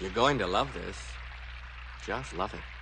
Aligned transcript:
You're 0.00 0.10
going 0.10 0.38
to 0.38 0.46
love 0.46 0.72
this. 0.72 0.96
Just 2.06 2.34
love 2.34 2.54
it. 2.54 2.79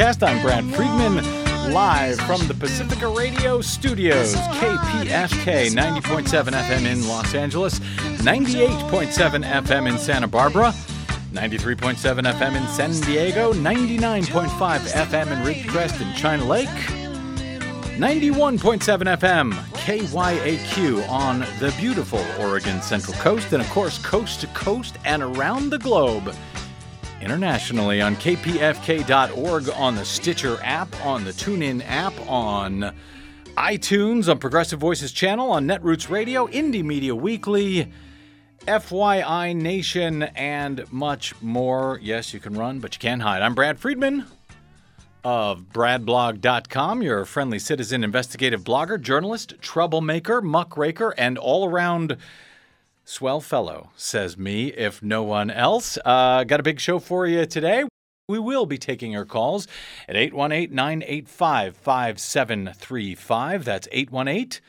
The 0.00 0.26
I'm 0.26 0.40
Brad 0.40 0.64
Friedman, 0.74 1.16
live 1.74 2.18
from 2.20 2.48
the 2.48 2.54
Pacifica 2.54 3.06
Radio 3.06 3.60
Studios, 3.60 4.34
KPFK 4.34 5.68
90.7 5.72 6.52
FM 6.52 6.90
in 6.90 7.06
Los 7.06 7.34
Angeles, 7.34 7.80
98.7 7.80 9.44
FM 9.62 9.92
in 9.92 9.98
Santa 9.98 10.26
Barbara, 10.26 10.72
93.7 11.32 12.32
FM 12.32 12.56
in 12.56 12.66
San 12.68 12.92
Diego, 13.06 13.52
99.5 13.52 14.48
FM 14.48 15.26
in 15.32 15.38
Ridgecrest 15.46 16.00
and 16.00 16.16
China 16.16 16.46
Lake, 16.46 16.68
91.7 17.98 18.80
FM 19.18 19.52
KYAQ 19.52 21.06
on 21.10 21.40
the 21.58 21.74
beautiful 21.78 22.24
Oregon 22.38 22.80
Central 22.80 23.12
Coast, 23.18 23.52
and 23.52 23.60
of 23.60 23.68
course, 23.68 23.98
coast 23.98 24.40
to 24.40 24.46
coast 24.48 24.96
and 25.04 25.22
around 25.22 25.68
the 25.68 25.78
globe 25.78 26.34
internationally 27.20 28.00
on 28.00 28.16
kpfk.org, 28.16 29.68
on 29.70 29.94
the 29.94 30.04
Stitcher 30.04 30.58
app, 30.62 30.94
on 31.04 31.24
the 31.24 31.32
TuneIn 31.32 31.82
app, 31.86 32.14
on 32.28 32.94
iTunes, 33.56 34.28
on 34.28 34.38
Progressive 34.38 34.80
Voices 34.80 35.12
channel, 35.12 35.50
on 35.52 35.66
Netroots 35.66 36.08
Radio, 36.08 36.46
Indie 36.48 36.84
Media 36.84 37.14
Weekly, 37.14 37.92
FYI 38.66 39.54
Nation, 39.54 40.22
and 40.22 40.90
much 40.92 41.40
more. 41.42 41.98
Yes, 42.02 42.32
you 42.32 42.40
can 42.40 42.54
run, 42.54 42.80
but 42.80 42.94
you 42.94 42.98
can't 42.98 43.22
hide. 43.22 43.42
I'm 43.42 43.54
Brad 43.54 43.78
Friedman 43.78 44.24
of 45.22 45.64
bradblog.com, 45.72 47.02
your 47.02 47.24
friendly 47.24 47.58
citizen 47.58 48.02
investigative 48.04 48.64
blogger, 48.64 49.00
journalist, 49.00 49.54
troublemaker, 49.60 50.40
muckraker, 50.40 51.14
and 51.18 51.36
all 51.36 51.68
around 51.68 52.16
Swell 53.10 53.40
fellow, 53.40 53.90
says 53.96 54.38
me, 54.38 54.68
if 54.68 55.02
no 55.02 55.24
one 55.24 55.50
else. 55.50 55.98
Uh, 56.04 56.44
got 56.44 56.60
a 56.60 56.62
big 56.62 56.78
show 56.78 57.00
for 57.00 57.26
you 57.26 57.44
today. 57.44 57.82
We 58.28 58.38
will 58.38 58.66
be 58.66 58.78
taking 58.78 59.10
your 59.10 59.24
calls 59.24 59.66
at 60.08 60.14
818 60.14 60.72
985 60.72 61.76
5735. 61.76 63.64
That's 63.64 63.88
818 63.90 64.60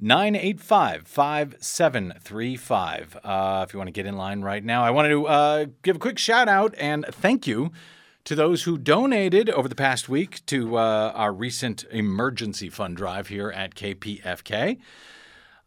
985 0.00 1.06
5735. 1.06 3.16
Uh, 3.22 3.64
If 3.64 3.72
you 3.72 3.78
want 3.78 3.86
to 3.86 3.92
get 3.92 4.06
in 4.06 4.16
line 4.16 4.42
right 4.42 4.64
now, 4.64 4.82
I 4.82 4.90
wanted 4.90 5.10
to 5.10 5.28
uh, 5.28 5.66
give 5.82 5.94
a 5.94 6.00
quick 6.00 6.18
shout 6.18 6.48
out 6.48 6.74
and 6.78 7.06
thank 7.12 7.46
you 7.46 7.70
to 8.24 8.34
those 8.34 8.64
who 8.64 8.76
donated 8.76 9.50
over 9.50 9.68
the 9.68 9.76
past 9.76 10.08
week 10.08 10.44
to 10.46 10.78
uh, 10.78 11.12
our 11.14 11.32
recent 11.32 11.84
emergency 11.92 12.70
fund 12.70 12.96
drive 12.96 13.28
here 13.28 13.52
at 13.52 13.76
KPFK. 13.76 14.78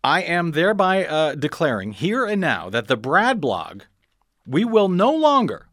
I 0.06 0.22
am 0.22 0.52
thereby 0.52 1.06
uh, 1.06 1.36
declaring 1.36 1.92
here 1.92 2.26
and 2.26 2.40
now 2.40 2.70
that 2.70 2.88
the 2.88 2.96
Brad 2.96 3.42
blog, 3.42 3.84
we 4.48 4.64
will 4.64 4.88
no 4.88 5.14
longer, 5.14 5.68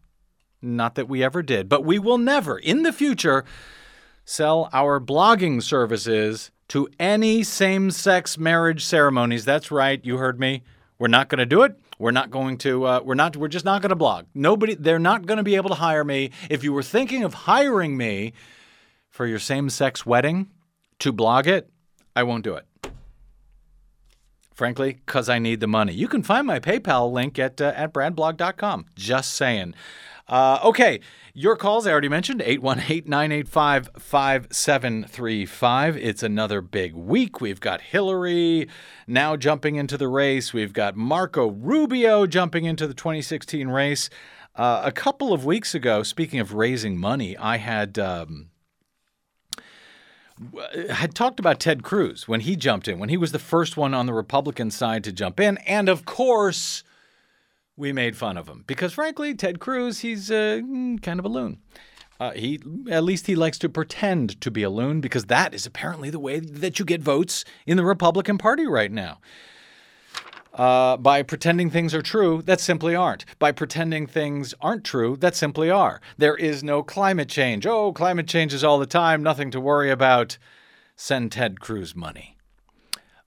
not 0.61 0.97
that 0.97 1.09
we 1.09 1.23
ever 1.23 1.41
did, 1.41 1.69
but 1.69 1.85
we 1.85 2.01
will 2.01 2.19
never 2.19 2.59
in 2.59 2.83
the 2.83 2.93
future 2.93 3.45
sell 4.25 4.69
our 4.73 4.99
blogging 4.99 5.63
services 5.63 6.51
to 6.67 6.89
any 6.99 7.45
same 7.45 7.93
sex 7.93 8.37
marriage 8.37 8.85
ceremonies. 8.85 9.45
That's 9.45 9.71
right, 9.71 10.05
you 10.05 10.17
heard 10.17 10.41
me. 10.41 10.65
We're 10.99 11.09
not 11.09 11.29
going 11.29 11.39
to 11.39 11.47
do 11.47 11.63
it. 11.63 11.79
We're 11.99 12.11
not 12.11 12.31
going 12.31 12.59
to. 12.59 12.85
Uh, 12.85 13.01
we're 13.05 13.15
not. 13.15 13.37
We're 13.37 13.49
just 13.49 13.65
not 13.65 13.83
going 13.83 13.91
to 13.91 13.97
blog. 13.97 14.27
Nobody. 14.35 14.75
They're 14.75 14.99
not 14.99 15.27
going 15.27 15.39
to 15.39 15.45
be 15.45 15.57
able 15.57 15.71
to 15.71 15.77
hire 15.77 16.05
me. 16.05 16.31
If 16.51 16.65
you 16.65 16.73
were 16.73 16.83
thinking 16.83 17.23
of 17.23 17.35
hiring 17.35 17.97
me 17.97 18.33
for 19.09 19.27
your 19.27 19.39
same-sex 19.39 20.05
wedding 20.05 20.51
to 20.99 21.13
blog 21.13 21.47
it, 21.47 21.71
I 22.15 22.25
won't 22.25 22.45
do 22.45 22.55
it. 22.55 22.67
Frankly, 24.53 24.99
because 25.07 25.29
I 25.29 25.39
need 25.39 25.61
the 25.61 25.69
money. 25.69 25.93
You 25.93 26.09
can 26.09 26.25
find 26.25 26.47
my 26.47 26.59
PayPal 26.59 27.13
link 27.13 27.39
at 27.39 27.61
uh, 27.61 27.73
at 27.77 27.93
bradblog.com. 27.93 28.87
Just 28.97 29.35
saying. 29.35 29.75
Uh, 30.29 30.59
okay, 30.63 31.01
your 31.33 31.57
calls, 31.57 31.87
I 31.87 31.93
already 31.93 32.09
mentioned 32.09 32.43
818 32.43 33.09
985 33.09 33.91
5735. 33.99 35.97
It's 35.97 36.23
another 36.23 36.61
big 36.61 36.95
week. 36.95 37.41
We've 37.41 37.61
got 37.61 37.81
Hillary 37.81 38.69
now 39.07 39.37
jumping 39.37 39.77
into 39.77 39.97
the 39.97 40.09
race. 40.09 40.53
We've 40.53 40.75
got 40.75 40.97
Marco 40.97 41.49
Rubio 41.49 42.27
jumping 42.27 42.67
into 42.67 42.87
the 42.87 42.95
2016 42.95 43.69
race. 43.69 44.11
Uh, 44.55 44.83
a 44.85 44.93
couple 44.93 45.33
of 45.33 45.47
weeks 45.47 45.75
ago, 45.75 46.03
speaking 46.03 46.41
of 46.41 46.53
raising 46.53 46.99
money, 46.99 47.37
I 47.37 47.57
had. 47.57 47.99
Um, 47.99 48.51
had 50.91 51.17
talked 51.17 51.41
about 51.41 51.59
Ted 51.59 51.83
Cruz 51.83 52.29
when 52.29 52.41
he 52.41 52.55
jumped 52.55 52.87
in, 52.87 53.01
when 53.01 53.09
he 53.09 53.17
was 53.17 53.33
the 53.33 53.41
first 53.41 53.77
one 53.77 53.93
on 53.93 54.07
the 54.07 54.13
Republican 54.13 54.71
side 54.71 55.03
to 55.03 55.13
jump 55.13 55.41
in. 55.41 55.59
And 55.59 55.89
of 55.89 56.05
course, 56.05 56.85
we 57.79 57.93
made 57.93 58.17
fun 58.17 58.37
of 58.37 58.49
him 58.49 58.65
because, 58.67 58.93
frankly, 58.93 59.35
Ted 59.35 59.61
Cruz, 59.61 60.01
he's 60.01 60.31
uh, 60.31 60.61
kind 61.01 61.19
of 61.19 61.25
a 61.25 61.29
loon. 61.29 61.59
Uh, 62.21 62.33
he 62.33 62.61
at 62.91 63.05
least 63.05 63.29
he 63.29 63.37
likes 63.37 63.59
to 63.59 63.69
pretend 63.69 64.41
to 64.41 64.51
be 64.51 64.65
a 64.65 64.71
loon 64.71 65.01
because 65.01 65.27
that 65.27 65.55
is 65.55 65.65
apparently 65.65 66.11
the 66.11 66.19
way 66.19 66.41
that 66.41 66.79
you 66.79 66.85
get 66.85 67.01
votes 67.01 67.45
in 67.65 67.77
the 67.77 67.85
Republican 67.85 68.37
Party 68.37 68.67
right 68.67 68.91
now. 68.91 69.21
Uh, 70.53 70.97
by 70.97 71.23
pretending 71.23 71.71
things 71.71 71.95
are 71.95 72.03
true 72.03 72.43
that 72.43 72.61
simply 72.61 72.97
aren't. 72.97 73.25
By 73.39 73.53
pretending 73.53 74.09
things 74.09 74.55
aren't 74.61 74.83
true 74.83 75.17
that 75.19 75.37
simply 75.37 75.71
are. 75.71 76.01
There 76.17 76.35
is 76.35 76.65
no 76.65 76.83
climate 76.83 77.29
change. 77.29 77.65
Oh, 77.65 77.93
climate 77.93 78.27
changes 78.27 78.65
all 78.65 78.81
the 78.81 78.87
time. 78.87 79.23
Nothing 79.23 79.53
to 79.53 79.61
worry 79.61 79.89
about. 79.89 80.37
Send 80.97 81.31
Ted 81.31 81.61
Cruz 81.61 81.95
money. 81.95 82.37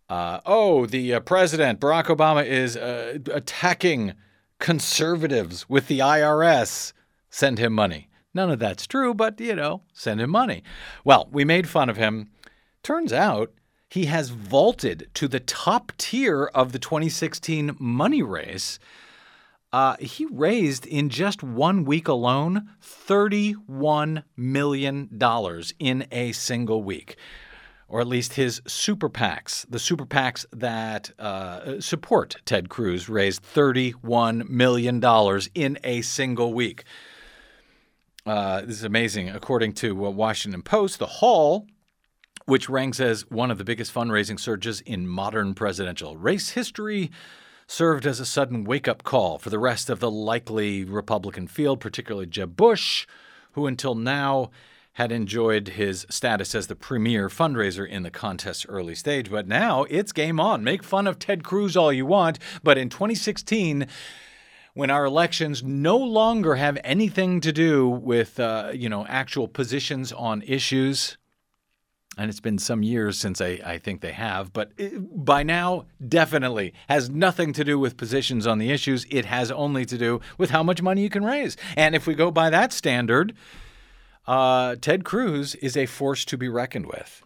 Uh, 0.10 0.42
oh, 0.46 0.86
the 0.86 1.14
uh, 1.14 1.20
president, 1.22 1.80
Barack 1.80 2.08
Obama, 2.08 2.46
is 2.46 2.76
uh, 2.76 3.20
attacking 3.32 4.14
conservatives 4.62 5.68
with 5.68 5.88
the 5.88 6.00
IRS. 6.00 6.94
Send 7.30 7.60
him 7.60 7.74
money. 7.74 8.08
None 8.34 8.50
of 8.50 8.60
that's 8.60 8.88
true, 8.88 9.14
but, 9.14 9.42
you 9.42 9.56
know, 9.56 9.82
send 9.92 10.22
him 10.22 10.30
money. 10.30 10.64
Well, 11.04 11.28
we 11.32 11.44
made 11.44 11.68
fun 11.68 11.90
of 11.90 11.98
him. 11.98 12.30
Turns 12.82 13.12
out 13.12 13.52
he 13.90 14.06
has 14.06 14.30
vaulted 14.30 15.10
to 15.16 15.28
the 15.28 15.42
top 15.42 15.92
tier 15.98 16.46
of 16.56 16.72
the 16.72 16.80
2016 16.80 17.76
money 17.78 18.24
race. 18.24 18.80
Uh, 19.74 19.98
he 20.00 20.26
raised 20.28 20.86
in 20.86 21.10
just 21.10 21.44
one 21.44 21.84
week 21.84 22.08
alone 22.08 22.70
$31 22.82 24.24
million 24.38 25.10
in 25.80 26.08
a 26.12 26.32
single 26.32 26.84
week. 26.84 27.18
Or 27.92 28.00
at 28.00 28.08
least 28.08 28.36
his 28.36 28.62
super 28.66 29.10
PACs, 29.10 29.66
the 29.70 29.78
super 29.78 30.06
PACs 30.06 30.46
that 30.54 31.12
uh, 31.20 31.82
support 31.82 32.38
Ted 32.46 32.70
Cruz, 32.70 33.10
raised 33.10 33.44
$31 33.44 34.48
million 34.48 35.04
in 35.54 35.78
a 35.84 36.02
single 36.02 36.54
week. 36.54 36.86
Uh, 38.26 38.62
this 38.62 38.78
is 38.78 38.86
amazing. 38.86 39.28
According 39.28 39.74
to 39.74 40.06
uh, 40.06 40.10
Washington 40.10 40.62
Post, 40.62 41.00
the 41.00 41.06
haul, 41.06 41.68
which 42.46 42.70
ranks 42.70 43.02
as 43.02 43.30
one 43.30 43.52
of 43.52 43.58
the 43.58 43.66
biggest 43.66 43.94
fundraising 43.94 44.40
surges 44.40 44.80
in 44.80 45.06
modern 45.06 45.54
presidential 45.54 46.16
race 46.16 46.52
history, 46.52 47.12
served 47.68 48.06
as 48.06 48.22
a 48.22 48.26
sudden 48.26 48.64
wake 48.64 48.88
up 48.88 49.04
call 49.04 49.38
for 49.38 49.50
the 49.50 49.60
rest 49.60 49.90
of 49.90 50.00
the 50.00 50.12
likely 50.12 50.86
Republican 50.86 51.46
field, 51.46 51.82
particularly 51.82 52.28
Jeb 52.28 52.56
Bush, 52.56 53.06
who 53.52 53.68
until 53.68 53.96
now 53.96 54.50
had 54.94 55.12
enjoyed 55.12 55.70
his 55.70 56.06
status 56.10 56.54
as 56.54 56.68
the 56.68 56.76
premier 56.76 57.30
fundraiser 57.30 57.88
in 57.88 58.04
the 58.04 58.12
contest's 58.12 58.66
early 58.68 58.96
stage. 58.96 59.32
But 59.32 59.48
now 59.48 59.84
it's 59.84 60.12
game 60.12 60.40
on. 60.40 60.64
Make 60.64 60.84
fun 60.84 61.08
of 61.08 61.18
Ted 61.18 61.44
Cruz 61.44 61.78
all 61.78 61.94
you 61.94 62.06
want. 62.06 62.40
But 62.64 62.78
in 62.78 62.90
2016, 62.90 63.88
when 64.74 64.90
our 64.90 65.06
elections 65.06 65.64
no 65.64 65.98
longer 65.98 66.56
have 66.56 66.78
anything 66.84 67.42
to 67.42 67.52
do 67.52 67.88
with 67.88 68.40
uh, 68.40 68.72
you 68.74 68.90
know 68.90 69.06
actual 69.06 69.48
positions 69.48 70.12
on 70.12 70.42
issues 70.44 71.18
and 72.18 72.30
it's 72.30 72.42
been 72.42 72.58
some 72.58 72.84
years 72.84 73.18
since 73.18 73.40
I, 73.40 73.60
I 73.66 73.78
think 73.78 74.02
they 74.02 74.12
have, 74.12 74.52
but 74.52 74.74
it, 74.78 75.26
by 75.26 75.44
now, 75.44 75.86
definitely 76.06 76.74
has 76.90 77.10
nothing 77.10 77.54
to 77.54 77.64
do 77.64 77.80
with 77.80 77.96
positions 77.96 78.46
on 78.46 78.58
the 78.58 78.70
issues. 78.70 79.06
It 79.10 79.26
has 79.26 79.50
only 79.50 79.86
to 79.86 79.98
do 79.98 80.20
with 80.38 80.50
how 80.50 80.62
much 80.62 80.82
money 80.82 81.04
you 81.04 81.10
can 81.10 81.24
raise. 81.24 81.56
And 81.78 81.96
if 81.96 82.08
we 82.08 82.14
go 82.14 82.30
by 82.30 82.50
that 82.50 82.74
standard, 82.74 83.34
uh, 84.28 84.76
Ted 84.80 85.04
Cruz 85.04 85.56
is 85.56 85.76
a 85.76 85.86
force 85.86 86.26
to 86.26 86.38
be 86.38 86.50
reckoned 86.50 86.88
with. 86.88 87.24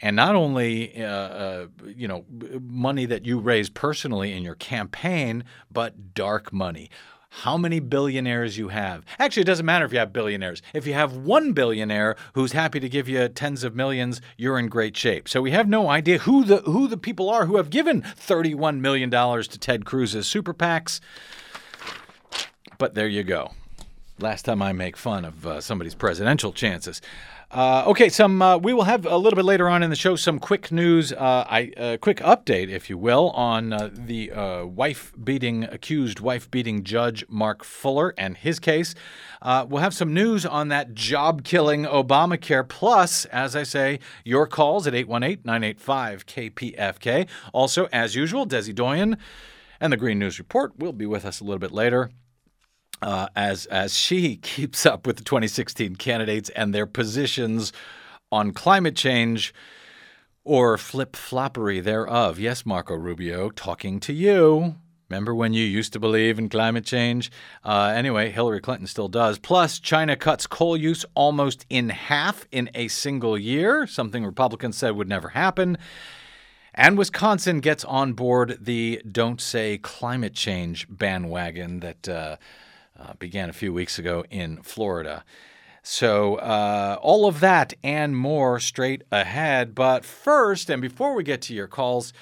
And 0.00 0.16
not 0.16 0.34
only, 0.34 1.00
uh, 1.00 1.06
uh, 1.06 1.66
you 1.86 2.08
know, 2.08 2.24
money 2.60 3.06
that 3.06 3.24
you 3.24 3.38
raise 3.38 3.70
personally 3.70 4.32
in 4.32 4.42
your 4.42 4.56
campaign, 4.56 5.44
but 5.70 6.14
dark 6.14 6.52
money 6.52 6.90
how 7.34 7.56
many 7.56 7.80
billionaires 7.80 8.58
you 8.58 8.68
have. 8.68 9.06
Actually, 9.18 9.40
it 9.40 9.46
doesn't 9.46 9.64
matter 9.64 9.86
if 9.86 9.92
you 9.92 9.98
have 9.98 10.12
billionaires. 10.12 10.60
If 10.74 10.86
you 10.86 10.92
have 10.92 11.16
one 11.16 11.54
billionaire 11.54 12.14
who's 12.34 12.52
happy 12.52 12.78
to 12.78 12.88
give 12.90 13.08
you 13.08 13.26
tens 13.28 13.64
of 13.64 13.74
millions, 13.74 14.20
you're 14.36 14.58
in 14.58 14.68
great 14.68 14.94
shape. 14.96 15.28
So 15.28 15.40
we 15.40 15.50
have 15.52 15.66
no 15.66 15.88
idea 15.88 16.18
who 16.18 16.44
the 16.44 16.58
who 16.58 16.88
the 16.88 16.98
people 16.98 17.30
are 17.30 17.46
who 17.46 17.56
have 17.56 17.70
given 17.70 18.02
31 18.02 18.82
million 18.82 19.08
dollars 19.08 19.48
to 19.48 19.58
Ted 19.58 19.86
Cruz's 19.86 20.26
super 20.26 20.52
PACs. 20.52 21.00
But 22.76 22.94
there 22.94 23.08
you 23.08 23.22
go. 23.22 23.52
Last 24.18 24.44
time 24.44 24.60
I 24.60 24.72
make 24.72 24.96
fun 24.96 25.24
of 25.24 25.46
uh, 25.46 25.60
somebody's 25.60 25.94
presidential 25.94 26.52
chances. 26.52 27.00
Uh, 27.50 27.84
okay, 27.86 28.08
some 28.08 28.40
uh, 28.40 28.56
we 28.56 28.72
will 28.72 28.84
have 28.84 29.04
a 29.04 29.16
little 29.16 29.36
bit 29.36 29.44
later 29.44 29.68
on 29.68 29.82
in 29.82 29.90
the 29.90 29.96
show 29.96 30.16
some 30.16 30.38
quick 30.38 30.70
news, 30.70 31.12
uh, 31.12 31.44
I 31.48 31.72
uh, 31.76 31.96
quick 31.98 32.18
update, 32.18 32.68
if 32.68 32.88
you 32.88 32.96
will, 32.96 33.30
on 33.30 33.72
uh, 33.72 33.90
the 33.92 34.30
wife 34.64 35.12
beating 35.22 35.64
accused 35.64 36.20
wife 36.20 36.50
beating 36.50 36.84
judge 36.84 37.24
Mark 37.28 37.64
Fuller 37.64 38.14
and 38.16 38.36
his 38.36 38.58
case. 38.58 38.94
we'll 39.42 39.82
have 39.82 39.94
some 39.94 40.14
news 40.14 40.46
on 40.46 40.68
that 40.68 40.94
job 40.94 41.42
killing 41.42 41.84
Obamacare. 41.84 42.68
Plus, 42.68 43.24
as 43.26 43.56
I 43.56 43.64
say, 43.64 43.98
your 44.24 44.46
calls 44.46 44.86
at 44.86 44.94
818-985-KPFK. 44.94 47.28
Also, 47.52 47.88
as 47.92 48.14
usual, 48.14 48.46
Desi 48.46 48.74
Doyen 48.74 49.18
and 49.80 49.92
the 49.92 49.96
Green 49.96 50.18
News 50.18 50.38
Report 50.38 50.78
will 50.78 50.92
be 50.92 51.06
with 51.06 51.24
us 51.24 51.40
a 51.40 51.44
little 51.44 51.58
bit 51.58 51.72
later 51.72 52.10
uh, 53.02 53.26
as 53.36 53.66
as 53.66 53.96
she 53.96 54.36
keeps 54.42 54.86
up 54.86 55.06
with 55.06 55.16
the 55.16 55.24
2016 55.24 55.96
candidates 55.96 56.48
and 56.50 56.74
their 56.74 56.86
positions 56.86 57.72
on 58.30 58.52
climate 58.52 58.96
change 58.96 59.52
or 60.44 60.78
flip 60.78 61.12
floppery 61.12 61.82
thereof. 61.82 62.38
Yes, 62.38 62.64
Marco 62.64 62.94
Rubio, 62.94 63.50
talking 63.50 64.00
to 64.00 64.12
you. 64.12 64.76
Remember 65.08 65.34
when 65.34 65.52
you 65.52 65.62
used 65.62 65.92
to 65.92 66.00
believe 66.00 66.38
in 66.38 66.48
climate 66.48 66.86
change? 66.86 67.30
Uh, 67.62 67.92
anyway, 67.94 68.30
Hillary 68.30 68.62
Clinton 68.62 68.86
still 68.86 69.08
does. 69.08 69.38
Plus, 69.38 69.78
China 69.78 70.16
cuts 70.16 70.46
coal 70.46 70.74
use 70.74 71.04
almost 71.14 71.66
in 71.68 71.90
half 71.90 72.48
in 72.50 72.70
a 72.74 72.88
single 72.88 73.36
year, 73.36 73.86
something 73.86 74.24
Republicans 74.24 74.78
said 74.78 74.96
would 74.96 75.08
never 75.08 75.28
happen. 75.28 75.76
And 76.74 76.96
Wisconsin 76.96 77.60
gets 77.60 77.84
on 77.84 78.14
board 78.14 78.56
the 78.58 79.02
Don't 79.06 79.38
Say 79.38 79.76
Climate 79.76 80.32
Change 80.32 80.86
bandwagon 80.88 81.80
that. 81.80 82.08
Uh, 82.08 82.36
uh, 83.02 83.14
began 83.18 83.50
a 83.50 83.52
few 83.52 83.72
weeks 83.72 83.98
ago 83.98 84.24
in 84.30 84.62
Florida. 84.62 85.24
So, 85.82 86.36
uh, 86.36 86.96
all 87.02 87.26
of 87.26 87.40
that 87.40 87.74
and 87.82 88.16
more 88.16 88.60
straight 88.60 89.02
ahead. 89.10 89.74
But 89.74 90.04
first, 90.04 90.70
and 90.70 90.80
before 90.80 91.14
we 91.14 91.24
get 91.24 91.42
to 91.42 91.54
your 91.54 91.66
calls, 91.66 92.12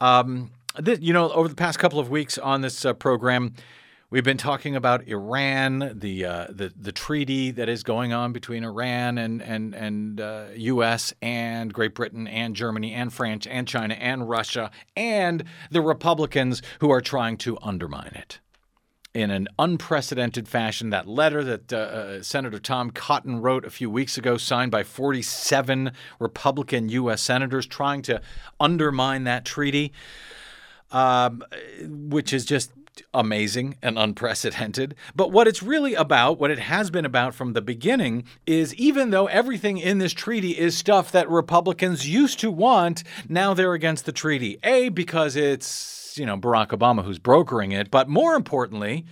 um, 0.00 0.52
you 1.00 1.12
know, 1.12 1.30
over 1.32 1.48
the 1.48 1.56
past 1.56 1.80
couple 1.80 1.98
of 1.98 2.10
weeks 2.10 2.38
on 2.38 2.60
this 2.60 2.84
uh, 2.84 2.92
program, 2.92 3.54
we've 4.10 4.22
been 4.22 4.36
talking 4.36 4.76
about 4.76 5.08
Iran, 5.08 5.98
the 5.98 6.24
uh, 6.24 6.46
the 6.48 6.72
the 6.80 6.92
treaty 6.92 7.50
that 7.50 7.68
is 7.68 7.82
going 7.82 8.12
on 8.12 8.32
between 8.32 8.62
Iran 8.62 9.18
and 9.18 9.42
and 9.42 9.74
and 9.74 10.20
U.S. 10.56 11.10
Uh, 11.10 11.26
and 11.26 11.74
Great 11.74 11.96
Britain 11.96 12.28
and 12.28 12.54
Germany 12.54 12.94
and 12.94 13.12
France 13.12 13.48
and 13.48 13.66
China 13.66 13.94
and 13.94 14.28
Russia 14.28 14.70
and 14.96 15.42
the 15.72 15.80
Republicans 15.80 16.62
who 16.78 16.92
are 16.92 17.00
trying 17.00 17.36
to 17.38 17.58
undermine 17.60 18.12
it 18.14 18.38
in 19.18 19.30
an 19.32 19.48
unprecedented 19.58 20.48
fashion. 20.48 20.90
That 20.90 21.08
letter 21.08 21.42
that 21.42 21.72
uh, 21.72 21.76
uh, 21.76 22.22
Senator 22.22 22.60
Tom 22.60 22.90
Cotton 22.90 23.42
wrote 23.42 23.64
a 23.64 23.70
few 23.70 23.90
weeks 23.90 24.16
ago, 24.16 24.36
signed 24.36 24.70
by 24.70 24.84
47 24.84 25.90
Republican 26.20 26.88
U.S. 26.90 27.20
senators, 27.20 27.66
trying 27.66 28.02
to 28.02 28.20
undermine 28.60 29.24
that 29.24 29.44
treaty, 29.44 29.92
um, 30.92 31.44
which 31.82 32.32
is 32.32 32.44
just 32.44 32.70
amazing 33.12 33.76
and 33.82 33.98
unprecedented. 33.98 34.94
But 35.16 35.32
what 35.32 35.48
it's 35.48 35.62
really 35.62 35.94
about, 35.94 36.38
what 36.38 36.50
it 36.50 36.58
has 36.60 36.90
been 36.90 37.04
about 37.04 37.34
from 37.34 37.52
the 37.52 37.62
beginning, 37.62 38.24
is 38.46 38.74
even 38.76 39.10
though 39.10 39.26
everything 39.26 39.78
in 39.78 39.98
this 39.98 40.12
treaty 40.12 40.56
is 40.58 40.76
stuff 40.76 41.10
that 41.12 41.28
Republicans 41.28 42.08
used 42.08 42.38
to 42.40 42.50
want, 42.50 43.02
now 43.28 43.52
they're 43.52 43.74
against 43.74 44.04
the 44.04 44.12
treaty. 44.12 44.58
A, 44.62 44.90
because 44.90 45.34
it's 45.34 45.97
you 46.18 46.26
know 46.26 46.36
Barack 46.36 46.68
Obama 46.68 47.04
who's 47.04 47.18
brokering 47.18 47.72
it, 47.72 47.90
but 47.90 48.08
more 48.08 48.34
importantly, 48.34 49.06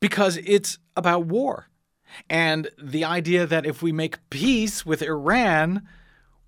because 0.00 0.38
it's 0.44 0.78
about 0.96 1.26
war. 1.26 1.68
And 2.30 2.70
the 2.80 3.04
idea 3.04 3.46
that 3.46 3.66
if 3.66 3.82
we 3.82 3.92
make 3.92 4.30
peace 4.30 4.86
with 4.86 5.02
Iran, 5.02 5.86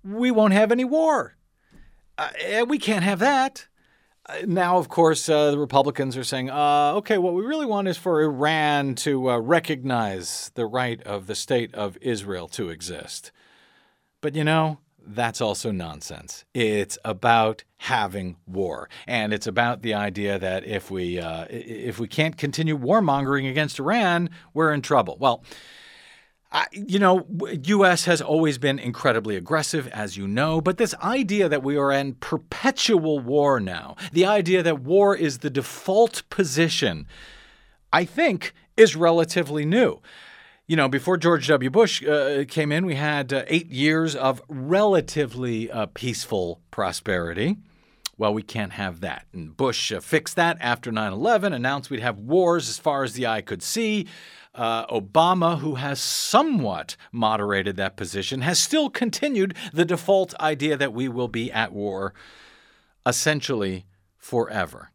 we 0.03 0.31
won't 0.31 0.53
have 0.53 0.71
any 0.71 0.85
war. 0.85 1.35
Uh, 2.17 2.65
we 2.67 2.79
can't 2.79 3.03
have 3.03 3.19
that. 3.19 3.67
Uh, 4.25 4.39
now, 4.45 4.77
of 4.77 4.89
course, 4.89 5.27
uh, 5.29 5.51
the 5.51 5.57
Republicans 5.57 6.15
are 6.17 6.23
saying, 6.23 6.49
uh, 6.49 6.93
okay, 6.95 7.17
what 7.17 7.33
we 7.33 7.43
really 7.43 7.65
want 7.65 7.87
is 7.87 7.97
for 7.97 8.21
Iran 8.21 8.95
to 8.95 9.31
uh, 9.31 9.37
recognize 9.37 10.51
the 10.55 10.65
right 10.65 11.01
of 11.03 11.27
the 11.27 11.35
state 11.35 11.73
of 11.73 11.97
Israel 12.01 12.47
to 12.49 12.69
exist. 12.69 13.31
But 14.21 14.35
you 14.35 14.43
know, 14.43 14.79
that's 15.05 15.41
also 15.41 15.71
nonsense. 15.71 16.45
It's 16.53 16.97
about 17.03 17.63
having 17.77 18.37
war, 18.45 18.89
and 19.07 19.33
it's 19.33 19.47
about 19.47 19.81
the 19.81 19.93
idea 19.93 20.37
that 20.39 20.65
if 20.65 20.91
we 20.91 21.19
uh, 21.19 21.45
if 21.49 21.99
we 21.99 22.07
can't 22.07 22.37
continue 22.37 22.77
warmongering 22.77 23.49
against 23.49 23.79
Iran, 23.79 24.29
we're 24.53 24.73
in 24.73 24.81
trouble. 24.81 25.17
Well. 25.19 25.43
I, 26.51 26.65
you 26.71 26.97
know, 26.97 27.27
U.S. 27.65 28.05
has 28.05 28.23
always 28.23 28.57
been 28.57 28.79
incredibly 28.79 29.35
aggressive, 29.35 29.87
as 29.89 30.17
you 30.17 30.27
know, 30.27 30.61
but 30.61 30.77
this 30.77 30.95
idea 30.95 31.47
that 31.47 31.61
we 31.61 31.77
are 31.77 31.91
in 31.91 32.15
perpetual 32.15 33.19
war 33.19 33.59
now, 33.59 33.95
the 34.13 34.25
idea 34.25 34.63
that 34.63 34.81
war 34.81 35.15
is 35.15 35.37
the 35.37 35.51
default 35.51 36.27
position, 36.31 37.05
I 37.93 38.03
think 38.03 38.55
is 38.75 38.95
relatively 38.95 39.63
new 39.63 40.01
you 40.69 40.75
know, 40.75 40.87
before 40.87 41.17
George 41.17 41.47
W. 41.47 41.71
Bush 41.71 42.05
uh, 42.05 42.45
came 42.47 42.71
in, 42.71 42.85
we 42.85 42.93
had 42.93 43.33
uh, 43.33 43.43
eight 43.47 43.71
years 43.71 44.15
of 44.15 44.39
relatively 44.47 45.69
uh, 45.71 45.87
peaceful 45.95 46.61
prosperity. 46.69 47.57
Well, 48.19 48.35
we 48.35 48.43
can't 48.43 48.73
have 48.73 49.01
that. 49.01 49.25
And 49.33 49.57
Bush 49.57 49.91
uh, 49.91 49.99
fixed 49.99 50.35
that 50.35 50.57
after 50.59 50.91
9 50.91 51.11
11, 51.11 51.53
announced 51.53 51.89
we'd 51.89 52.01
have 52.01 52.19
wars 52.19 52.69
as 52.69 52.77
far 52.77 53.03
as 53.03 53.13
the 53.13 53.25
eye 53.25 53.41
could 53.41 53.63
see. 53.63 54.05
Uh, 54.53 54.85
Obama, 54.85 55.57
who 55.57 55.75
has 55.75 55.99
somewhat 55.99 56.95
moderated 57.11 57.75
that 57.77 57.97
position, 57.97 58.41
has 58.41 58.59
still 58.59 58.91
continued 58.91 59.55
the 59.73 59.85
default 59.85 60.35
idea 60.39 60.77
that 60.77 60.93
we 60.93 61.09
will 61.09 61.27
be 61.27 61.51
at 61.51 61.73
war 61.73 62.13
essentially 63.07 63.85
forever. 64.19 64.91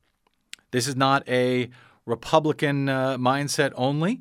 This 0.71 0.87
is 0.87 0.95
not 0.95 1.28
a 1.28 1.69
Republican 2.07 2.88
uh, 2.88 3.19
mindset 3.19 3.73
only. 3.75 4.21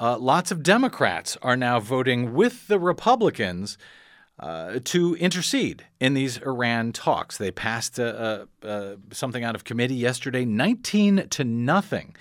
Uh, 0.00 0.16
lots 0.16 0.50
of 0.50 0.62
Democrats 0.62 1.36
are 1.42 1.58
now 1.58 1.78
voting 1.78 2.32
with 2.32 2.68
the 2.68 2.78
Republicans 2.78 3.76
uh, 4.38 4.80
to 4.82 5.14
intercede 5.16 5.84
in 6.00 6.14
these 6.14 6.38
Iran 6.38 6.92
talks. 6.92 7.36
They 7.36 7.50
passed 7.50 8.00
uh, 8.00 8.46
uh, 8.62 8.66
uh 8.66 8.96
something 9.12 9.44
out 9.44 9.54
of 9.54 9.64
committee 9.64 9.96
yesterday, 9.96 10.46
19 10.46 11.28
to 11.28 11.44
nothing, 11.44 12.16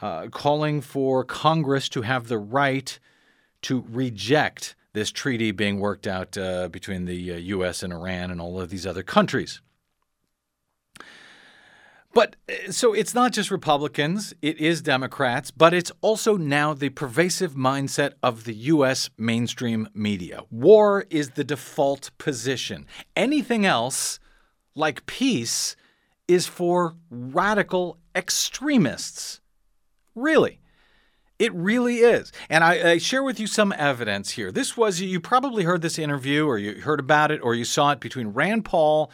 uh, 0.00 0.28
calling 0.28 0.80
for 0.80 1.24
Congress 1.24 1.88
to 1.88 2.02
have 2.02 2.28
the 2.28 2.38
right 2.38 3.00
to 3.62 3.84
reject 3.88 4.76
this 4.92 5.10
treaty 5.10 5.50
being 5.50 5.80
worked 5.80 6.06
out 6.06 6.38
uh, 6.38 6.68
between 6.68 7.06
the 7.06 7.16
U.S. 7.16 7.82
and 7.82 7.92
Iran 7.92 8.30
and 8.30 8.40
all 8.40 8.60
of 8.60 8.70
these 8.70 8.86
other 8.86 9.02
countries. 9.02 9.60
But 12.14 12.36
uh, 12.48 12.70
so 12.70 12.92
it's 12.92 13.14
not 13.14 13.32
just 13.32 13.50
Republicans, 13.50 14.32
it 14.40 14.58
is 14.58 14.80
Democrats, 14.80 15.50
but 15.50 15.74
it's 15.74 15.90
also 16.00 16.36
now 16.36 16.72
the 16.72 16.90
pervasive 16.90 17.54
mindset 17.54 18.12
of 18.22 18.44
the 18.44 18.54
U.S. 18.54 19.10
mainstream 19.18 19.88
media. 19.92 20.42
War 20.50 21.06
is 21.10 21.30
the 21.30 21.44
default 21.44 22.12
position. 22.18 22.86
Anything 23.16 23.66
else, 23.66 24.20
like 24.76 25.04
peace, 25.06 25.74
is 26.28 26.46
for 26.46 26.94
radical 27.10 27.98
extremists. 28.14 29.40
Really. 30.14 30.60
It 31.40 31.52
really 31.52 31.96
is. 31.96 32.30
And 32.48 32.62
I, 32.62 32.92
I, 32.92 32.98
share 32.98 33.22
with 33.24 33.40
you 33.40 33.48
some 33.48 33.74
evidence 33.76 34.30
here. 34.30 34.52
This 34.52 34.76
was, 34.76 35.00
you 35.00 35.18
probably 35.18 35.64
heard 35.64 35.82
this 35.82 35.98
interview 35.98 36.46
or 36.46 36.58
you 36.58 36.80
heard 36.82 37.00
about 37.00 37.32
it 37.32 37.40
or 37.42 37.56
you 37.56 37.64
saw 37.64 37.90
it 37.90 37.98
between 37.98 38.28
Rand 38.28 38.64
Paul 38.64 39.10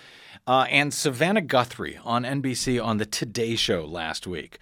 uh, 0.51 0.67
and 0.69 0.93
Savannah 0.93 1.43
Guthrie 1.43 2.01
on 2.05 2.25
NBC 2.25 2.85
on 2.85 2.97
the 2.97 3.07
Today 3.07 3.55
Show 3.55 3.85
last 3.85 4.27
week. 4.27 4.59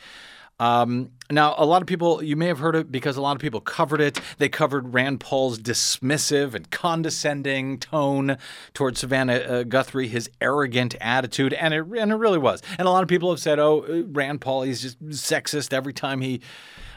Um, 0.60 1.12
now, 1.30 1.54
a 1.56 1.64
lot 1.64 1.80
of 1.80 1.88
people, 1.88 2.22
you 2.22 2.36
may 2.36 2.46
have 2.48 2.58
heard 2.58 2.76
it 2.76 2.92
because 2.92 3.16
a 3.16 3.22
lot 3.22 3.34
of 3.34 3.40
people 3.40 3.62
covered 3.62 4.02
it. 4.02 4.20
They 4.36 4.50
covered 4.50 4.92
Rand 4.92 5.20
Paul's 5.20 5.58
dismissive 5.58 6.52
and 6.52 6.70
condescending 6.70 7.78
tone 7.78 8.36
towards 8.74 9.00
Savannah 9.00 9.36
uh, 9.36 9.62
Guthrie, 9.62 10.08
his 10.08 10.28
arrogant 10.42 10.94
attitude, 11.00 11.54
and 11.54 11.72
it, 11.72 11.86
and 11.98 12.12
it 12.12 12.16
really 12.16 12.38
was. 12.38 12.62
And 12.76 12.86
a 12.86 12.90
lot 12.90 13.02
of 13.02 13.08
people 13.08 13.30
have 13.30 13.40
said, 13.40 13.58
oh, 13.58 13.86
uh, 13.88 14.02
Rand 14.08 14.42
Paul, 14.42 14.64
he's 14.64 14.82
just 14.82 15.02
sexist 15.08 15.72
every 15.72 15.94
time 15.94 16.20
he 16.20 16.42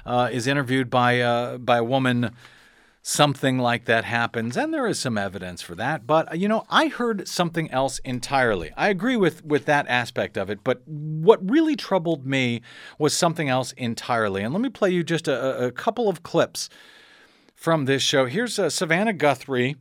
uh, 0.06 0.28
is 0.34 0.48
interviewed 0.48 0.90
by, 0.90 1.22
uh, 1.22 1.60
by 1.60 1.78
a 1.78 1.84
woman 1.84 2.32
something 3.02 3.58
like 3.58 3.86
that 3.86 4.06
happens, 4.06 4.56
and 4.56 4.74
there 4.74 4.88
is 4.88 5.00
some 5.00 5.18
evidence 5.18 5.62
for 5.62 5.76
that. 5.76 6.06
But 6.06 6.38
you 6.38 6.48
know, 6.48 6.66
I 6.70 6.88
heard 6.88 7.28
something 7.28 7.70
else 7.72 8.00
entirely. 8.00 8.72
I 8.78 8.90
agree 8.90 9.18
with 9.18 9.44
with 9.46 9.66
that 9.66 9.88
aspect 9.88 10.38
of 10.38 10.50
it, 10.50 10.64
but 10.64 10.82
what 10.88 11.40
really 11.50 11.76
troubled 11.76 12.26
me 12.26 12.62
was 12.98 13.14
something 13.14 13.50
else 13.50 13.72
entirely. 13.74 14.44
And 14.44 14.54
let 14.54 14.62
me 14.62 14.70
play 14.70 14.92
you 14.92 15.04
just 15.04 15.28
a, 15.28 15.66
a 15.66 15.72
couple 15.72 16.10
of 16.10 16.24
clips 16.24 16.70
from 17.56 17.86
this 17.86 18.02
show. 18.02 18.26
Here's 18.26 18.58
uh, 18.58 18.70
Savannah 18.70 19.14
Guthrie 19.14 19.76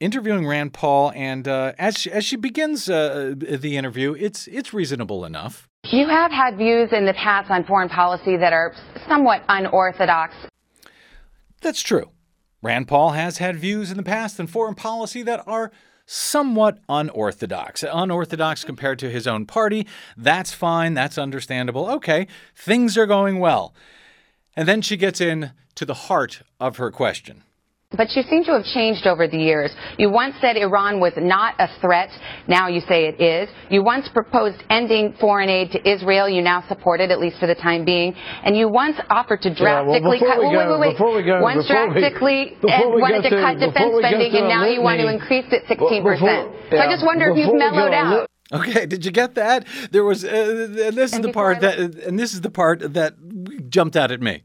interviewing 0.00 0.46
Rand 0.46 0.72
Paul, 0.72 1.12
and 1.14 1.46
uh, 1.46 1.72
as 1.78 1.96
she, 1.96 2.10
as 2.10 2.24
she 2.24 2.36
begins 2.36 2.90
uh, 2.90 3.34
the 3.36 3.76
interview, 3.76 4.14
it's 4.18 4.46
it's 4.48 4.72
reasonable 4.74 5.24
enough. 5.24 5.68
You 5.84 6.08
have 6.08 6.30
had 6.30 6.56
views 6.56 6.90
in 6.92 7.06
the 7.06 7.14
past 7.14 7.50
on 7.50 7.64
foreign 7.64 7.88
policy 7.88 8.36
that 8.36 8.52
are 8.52 8.72
somewhat 9.08 9.42
unorthodox. 9.48 10.34
That's 11.60 11.82
true. 11.82 12.10
Rand 12.62 12.86
Paul 12.86 13.10
has 13.10 13.38
had 13.38 13.56
views 13.56 13.90
in 13.90 13.96
the 13.96 14.02
past 14.04 14.38
in 14.38 14.46
foreign 14.46 14.76
policy 14.76 15.22
that 15.24 15.42
are 15.46 15.72
somewhat 16.06 16.78
unorthodox. 16.88 17.82
Unorthodox 17.82 18.64
compared 18.64 18.98
to 19.00 19.10
his 19.10 19.26
own 19.26 19.46
party. 19.46 19.86
That's 20.16 20.52
fine. 20.52 20.94
That's 20.94 21.18
understandable. 21.18 21.90
Okay, 21.90 22.28
things 22.54 22.96
are 22.96 23.06
going 23.06 23.40
well. 23.40 23.74
And 24.54 24.68
then 24.68 24.80
she 24.82 24.96
gets 24.96 25.20
in 25.20 25.52
to 25.74 25.84
the 25.84 25.94
heart 25.94 26.42
of 26.60 26.76
her 26.76 26.90
question. 26.90 27.42
But 27.96 28.14
you 28.16 28.22
seem 28.22 28.44
to 28.44 28.52
have 28.52 28.64
changed 28.64 29.06
over 29.06 29.28
the 29.28 29.38
years. 29.38 29.70
You 29.98 30.10
once 30.10 30.34
said 30.40 30.56
Iran 30.56 31.00
was 31.00 31.12
not 31.16 31.54
a 31.58 31.68
threat. 31.80 32.10
Now 32.48 32.68
you 32.68 32.80
say 32.80 33.06
it 33.06 33.20
is. 33.20 33.48
You 33.70 33.82
once 33.82 34.08
proposed 34.08 34.62
ending 34.70 35.14
foreign 35.20 35.48
aid 35.48 35.72
to 35.72 35.88
Israel. 35.88 36.28
You 36.28 36.42
now 36.42 36.64
support 36.68 37.00
it, 37.00 37.10
at 37.10 37.20
least 37.20 37.38
for 37.38 37.46
the 37.46 37.54
time 37.54 37.84
being. 37.84 38.14
And 38.44 38.56
you 38.56 38.68
once 38.68 38.96
offered 39.10 39.42
to 39.42 39.54
drastically 39.54 40.18
yeah, 40.20 40.38
well, 40.38 40.40
cut. 40.40 40.40
Go, 40.40 40.50
wait, 40.50 40.68
wait, 40.68 40.80
wait. 40.80 41.26
Go, 41.26 41.42
once 41.42 41.66
drastically 41.66 42.56
we, 42.62 42.68
wanted 43.00 43.22
to, 43.22 43.30
to 43.30 43.36
cut 43.36 43.58
defense 43.58 43.94
spending, 43.98 44.32
and 44.34 44.48
now 44.48 44.66
you 44.66 44.80
want 44.80 45.00
to 45.00 45.08
increase 45.12 45.46
it 45.50 45.64
16 45.68 46.02
percent. 46.02 46.52
So 46.70 46.78
I 46.78 46.90
just 46.90 47.04
wonder 47.04 47.30
if 47.30 47.36
you've 47.36 47.54
mellowed 47.54 47.92
out. 47.92 48.28
Okay, 48.52 48.84
did 48.84 49.04
you 49.04 49.10
get 49.10 49.34
that? 49.36 49.66
There 49.92 50.04
was, 50.04 50.24
uh, 50.24 50.28
and 50.28 50.96
this 50.96 51.14
and 51.14 51.24
is 51.24 51.26
the 51.26 51.32
part 51.32 51.60
that, 51.62 51.78
and 51.78 52.18
this 52.18 52.34
is 52.34 52.42
the 52.42 52.50
part 52.50 52.80
that 52.92 53.14
jumped 53.70 53.96
out 53.96 54.10
at 54.12 54.20
me. 54.20 54.42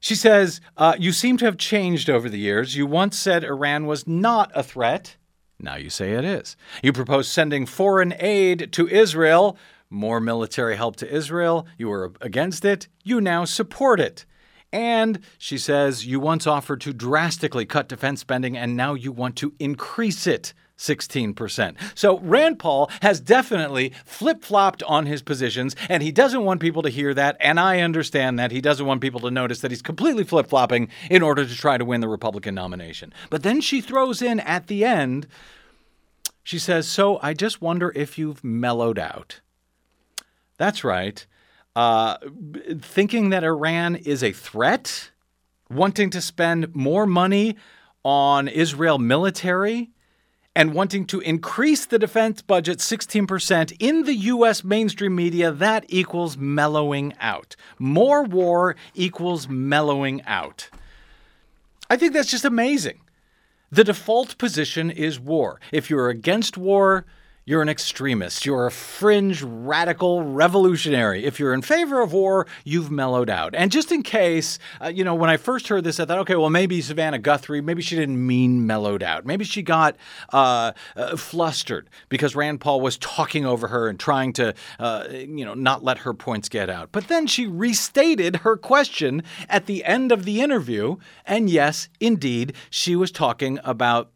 She 0.00 0.14
says, 0.14 0.60
uh, 0.76 0.94
You 0.98 1.12
seem 1.12 1.36
to 1.38 1.44
have 1.44 1.56
changed 1.56 2.08
over 2.08 2.28
the 2.28 2.38
years. 2.38 2.76
You 2.76 2.86
once 2.86 3.18
said 3.18 3.44
Iran 3.44 3.86
was 3.86 4.06
not 4.06 4.50
a 4.54 4.62
threat. 4.62 5.16
Now 5.60 5.76
you 5.76 5.90
say 5.90 6.12
it 6.12 6.24
is. 6.24 6.56
You 6.82 6.92
proposed 6.92 7.30
sending 7.30 7.66
foreign 7.66 8.14
aid 8.18 8.72
to 8.72 8.88
Israel, 8.88 9.56
more 9.90 10.20
military 10.20 10.76
help 10.76 10.96
to 10.96 11.12
Israel. 11.12 11.66
You 11.76 11.88
were 11.88 12.12
against 12.20 12.64
it. 12.64 12.86
You 13.02 13.20
now 13.20 13.44
support 13.44 13.98
it. 13.98 14.24
And 14.72 15.20
she 15.38 15.58
says, 15.58 16.06
You 16.06 16.20
once 16.20 16.46
offered 16.46 16.80
to 16.82 16.92
drastically 16.92 17.64
cut 17.64 17.88
defense 17.88 18.20
spending, 18.20 18.56
and 18.56 18.76
now 18.76 18.94
you 18.94 19.10
want 19.10 19.36
to 19.36 19.54
increase 19.58 20.26
it. 20.26 20.52
16%. 20.78 21.76
So 21.94 22.18
Rand 22.20 22.58
Paul 22.58 22.90
has 23.02 23.20
definitely 23.20 23.92
flip 24.04 24.42
flopped 24.42 24.82
on 24.84 25.06
his 25.06 25.22
positions, 25.22 25.74
and 25.88 26.02
he 26.02 26.12
doesn't 26.12 26.44
want 26.44 26.60
people 26.60 26.82
to 26.82 26.88
hear 26.88 27.12
that. 27.14 27.36
And 27.40 27.58
I 27.58 27.80
understand 27.80 28.38
that. 28.38 28.52
He 28.52 28.60
doesn't 28.60 28.86
want 28.86 29.00
people 29.00 29.20
to 29.20 29.30
notice 29.30 29.60
that 29.60 29.72
he's 29.72 29.82
completely 29.82 30.24
flip 30.24 30.46
flopping 30.46 30.88
in 31.10 31.20
order 31.20 31.44
to 31.44 31.54
try 31.54 31.76
to 31.76 31.84
win 31.84 32.00
the 32.00 32.08
Republican 32.08 32.54
nomination. 32.54 33.12
But 33.28 33.42
then 33.42 33.60
she 33.60 33.80
throws 33.80 34.22
in 34.22 34.40
at 34.40 34.68
the 34.68 34.84
end, 34.84 35.26
she 36.44 36.58
says, 36.58 36.86
So 36.88 37.18
I 37.22 37.34
just 37.34 37.60
wonder 37.60 37.92
if 37.94 38.16
you've 38.16 38.44
mellowed 38.44 38.98
out. 38.98 39.40
That's 40.58 40.84
right. 40.84 41.26
Uh, 41.74 42.16
thinking 42.80 43.30
that 43.30 43.44
Iran 43.44 43.96
is 43.96 44.22
a 44.22 44.32
threat, 44.32 45.10
wanting 45.70 46.10
to 46.10 46.20
spend 46.20 46.74
more 46.74 47.06
money 47.06 47.56
on 48.04 48.48
Israel 48.48 48.98
military 48.98 49.90
and 50.58 50.74
wanting 50.74 51.04
to 51.06 51.20
increase 51.20 51.86
the 51.86 52.00
defense 52.00 52.42
budget 52.42 52.78
16% 52.78 53.76
in 53.78 54.02
the 54.02 54.14
U.S. 54.14 54.64
mainstream 54.64 55.14
media, 55.14 55.52
that 55.52 55.84
equals 55.86 56.36
mellowing 56.36 57.14
out. 57.20 57.54
More 57.78 58.24
war 58.24 58.74
equals 58.92 59.48
mellowing 59.48 60.20
out. 60.24 60.68
I 61.88 61.96
think 61.96 62.12
that's 62.12 62.32
just 62.32 62.44
amazing. 62.44 63.00
The 63.70 63.84
default 63.84 64.36
position 64.36 64.90
is 64.90 65.20
war. 65.20 65.60
If 65.70 65.90
you're 65.90 66.08
against 66.08 66.58
war, 66.58 67.06
you're 67.48 67.62
an 67.62 67.68
extremist. 67.70 68.44
You're 68.44 68.66
a 68.66 68.70
fringe 68.70 69.42
radical 69.42 70.22
revolutionary. 70.22 71.24
If 71.24 71.40
you're 71.40 71.54
in 71.54 71.62
favor 71.62 72.02
of 72.02 72.12
war, 72.12 72.46
you've 72.62 72.90
mellowed 72.90 73.30
out. 73.30 73.54
And 73.54 73.72
just 73.72 73.90
in 73.90 74.02
case, 74.02 74.58
uh, 74.82 74.88
you 74.88 75.02
know, 75.02 75.14
when 75.14 75.30
I 75.30 75.38
first 75.38 75.68
heard 75.68 75.82
this, 75.82 75.98
I 75.98 76.04
thought, 76.04 76.18
okay, 76.18 76.36
well, 76.36 76.50
maybe 76.50 76.82
Savannah 76.82 77.18
Guthrie, 77.18 77.62
maybe 77.62 77.80
she 77.80 77.96
didn't 77.96 78.26
mean 78.26 78.66
mellowed 78.66 79.02
out. 79.02 79.24
Maybe 79.24 79.46
she 79.46 79.62
got 79.62 79.96
uh, 80.30 80.72
uh, 80.94 81.16
flustered 81.16 81.88
because 82.10 82.36
Rand 82.36 82.60
Paul 82.60 82.82
was 82.82 82.98
talking 82.98 83.46
over 83.46 83.68
her 83.68 83.88
and 83.88 83.98
trying 83.98 84.34
to, 84.34 84.52
uh, 84.78 85.04
you 85.10 85.46
know, 85.46 85.54
not 85.54 85.82
let 85.82 85.96
her 86.00 86.12
points 86.12 86.50
get 86.50 86.68
out. 86.68 86.90
But 86.92 87.08
then 87.08 87.26
she 87.26 87.46
restated 87.46 88.36
her 88.36 88.58
question 88.58 89.22
at 89.48 89.64
the 89.64 89.86
end 89.86 90.12
of 90.12 90.26
the 90.26 90.42
interview. 90.42 90.96
And 91.24 91.48
yes, 91.48 91.88
indeed, 91.98 92.52
she 92.68 92.94
was 92.94 93.10
talking 93.10 93.58
about 93.64 94.10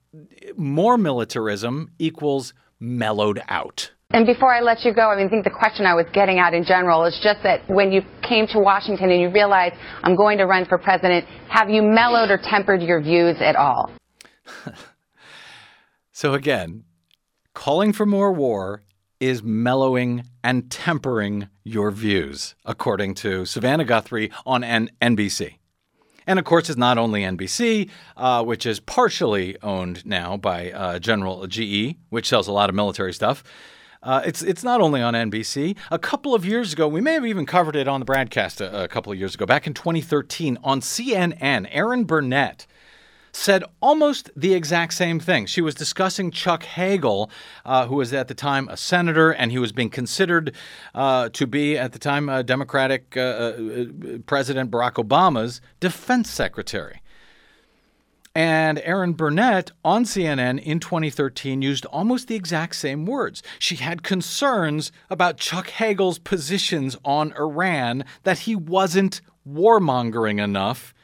more 0.55 0.99
militarism 0.99 1.91
equals 1.99 2.53
mellowed 2.83 3.41
out. 3.49 3.91
And 4.11 4.27
before 4.27 4.53
I 4.53 4.61
let 4.61 4.85
you 4.85 4.93
go, 4.93 5.09
I 5.09 5.17
mean, 5.17 5.27
I 5.27 5.31
think 5.31 5.45
the 5.45 5.51
question 5.51 5.87
I 5.87 5.95
was 5.95 6.05
getting 6.13 6.39
at 6.39 6.53
in 6.53 6.65
general 6.65 7.05
is 7.07 7.19
just 7.23 7.43
that 7.45 7.63
when 7.69 7.93
you 7.93 8.03
came 8.21 8.47
to 8.49 8.59
Washington 8.59 9.11
and 9.11 9.21
you 9.23 9.31
realized 9.31 9.75
I'm 10.03 10.17
going 10.17 10.37
to 10.39 10.45
run 10.45 10.67
for 10.67 10.77
president, 10.77 11.25
have 11.49 11.71
you 11.71 11.83
mellowed 11.83 12.31
or 12.31 12.37
tempered 12.37 12.83
your 12.83 13.01
views 13.01 13.37
at 13.41 13.57
all? 13.57 13.91
so 16.13 16.35
again, 16.35 16.85
calling 17.55 17.95
for 17.95 18.05
more 18.05 18.33
war 18.33 18.83
is 19.19 19.43
mellowing 19.43 20.25
and 20.45 20.71
tempering 20.71 21.49
your 21.65 21.91
views, 21.91 22.55
according 22.67 23.15
to 23.15 23.47
Savannah 23.47 23.85
Guthrie 23.85 24.31
on 24.45 24.63
N- 24.65 24.91
NBC. 25.01 25.55
And 26.27 26.39
of 26.39 26.45
course, 26.45 26.69
it's 26.69 26.79
not 26.79 26.99
only 26.99 27.23
NBC, 27.23 27.91
uh, 28.17 28.45
which 28.45 28.67
is 28.67 28.81
partially 28.81 29.57
owned 29.63 30.05
now 30.07 30.37
by 30.37 30.71
uh, 30.71 30.99
General 30.99 31.47
GE, 31.47 31.97
which 32.11 32.29
sells 32.29 32.49
a 32.49 32.53
lot 32.53 32.69
of 32.69 32.75
military 32.75 33.13
stuff. 33.13 33.43
Uh, 34.03 34.21
it's 34.25 34.43
it's 34.43 34.65
not 34.65 34.81
only 34.81 35.01
on 35.01 35.15
NBC. 35.15 35.77
A 35.91 35.99
couple 35.99 36.35
of 36.35 36.45
years 36.45 36.73
ago, 36.73 36.89
we 36.89 37.01
may 37.01 37.13
have 37.15 37.25
even 37.25 37.47
covered 37.47 37.77
it 37.77 37.87
on 37.87 38.01
the 38.01 38.05
broadcast 38.05 38.61
a, 38.61 38.85
a 38.85 38.89
couple 38.89 39.13
of 39.13 39.19
years 39.19 39.35
ago, 39.35 39.47
back 39.47 39.67
in 39.67 39.75
2013 39.75 40.59
on 40.65 40.81
CNN. 40.81 41.69
Erin 41.71 42.05
Burnett 42.05 42.67
said 43.33 43.65
almost 43.81 44.31
the 44.37 44.55
exact 44.55 44.95
same 44.95 45.19
thing. 45.19 45.47
She 45.47 45.61
was 45.61 45.75
discussing 45.75 46.31
Chuck 46.31 46.65
Hagel, 46.65 47.31
uh, 47.65 47.87
who 47.87 47.97
was 47.97 48.13
at 48.13 48.29
the 48.29 48.35
time 48.35 48.69
a 48.69 48.77
senator, 48.77 49.31
and 49.31 49.51
he 49.51 49.59
was 49.59 49.73
being 49.73 49.91
considered 49.91 50.55
uh, 50.95 51.29
to 51.31 51.47
be, 51.47 51.77
at 51.79 51.93
the 51.93 51.99
time, 51.99 52.29
uh, 52.29 52.43
Democratic 52.43 53.17
uh, 53.17 53.53
President 54.27 54.71
Barack 54.71 54.95
Obama's 54.95 55.61
defense 55.81 56.31
secretary. 56.31 57.01
And 58.35 58.81
Erin 58.85 59.13
Burnett 59.13 59.73
on 59.85 60.05
CNN 60.05 60.63
in 60.63 60.81
2013 60.81 61.61
used 61.61 61.85
almost 61.87 62.29
the 62.29 62.35
exact 62.35 62.77
same 62.77 63.05
words. 63.05 63.43
She 63.59 63.77
had 63.77 64.03
concerns 64.03 64.91
about 65.11 65.37
Chuck 65.37 65.69
Hagel's 65.69 66.19
positions 66.19 66.97
on 67.05 67.35
Iran, 67.35 68.05
that 68.23 68.41
he 68.41 68.57
wasn't 68.57 69.21
warmongering 69.47 70.43
enough. 70.43 70.95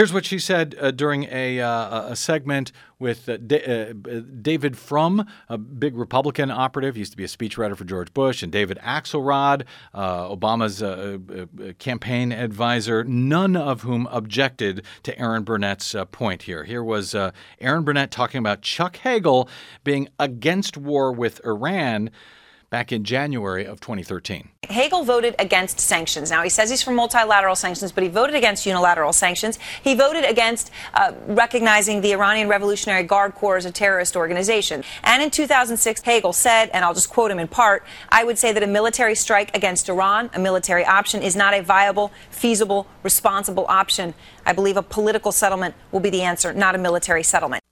Here's 0.00 0.14
what 0.14 0.24
she 0.24 0.38
said 0.38 0.74
uh, 0.80 0.92
during 0.92 1.24
a, 1.24 1.60
uh, 1.60 2.12
a 2.12 2.16
segment 2.16 2.72
with 2.98 3.28
uh, 3.28 3.36
D- 3.36 3.62
uh, 3.62 3.92
David 4.40 4.78
Frum, 4.78 5.26
a 5.46 5.58
big 5.58 5.94
Republican 5.94 6.50
operative, 6.50 6.96
used 6.96 7.10
to 7.10 7.18
be 7.18 7.24
a 7.24 7.26
speechwriter 7.26 7.76
for 7.76 7.84
George 7.84 8.14
Bush, 8.14 8.42
and 8.42 8.50
David 8.50 8.78
Axelrod, 8.78 9.64
uh, 9.92 10.34
Obama's 10.34 10.82
uh, 10.82 11.18
campaign 11.78 12.32
advisor, 12.32 13.04
none 13.04 13.56
of 13.56 13.82
whom 13.82 14.06
objected 14.06 14.86
to 15.02 15.18
Erin 15.18 15.42
Burnett's 15.42 15.94
point 16.12 16.44
here. 16.44 16.64
Here 16.64 16.82
was 16.82 17.14
Erin 17.14 17.84
Burnett 17.84 18.10
talking 18.10 18.38
about 18.38 18.62
Chuck 18.62 18.96
Hagel 18.96 19.50
being 19.84 20.08
against 20.18 20.78
war 20.78 21.12
with 21.12 21.44
Iran 21.44 22.10
back 22.70 22.92
in 22.92 23.02
January 23.04 23.64
of 23.64 23.80
2013. 23.80 24.48
Hagel 24.68 25.02
voted 25.02 25.34
against 25.40 25.80
sanctions. 25.80 26.30
Now, 26.30 26.44
he 26.44 26.48
says 26.48 26.70
he's 26.70 26.82
for 26.82 26.92
multilateral 26.92 27.56
sanctions, 27.56 27.90
but 27.90 28.04
he 28.04 28.08
voted 28.08 28.36
against 28.36 28.64
unilateral 28.64 29.12
sanctions. 29.12 29.58
He 29.82 29.94
voted 29.94 30.24
against 30.24 30.70
uh, 30.94 31.12
recognizing 31.26 32.00
the 32.00 32.12
Iranian 32.12 32.48
Revolutionary 32.48 33.02
Guard 33.02 33.34
Corps 33.34 33.56
as 33.56 33.64
a 33.64 33.72
terrorist 33.72 34.14
organization. 34.14 34.84
And 35.02 35.22
in 35.22 35.30
2006, 35.30 36.02
Hagel 36.02 36.32
said, 36.32 36.70
and 36.72 36.84
I'll 36.84 36.94
just 36.94 37.10
quote 37.10 37.32
him 37.32 37.40
in 37.40 37.48
part, 37.48 37.84
I 38.10 38.22
would 38.22 38.38
say 38.38 38.52
that 38.52 38.62
a 38.62 38.68
military 38.68 39.16
strike 39.16 39.54
against 39.56 39.88
Iran, 39.88 40.30
a 40.32 40.38
military 40.38 40.84
option, 40.84 41.22
is 41.22 41.34
not 41.34 41.52
a 41.52 41.62
viable, 41.62 42.12
feasible, 42.30 42.86
responsible 43.02 43.66
option. 43.68 44.14
I 44.46 44.52
believe 44.52 44.76
a 44.76 44.82
political 44.82 45.32
settlement 45.32 45.74
will 45.90 46.00
be 46.00 46.10
the 46.10 46.22
answer, 46.22 46.52
not 46.52 46.76
a 46.76 46.78
military 46.78 47.24
settlement. 47.24 47.64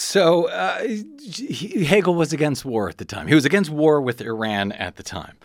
So 0.00 0.44
uh, 0.44 0.78
Hagel 0.78 2.14
was 2.14 2.32
against 2.32 2.64
war 2.64 2.88
at 2.88 2.98
the 2.98 3.04
time. 3.04 3.26
He 3.26 3.34
was 3.34 3.44
against 3.44 3.68
war 3.68 4.00
with 4.00 4.20
Iran 4.20 4.70
at 4.70 4.94
the 4.94 5.02
time. 5.02 5.36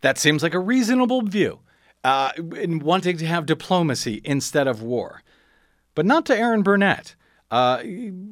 That 0.00 0.18
seems 0.18 0.42
like 0.42 0.54
a 0.54 0.58
reasonable 0.58 1.22
view 1.22 1.60
uh, 2.02 2.32
in 2.56 2.80
wanting 2.80 3.16
to 3.18 3.26
have 3.26 3.46
diplomacy 3.46 4.20
instead 4.24 4.66
of 4.66 4.82
war. 4.82 5.22
But 5.94 6.04
not 6.04 6.26
to 6.26 6.36
Erin 6.36 6.64
Burnett. 6.64 7.14
Uh, 7.48 7.84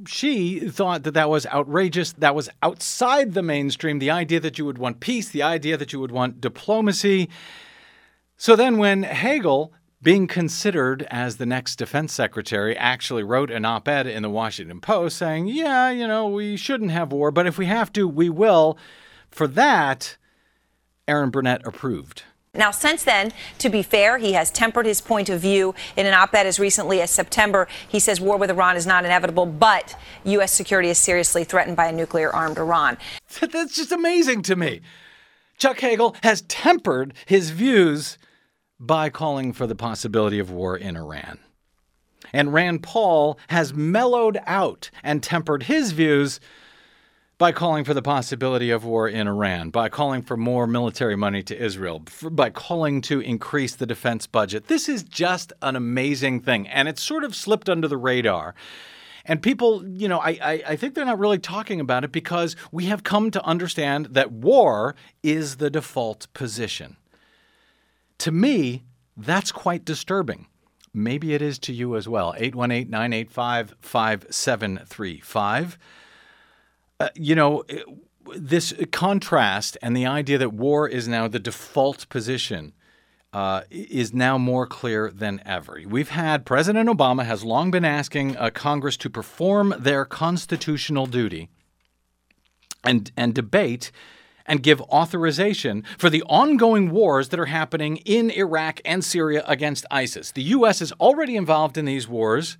she 0.08 0.58
thought 0.58 1.04
that 1.04 1.14
that 1.14 1.30
was 1.30 1.46
outrageous. 1.46 2.12
That 2.14 2.34
was 2.34 2.50
outside 2.60 3.34
the 3.34 3.42
mainstream. 3.42 4.00
The 4.00 4.10
idea 4.10 4.40
that 4.40 4.58
you 4.58 4.64
would 4.64 4.78
want 4.78 4.98
peace, 4.98 5.28
the 5.28 5.44
idea 5.44 5.76
that 5.76 5.92
you 5.92 6.00
would 6.00 6.10
want 6.10 6.40
diplomacy. 6.40 7.30
So 8.36 8.56
then, 8.56 8.76
when 8.76 9.04
Hagel 9.04 9.72
being 10.04 10.26
considered 10.26 11.06
as 11.10 11.38
the 11.38 11.46
next 11.46 11.76
defense 11.76 12.12
secretary, 12.12 12.76
actually 12.76 13.24
wrote 13.24 13.50
an 13.50 13.64
op 13.64 13.88
ed 13.88 14.06
in 14.06 14.22
the 14.22 14.30
Washington 14.30 14.80
Post 14.80 15.16
saying, 15.16 15.48
yeah, 15.48 15.90
you 15.90 16.06
know, 16.06 16.28
we 16.28 16.56
shouldn't 16.56 16.90
have 16.90 17.10
war, 17.10 17.30
but 17.30 17.46
if 17.46 17.58
we 17.58 17.66
have 17.66 17.92
to, 17.94 18.06
we 18.06 18.28
will. 18.28 18.78
For 19.30 19.48
that, 19.48 20.16
Erin 21.08 21.30
Burnett 21.30 21.66
approved. 21.66 22.22
Now, 22.52 22.70
since 22.70 23.02
then, 23.02 23.32
to 23.58 23.68
be 23.68 23.82
fair, 23.82 24.18
he 24.18 24.34
has 24.34 24.50
tempered 24.50 24.86
his 24.86 25.00
point 25.00 25.28
of 25.28 25.40
view 25.40 25.74
in 25.96 26.06
an 26.06 26.14
op 26.14 26.34
ed 26.34 26.46
as 26.46 26.60
recently 26.60 27.00
as 27.00 27.10
September. 27.10 27.66
He 27.88 27.98
says 27.98 28.20
war 28.20 28.36
with 28.36 28.50
Iran 28.50 28.76
is 28.76 28.86
not 28.86 29.04
inevitable, 29.04 29.46
but 29.46 29.98
U.S. 30.24 30.52
security 30.52 30.90
is 30.90 30.98
seriously 30.98 31.42
threatened 31.42 31.76
by 31.76 31.88
a 31.88 31.92
nuclear 31.92 32.30
armed 32.30 32.58
Iran. 32.58 32.96
That's 33.40 33.74
just 33.74 33.90
amazing 33.90 34.42
to 34.42 34.54
me. 34.54 34.82
Chuck 35.56 35.80
Hagel 35.80 36.14
has 36.22 36.42
tempered 36.42 37.14
his 37.26 37.50
views 37.50 38.18
by 38.78 39.08
calling 39.10 39.52
for 39.52 39.66
the 39.66 39.74
possibility 39.74 40.38
of 40.38 40.50
war 40.50 40.76
in 40.76 40.96
Iran. 40.96 41.38
And 42.32 42.52
Rand 42.52 42.82
Paul 42.82 43.38
has 43.48 43.74
mellowed 43.74 44.40
out 44.46 44.90
and 45.02 45.22
tempered 45.22 45.64
his 45.64 45.92
views 45.92 46.40
by 47.36 47.52
calling 47.52 47.84
for 47.84 47.94
the 47.94 48.02
possibility 48.02 48.70
of 48.70 48.84
war 48.84 49.08
in 49.08 49.26
Iran, 49.26 49.70
by 49.70 49.88
calling 49.88 50.22
for 50.22 50.36
more 50.36 50.66
military 50.66 51.16
money 51.16 51.42
to 51.42 51.56
Israel, 51.56 52.02
by 52.30 52.50
calling 52.50 53.00
to 53.02 53.20
increase 53.20 53.74
the 53.74 53.86
defense 53.86 54.26
budget. 54.26 54.68
This 54.68 54.88
is 54.88 55.02
just 55.02 55.52
an 55.60 55.74
amazing 55.74 56.40
thing. 56.40 56.68
And 56.68 56.88
it's 56.88 57.02
sort 57.02 57.24
of 57.24 57.34
slipped 57.34 57.68
under 57.68 57.88
the 57.88 57.96
radar. 57.96 58.54
And 59.24 59.42
people, 59.42 59.86
you 59.86 60.06
know, 60.06 60.18
I, 60.18 60.38
I, 60.42 60.62
I, 60.68 60.76
think 60.76 60.94
they're 60.94 61.04
not 61.04 61.18
really 61.18 61.38
talking 61.38 61.80
about 61.80 62.04
it 62.04 62.12
because 62.12 62.56
we 62.70 62.86
have 62.86 63.04
come 63.04 63.30
to 63.30 63.42
understand 63.42 64.08
that 64.10 64.30
war 64.30 64.94
is 65.22 65.56
the 65.56 65.70
default 65.70 66.26
position. 66.34 66.96
To 68.18 68.32
me, 68.32 68.84
that's 69.16 69.52
quite 69.52 69.84
disturbing. 69.84 70.46
Maybe 70.92 71.34
it 71.34 71.42
is 71.42 71.58
to 71.60 71.72
you 71.72 71.96
as 71.96 72.08
well. 72.08 72.34
818 72.36 72.88
985 72.90 73.74
5735. 73.80 75.78
Uh, 77.00 77.08
you 77.16 77.34
know, 77.34 77.64
this 78.36 78.72
contrast 78.92 79.76
and 79.82 79.96
the 79.96 80.06
idea 80.06 80.38
that 80.38 80.52
war 80.52 80.88
is 80.88 81.08
now 81.08 81.28
the 81.28 81.40
default 81.40 82.08
position 82.08 82.72
uh, 83.32 83.62
is 83.68 84.14
now 84.14 84.38
more 84.38 84.66
clear 84.66 85.10
than 85.10 85.42
ever. 85.44 85.82
We've 85.86 86.10
had 86.10 86.46
President 86.46 86.88
Obama 86.88 87.24
has 87.24 87.42
long 87.42 87.72
been 87.72 87.84
asking 87.84 88.36
uh, 88.36 88.50
Congress 88.50 88.96
to 88.98 89.10
perform 89.10 89.74
their 89.76 90.04
constitutional 90.04 91.06
duty 91.06 91.48
and 92.84 93.10
and 93.16 93.34
debate 93.34 93.90
and 94.46 94.62
give 94.62 94.80
authorization 94.82 95.84
for 95.98 96.10
the 96.10 96.22
ongoing 96.24 96.90
wars 96.90 97.30
that 97.30 97.40
are 97.40 97.46
happening 97.46 97.98
in 97.98 98.30
Iraq 98.30 98.80
and 98.84 99.04
Syria 99.04 99.42
against 99.46 99.86
ISIS. 99.90 100.30
The 100.32 100.42
U.S. 100.42 100.82
is 100.82 100.92
already 100.92 101.36
involved 101.36 101.76
in 101.76 101.84
these 101.84 102.08
wars. 102.08 102.58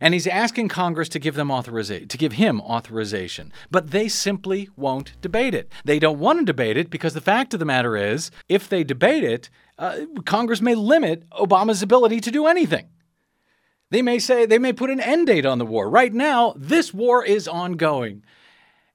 And 0.00 0.14
he's 0.14 0.26
asking 0.26 0.66
Congress 0.66 1.08
to 1.10 1.20
give 1.20 1.36
them 1.36 1.48
authorization, 1.48 2.08
to 2.08 2.18
give 2.18 2.32
him 2.32 2.60
authorization. 2.60 3.52
But 3.70 3.92
they 3.92 4.08
simply 4.08 4.68
won't 4.74 5.12
debate 5.20 5.54
it. 5.54 5.70
They 5.84 6.00
don't 6.00 6.18
want 6.18 6.40
to 6.40 6.44
debate 6.44 6.76
it 6.76 6.90
because 6.90 7.14
the 7.14 7.20
fact 7.20 7.54
of 7.54 7.60
the 7.60 7.66
matter 7.66 7.96
is, 7.96 8.32
if 8.48 8.68
they 8.68 8.82
debate 8.82 9.22
it, 9.22 9.48
uh, 9.78 9.98
Congress 10.26 10.60
may 10.60 10.74
limit 10.74 11.30
Obama's 11.30 11.84
ability 11.84 12.18
to 12.18 12.32
do 12.32 12.48
anything. 12.48 12.88
They 13.90 14.02
may 14.02 14.18
say 14.18 14.44
they 14.44 14.58
may 14.58 14.72
put 14.72 14.90
an 14.90 15.00
end 15.00 15.28
date 15.28 15.46
on 15.46 15.58
the 15.58 15.66
war. 15.66 15.88
Right 15.88 16.12
now, 16.12 16.54
this 16.56 16.92
war 16.92 17.24
is 17.24 17.46
ongoing. 17.46 18.24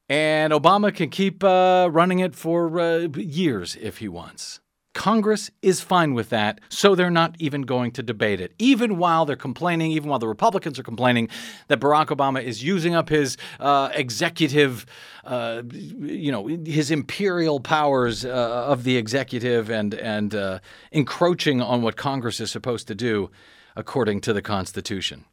And 0.09 0.53
Obama 0.53 0.93
can 0.93 1.09
keep 1.09 1.43
uh, 1.43 1.89
running 1.91 2.19
it 2.19 2.33
for 2.33 2.79
uh, 2.79 3.07
years 3.15 3.77
if 3.81 3.97
he 3.97 4.07
wants. 4.07 4.61
Congress 4.97 5.51
is 5.61 5.79
fine 5.79 6.15
with 6.15 6.29
that, 6.29 6.59
so 6.69 6.95
they're 6.95 7.11
not 7.11 7.35
even 7.37 7.61
going 7.61 7.91
to 7.91 8.01
debate 8.01 8.41
it. 8.41 8.51
Even 8.57 8.97
while 8.97 9.25
they're 9.27 9.35
complaining, 9.35 9.91
even 9.91 10.09
while 10.09 10.17
the 10.17 10.27
Republicans 10.27 10.79
are 10.79 10.83
complaining 10.83 11.29
that 11.67 11.79
Barack 11.79 12.07
Obama 12.07 12.43
is 12.43 12.63
using 12.63 12.95
up 12.95 13.09
his 13.09 13.37
uh, 13.59 13.89
executive, 13.93 14.87
uh, 15.23 15.61
you 15.71 16.31
know, 16.31 16.47
his 16.47 16.89
imperial 16.89 17.59
powers 17.59 18.25
uh, 18.25 18.29
of 18.29 18.85
the 18.85 18.97
executive 18.97 19.69
and 19.69 19.93
and 19.93 20.33
uh, 20.33 20.59
encroaching 20.91 21.61
on 21.61 21.83
what 21.83 21.95
Congress 21.95 22.39
is 22.39 22.49
supposed 22.49 22.87
to 22.87 22.95
do 22.95 23.29
according 23.75 24.19
to 24.21 24.33
the 24.33 24.41
Constitution. 24.41 25.25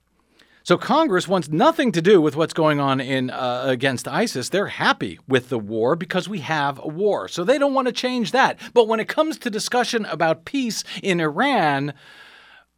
So 0.65 0.79
Congress 0.79 1.29
wants 1.29 1.51
nothing 1.51 1.93
to 1.93 2.01
do 2.01 2.23
with 2.23 2.37
what's 2.37 2.55
going 2.55 2.81
on 2.81 2.99
in 2.99 3.29
uh, 3.29 3.65
against 3.67 4.09
ISIS. 4.09 4.49
They're 4.49 4.67
happy 4.67 5.19
with 5.29 5.51
the 5.51 5.59
war 5.59 5.95
because 5.95 6.27
we 6.27 6.39
have 6.41 6.81
a 6.83 6.89
war. 6.89 7.29
So 7.29 7.45
they 7.45 7.59
don't 7.59 7.75
want 7.75 7.87
to 7.87 7.93
change 7.93 8.33
that. 8.33 8.59
But 8.73 8.89
when 8.89 8.99
it 8.99 9.07
comes 9.07 9.37
to 9.41 9.51
discussion 9.51 10.07
about 10.07 10.47
peace 10.47 10.83
in 11.03 11.21
Iran, 11.21 11.93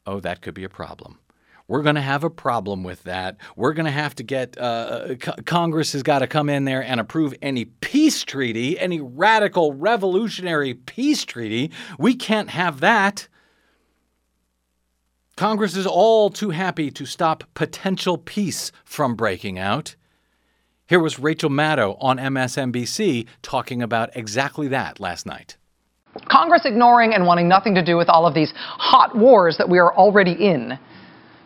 oh, 0.05 0.18
that 0.18 0.42
could 0.42 0.55
be 0.55 0.64
a 0.64 0.68
problem. 0.68 1.20
We're 1.68 1.83
going 1.83 1.94
to 1.94 2.01
have 2.01 2.25
a 2.25 2.31
problem 2.31 2.83
with 2.83 3.05
that. 3.05 3.37
We're 3.55 3.72
going 3.72 3.87
to 3.87 3.92
have 3.92 4.16
to 4.16 4.25
get 4.25 4.59
uh, 4.59 5.14
Congress 5.44 5.92
has 5.92 6.03
got 6.03 6.20
to 6.20 6.27
come 6.27 6.49
in 6.49 6.64
there 6.64 6.83
and 6.83 6.99
approve 6.99 7.35
any 7.40 7.66
peace 7.66 8.25
treaty, 8.25 8.79
any 8.81 9.01
radical 9.01 9.75
revolutionary 9.75 10.75
peace 10.75 11.25
treaty. 11.25 11.70
We 12.01 12.16
can't 12.16 12.51
have 12.51 12.81
that. 12.81 13.29
Congress 15.37 15.77
is 15.77 15.87
all 15.87 16.31
too 16.31 16.49
happy 16.49 16.90
to 16.90 17.05
stop 17.05 17.44
potential 17.53 18.16
peace 18.16 18.72
from 18.87 19.14
breaking 19.14 19.59
out. 19.59 19.94
Here 20.87 20.99
was 20.99 21.18
Rachel 21.18 21.51
Maddow 21.51 21.99
on 22.01 22.16
MSNBC 22.16 23.27
talking 23.42 23.83
about 23.83 24.16
exactly 24.16 24.68
that 24.68 24.99
last 24.99 25.27
night. 25.27 25.59
Congress 26.31 26.62
ignoring 26.64 27.12
and 27.12 27.27
wanting 27.27 27.49
nothing 27.49 27.75
to 27.75 27.85
do 27.85 27.99
with 27.99 28.09
all 28.09 28.27
of 28.27 28.33
these 28.33 28.55
hot 28.57 29.14
wars 29.14 29.59
that 29.59 29.68
we 29.68 29.79
are 29.79 29.94
already 29.94 30.33
in 30.33 30.79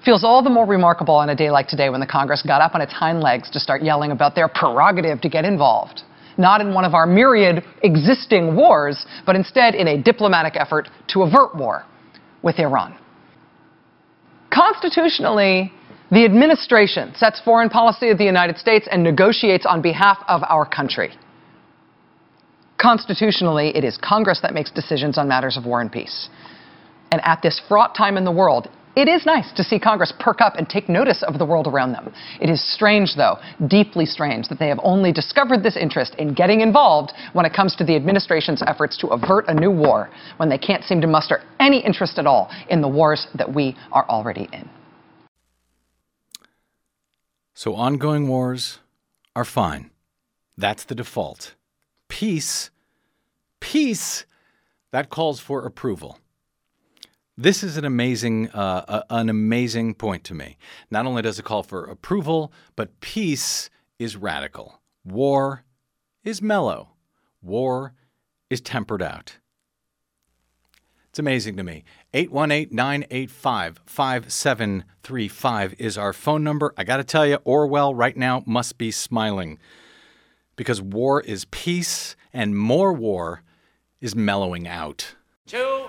feels 0.05 0.22
all 0.22 0.40
the 0.44 0.50
more 0.50 0.66
remarkable 0.66 1.16
on 1.16 1.31
a 1.31 1.35
day 1.35 1.50
like 1.50 1.66
today 1.66 1.90
when 1.90 1.98
the 1.98 2.07
Congress 2.07 2.44
got 2.46 2.62
up 2.62 2.76
on 2.76 2.81
its 2.81 2.92
hind 2.92 3.20
legs 3.20 3.50
to 3.50 3.59
start 3.59 3.83
yelling 3.83 4.12
about 4.12 4.37
their 4.37 4.46
prerogative 4.46 5.20
to 5.20 5.29
get 5.29 5.44
involved. 5.44 6.03
Not 6.38 6.61
in 6.61 6.72
one 6.72 6.85
of 6.85 6.94
our 6.94 7.09
myriad 7.09 7.64
existing 7.83 8.55
wars, 8.55 9.05
but 9.26 9.35
instead 9.35 9.74
in 9.74 9.88
a 9.88 10.00
diplomatic 10.00 10.55
effort 10.55 10.88
to 11.09 11.22
avert 11.22 11.57
war 11.57 11.85
with 12.44 12.61
Iran. 12.61 12.96
Constitutionally, 14.53 15.73
the 16.11 16.25
administration 16.25 17.15
sets 17.15 17.41
foreign 17.41 17.69
policy 17.69 18.11
of 18.11 18.19
the 18.19 18.25
United 18.25 18.59
States 18.59 18.89
and 18.91 19.03
negotiates 19.03 19.65
on 19.65 19.81
behalf 19.81 20.19
of 20.27 20.43
our 20.49 20.67
country. 20.67 21.11
Constitutionally, 22.79 23.77
it 23.77 23.85
is 23.85 23.97
Congress 23.99 24.41
that 24.41 24.55
makes 24.55 24.71
decisions 24.71 25.19
on 25.19 25.29
matters 25.29 25.57
of 25.57 25.67
war 25.67 25.81
and 25.81 25.93
peace. 25.93 26.29
And 27.13 27.21
at 27.25 27.43
this 27.43 27.61
fraught 27.69 27.95
time 27.95 28.17
in 28.17 28.25
the 28.25 28.33
world, 28.33 28.69
It 28.96 29.07
is 29.07 29.24
nice 29.24 29.53
to 29.53 29.62
see 29.62 29.79
Congress 29.79 30.12
perk 30.18 30.40
up 30.40 30.57
and 30.57 30.68
take 30.68 30.88
notice 30.88 31.22
of 31.22 31.38
the 31.38 31.44
world 31.44 31.68
around 31.68 31.92
them. 31.92 32.12
It 32.40 32.50
is 32.50 32.61
strange, 32.74 33.14
though, 33.16 33.37
deeply 33.68 34.05
strange, 34.05 34.48
that 34.48 34.59
they 34.59 34.68
have 34.68 34.81
only 34.83 35.12
discovered 35.12 35.62
this 35.62 35.76
interest 35.76 36.16
in 36.16 36.35
getting 36.35 36.61
involved 36.61 37.12
when 37.33 37.46
it 37.46 37.53
comes 37.53 37.76
to 37.76 37.85
the 37.85 37.94
administration's 37.94 38.62
efforts 38.66 38.98
to 38.98 39.09
avert 39.09 39.46
a 39.48 39.55
new 39.55 39.70
war, 39.70 40.11
when 40.38 40.48
they 40.48 40.59
can't 40.59 40.83
seem 40.85 41.00
to 41.00 41.07
muster 41.07 41.40
any 41.61 41.79
interest 41.79 42.18
at 42.18 42.26
all 42.26 42.50
in 42.68 42.81
the 42.81 42.88
wars 42.88 43.29
that 43.37 43.53
we 43.53 43.76
are 43.92 44.09
already 44.09 44.48
in. 44.53 44.68
So 47.55 47.74
ongoing 47.74 48.26
wars 48.26 48.79
are 49.37 49.44
fine. 49.44 49.90
That's 50.57 50.85
the 50.85 50.94
default. 50.94 51.55
Peace, 52.09 52.70
peace, 53.61 54.24
that 54.90 55.11
calls 55.11 55.40
for 55.40 55.64
approval. 55.64 56.18
This 57.40 57.62
is 57.62 57.79
an 57.79 57.87
amazing, 57.87 58.50
uh, 58.50 59.03
an 59.09 59.31
amazing 59.31 59.94
point 59.94 60.24
to 60.24 60.35
me. 60.35 60.59
Not 60.90 61.07
only 61.07 61.22
does 61.22 61.38
it 61.38 61.46
call 61.46 61.62
for 61.62 61.85
approval, 61.85 62.53
but 62.76 63.00
peace 63.00 63.70
is 63.98 64.14
radical. 64.14 64.83
War 65.07 65.64
is 66.22 66.42
mellow. 66.42 66.90
War 67.40 67.94
is 68.50 68.61
tempered 68.61 69.00
out. 69.00 69.38
It's 71.09 71.18
amazing 71.18 71.57
to 71.57 71.62
me. 71.62 71.83
818 72.12 72.76
985 72.76 73.81
5735 73.87 75.74
is 75.79 75.96
our 75.96 76.12
phone 76.12 76.44
number. 76.44 76.74
I 76.76 76.85
got 76.85 76.98
to 76.98 77.05
tell 77.05 77.26
you, 77.26 77.38
Orwell 77.44 77.94
right 77.94 78.18
now 78.18 78.42
must 78.44 78.76
be 78.76 78.90
smiling 78.90 79.59
because 80.57 80.83
war 80.83 81.22
is 81.22 81.46
peace 81.46 82.16
and 82.35 82.59
more 82.59 82.92
war 82.92 83.40
is 83.98 84.14
mellowing 84.14 84.68
out. 84.68 85.14
Two, 85.46 85.88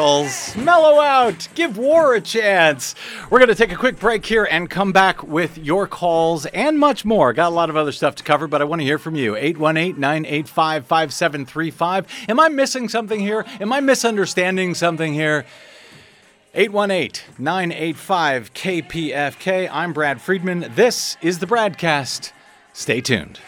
Radicals, 0.00 0.56
mellow 0.56 1.00
out. 1.00 1.48
Give 1.54 1.76
war 1.76 2.14
a 2.14 2.20
chance. 2.20 2.94
We're 3.28 3.38
going 3.38 3.48
to 3.48 3.54
take 3.54 3.72
a 3.72 3.76
quick 3.76 3.98
break 3.98 4.24
here 4.24 4.48
and 4.50 4.70
come 4.70 4.92
back 4.92 5.22
with 5.22 5.58
your 5.58 5.86
calls 5.86 6.46
and 6.46 6.78
much 6.78 7.04
more. 7.04 7.32
Got 7.32 7.48
a 7.48 7.54
lot 7.54 7.70
of 7.70 7.76
other 7.76 7.92
stuff 7.92 8.14
to 8.16 8.24
cover, 8.24 8.46
but 8.46 8.62
I 8.62 8.64
want 8.64 8.80
to 8.80 8.84
hear 8.84 8.98
from 8.98 9.14
you. 9.14 9.36
818 9.36 10.00
985 10.00 10.86
5735. 10.86 12.06
Am 12.28 12.40
I 12.40 12.48
missing 12.48 12.88
something 12.88 13.20
here? 13.20 13.44
Am 13.60 13.72
I 13.72 13.80
misunderstanding 13.80 14.74
something 14.74 15.12
here? 15.12 15.44
818 16.54 17.36
985 17.38 18.54
KPFK. 18.54 19.68
I'm 19.70 19.92
Brad 19.92 20.20
Friedman. 20.20 20.72
This 20.74 21.16
is 21.22 21.38
the 21.38 21.46
Bradcast. 21.46 22.32
Stay 22.72 23.00
tuned. 23.00 23.38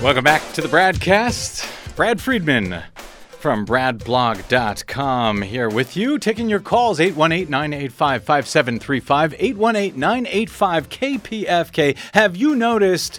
Welcome 0.00 0.22
back 0.22 0.52
to 0.52 0.60
the 0.60 0.68
Bradcast. 0.68 1.96
Brad 1.96 2.20
Friedman 2.20 2.84
from 3.40 3.66
bradblog.com 3.66 5.42
here 5.42 5.68
with 5.68 5.96
you, 5.96 6.20
taking 6.20 6.48
your 6.48 6.60
calls 6.60 7.00
818 7.00 7.50
985 7.50 8.22
5735, 8.22 9.34
818 9.36 9.98
985 9.98 10.88
KPFK. 10.88 11.96
Have 12.14 12.36
you 12.36 12.54
noticed 12.54 13.18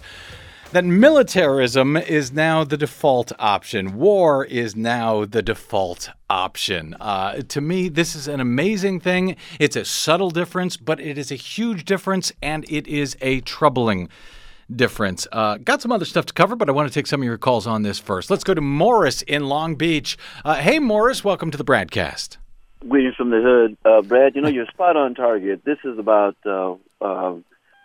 that 0.71 0.85
militarism 0.85 1.97
is 1.97 2.31
now 2.31 2.63
the 2.63 2.77
default 2.77 3.33
option? 3.37 3.97
War 3.97 4.45
is 4.45 4.73
now 4.73 5.25
the 5.25 5.41
default 5.41 6.11
option. 6.29 6.95
Uh, 7.01 7.41
to 7.49 7.59
me, 7.59 7.89
this 7.89 8.15
is 8.15 8.29
an 8.29 8.39
amazing 8.39 9.01
thing. 9.01 9.35
It's 9.59 9.75
a 9.75 9.83
subtle 9.83 10.29
difference, 10.29 10.77
but 10.77 11.01
it 11.01 11.17
is 11.17 11.29
a 11.29 11.35
huge 11.35 11.83
difference, 11.83 12.31
and 12.41 12.63
it 12.71 12.87
is 12.87 13.17
a 13.19 13.41
troubling 13.41 14.07
difference. 14.73 15.27
Uh, 15.31 15.57
got 15.57 15.81
some 15.81 15.91
other 15.91 16.05
stuff 16.05 16.25
to 16.27 16.33
cover, 16.33 16.55
but 16.55 16.69
I 16.69 16.71
want 16.71 16.87
to 16.87 16.93
take 16.93 17.07
some 17.07 17.21
of 17.21 17.25
your 17.25 17.37
calls 17.37 17.67
on 17.67 17.81
this 17.81 17.99
first. 17.99 18.29
Let's 18.29 18.43
go 18.43 18.53
to 18.53 18.61
Morris 18.61 19.21
in 19.23 19.45
Long 19.45 19.75
Beach. 19.75 20.17
Uh, 20.45 20.55
hey, 20.55 20.79
Morris, 20.79 21.23
welcome 21.23 21.51
to 21.51 21.57
the 21.57 21.65
Bradcast. 21.65 22.37
Greetings 22.87 23.15
from 23.15 23.29
the 23.29 23.41
hood, 23.41 23.77
uh, 23.83 24.01
Brad. 24.01 24.35
You 24.35 24.41
know 24.41 24.49
you're 24.49 24.65
spot 24.67 24.95
on 24.95 25.13
target. 25.13 25.65
This 25.65 25.79
is 25.83 25.99
about 25.99 26.37
uh, 26.45 26.73
uh, 27.01 27.35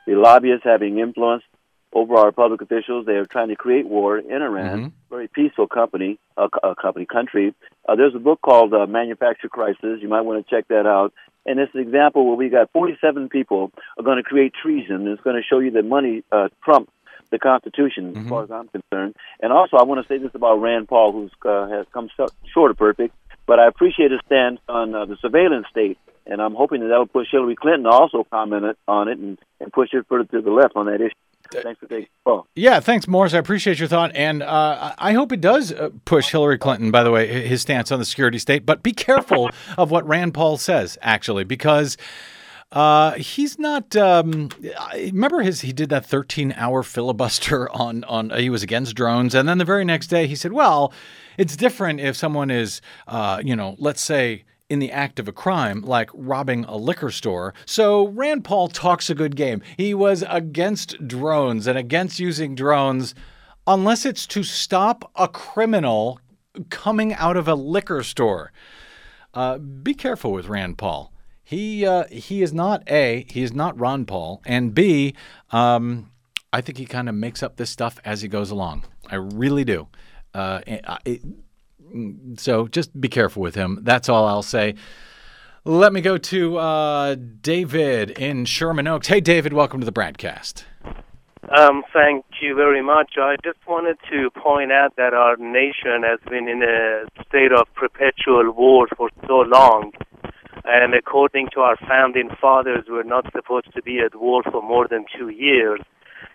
the 0.07 0.15
lobbyists 0.15 0.65
having 0.65 0.99
influence 0.99 1.43
over 1.95 2.17
our 2.17 2.33
public 2.33 2.61
officials. 2.61 3.07
They 3.07 3.15
are 3.15 3.25
trying 3.25 3.49
to 3.49 3.57
create 3.57 3.87
war 3.87 4.19
in 4.19 4.43
Iran. 4.43 4.93
Very 5.11 5.29
peaceful 5.29 5.69
company, 5.69 6.19
a, 6.37 6.49
uh, 6.63 6.75
company 6.75 7.07
country. 7.07 7.55
Uh, 7.89 7.95
there's 7.95 8.15
a 8.15 8.19
book 8.19 8.41
called 8.43 8.75
uh, 8.75 8.87
Manufacture 8.87 9.49
Crisis. 9.49 10.01
You 10.03 10.09
might 10.09 10.23
want 10.23 10.45
to 10.45 10.55
check 10.55 10.69
that 10.69 10.87
out. 10.87 11.13
And 11.47 11.61
it's 11.61 11.75
an 11.75 11.81
example 11.81 12.27
where 12.27 12.37
we 12.37 12.49
got 12.49 12.73
47 12.73 13.29
people 13.29 13.71
are 13.99 14.03
going 14.03 14.17
to 14.17 14.23
create 14.23 14.53
treason. 14.61 15.07
It's 15.09 15.23
going 15.23 15.37
to 15.37 15.43
show 15.43 15.61
you 15.61 15.71
that 15.73 15.85
money 15.85 16.25
uh, 16.33 16.49
trumps 16.65 16.91
the 17.31 17.39
Constitution, 17.39 18.17
as 18.17 18.29
far 18.29 18.45
as 18.45 18.51
I'm 18.51 18.69
concerned. 18.69 19.17
And 19.41 19.53
also, 19.53 19.77
I 19.77 19.83
want 19.83 20.07
to 20.07 20.09
say 20.09 20.19
this 20.19 20.35
about 20.35 20.61
Rand 20.61 20.89
Paul, 20.89 21.13
who's 21.13 21.33
uh, 21.45 21.69
has 21.69 21.87
come 21.93 22.09
so, 22.17 22.29
short 22.53 22.71
of 22.71 22.77
perfect. 22.77 23.15
But 23.47 23.59
I 23.59 23.67
appreciate 23.67 24.11
his 24.11 24.21
stance 24.27 24.61
on 24.69 24.95
uh, 24.95 25.05
the 25.05 25.17
surveillance 25.21 25.67
state, 25.69 25.99
and 26.27 26.41
I'm 26.41 26.55
hoping 26.55 26.81
that 26.81 26.89
that 26.89 26.99
will 26.99 27.07
push 27.07 27.27
Hillary 27.31 27.57
Clinton 27.57 27.85
to 27.85 27.91
also 27.91 28.25
comment 28.31 28.79
on 28.89 29.09
it 29.09 29.19
and, 29.19 29.39
and 29.61 29.73
push 29.73 29.91
it 29.93 30.07
further 30.09 30.25
to 30.25 30.41
the 30.41 30.51
left 30.51 30.77
on 30.77 30.87
that 30.87 31.01
issue. 31.01 31.15
Thanks 31.51 31.79
for 31.81 31.87
taking 31.87 32.09
call. 32.25 32.47
Yeah, 32.55 32.81
thanks, 32.81 33.07
Morris. 33.07 33.35
I 33.35 33.39
appreciate 33.39 33.79
your 33.79 33.89
thought, 33.89 34.13
and 34.15 34.43
uh, 34.43 34.95
I 34.99 35.13
hope 35.13 35.33
it 35.33 35.41
does 35.41 35.73
uh, 35.73 35.91
push 36.05 36.31
Hillary 36.31 36.59
Clinton. 36.59 36.91
By 36.91 37.03
the 37.03 37.11
way, 37.11 37.47
his 37.47 37.63
stance 37.63 37.93
on 37.93 37.99
the 37.99 38.05
security 38.05 38.39
state. 38.39 38.67
But 38.67 38.83
be 38.83 38.93
careful 38.93 39.51
of 39.79 39.91
what 39.91 40.07
Rand 40.07 40.35
Paul 40.35 40.57
says, 40.57 40.99
actually, 41.03 41.45
because 41.45 41.97
uh, 42.73 43.13
he's 43.13 43.59
not. 43.59 43.95
Um, 43.95 44.51
remember 44.95 45.41
his? 45.41 45.61
He 45.61 45.73
did 45.73 45.91
that 45.91 46.09
13-hour 46.09 46.83
filibuster 46.83 47.71
on 47.73 48.05
on. 48.05 48.33
Uh, 48.33 48.39
he 48.39 48.51
was 48.51 48.63
against 48.63 48.97
drones, 48.97 49.35
and 49.35 49.49
then 49.49 49.59
the 49.59 49.65
very 49.65 49.85
next 49.85 50.09
day 50.09 50.27
he 50.27 50.35
said, 50.35 50.53
"Well, 50.53 50.93
it's 51.39 51.57
different 51.57 52.01
if 52.01 52.17
someone 52.17 52.51
is, 52.51 52.81
uh, 53.07 53.41
you 53.43 53.57
know, 53.57 53.77
let's 53.79 54.03
say." 54.03 54.45
In 54.71 54.79
the 54.79 54.91
act 54.91 55.19
of 55.19 55.29
a 55.29 55.33
crime, 55.33 55.83
like 55.83 56.09
robbing 56.15 56.65
a 56.65 56.77
liquor 56.77 57.11
store. 57.11 57.53
So 57.67 58.09
Rand 58.09 58.45
Paul 58.45 58.69
talks 58.69 59.11
a 59.11 59.15
good 59.15 59.37
game. 59.37 59.61
He 59.77 59.93
was 59.93 60.25
against 60.27 61.07
drones 61.07 61.67
and 61.67 61.77
against 61.77 62.19
using 62.19 62.55
drones 62.55 63.15
unless 63.67 64.07
it's 64.07 64.27
to 64.29 64.43
stop 64.43 65.11
a 65.17 65.29
criminal 65.29 66.19
coming 66.71 67.13
out 67.15 67.37
of 67.37 67.47
a 67.47 67.55
liquor 67.55 68.03
store. 68.03 68.53
Uh, 69.35 69.59
be 69.59 69.95
careful 69.95 70.33
with 70.33 70.49
Rand 70.49 70.79
Paul. 70.79 71.13
He 71.43 71.85
uh, 71.85 72.05
he 72.11 72.43
is 72.43 72.55
not 72.55 72.83
a 72.91 73.27
he 73.29 73.43
is 73.43 73.53
not 73.53 73.79
Ron 73.79 74.07
Paul, 74.07 74.41
and 74.47 74.73
b 74.73 75.15
um, 75.51 76.11
I 76.53 76.63
think 76.63 76.79
he 76.79 76.87
kind 76.87 77.09
of 77.09 77.15
makes 77.15 77.43
up 77.43 77.57
this 77.57 77.69
stuff 77.69 77.99
as 78.05 78.23
he 78.23 78.29
goes 78.29 78.51
along. 78.51 78.85
I 79.11 79.17
really 79.17 79.65
do. 79.65 79.89
Uh, 80.33 80.61
it, 81.05 81.23
so 82.37 82.69
just 82.69 82.99
be 83.01 83.09
careful 83.09 83.43
with 83.43 83.55
him. 83.55 83.81
That's 83.83 84.09
all 84.09 84.27
I'll 84.27 84.43
say. 84.43 84.75
Let 85.65 85.93
me 85.93 86.03
go 86.03 86.19
to 86.19 86.59
uh, 86.59 87.15
David 87.15 88.11
in 88.11 88.45
Sherman 88.45 88.87
Oaks. 88.87 89.09
Hey, 89.09 89.21
David, 89.21 89.55
welcome 89.55 89.81
to 89.81 89.87
the 89.87 89.93
broadcast. 89.93 90.67
Um, 91.57 91.85
thank 91.93 92.25
you 92.41 92.55
very 92.55 92.83
much. 92.83 93.15
I 93.19 93.37
just 93.45 93.59
wanted 93.67 93.97
to 94.11 94.31
point 94.31 94.73
out 94.73 94.97
that 94.97 95.15
our 95.15 95.37
nation 95.37 96.03
has 96.03 96.19
been 96.29 96.49
in 96.49 96.63
a 96.63 97.05
state 97.27 97.53
of 97.53 97.67
perpetual 97.75 98.51
war 98.53 98.89
for 98.97 99.11
so 99.27 99.41
long. 99.41 99.93
And 100.65 100.95
according 100.95 101.49
to 101.55 101.61
our 101.61 101.77
founding 101.77 102.31
fathers, 102.41 102.85
we're 102.89 103.03
not 103.03 103.31
supposed 103.33 103.73
to 103.75 103.83
be 103.83 104.01
at 104.01 104.19
war 104.19 104.43
for 104.43 104.63
more 104.63 104.89
than 104.89 105.05
two 105.17 105.29
years. 105.29 105.81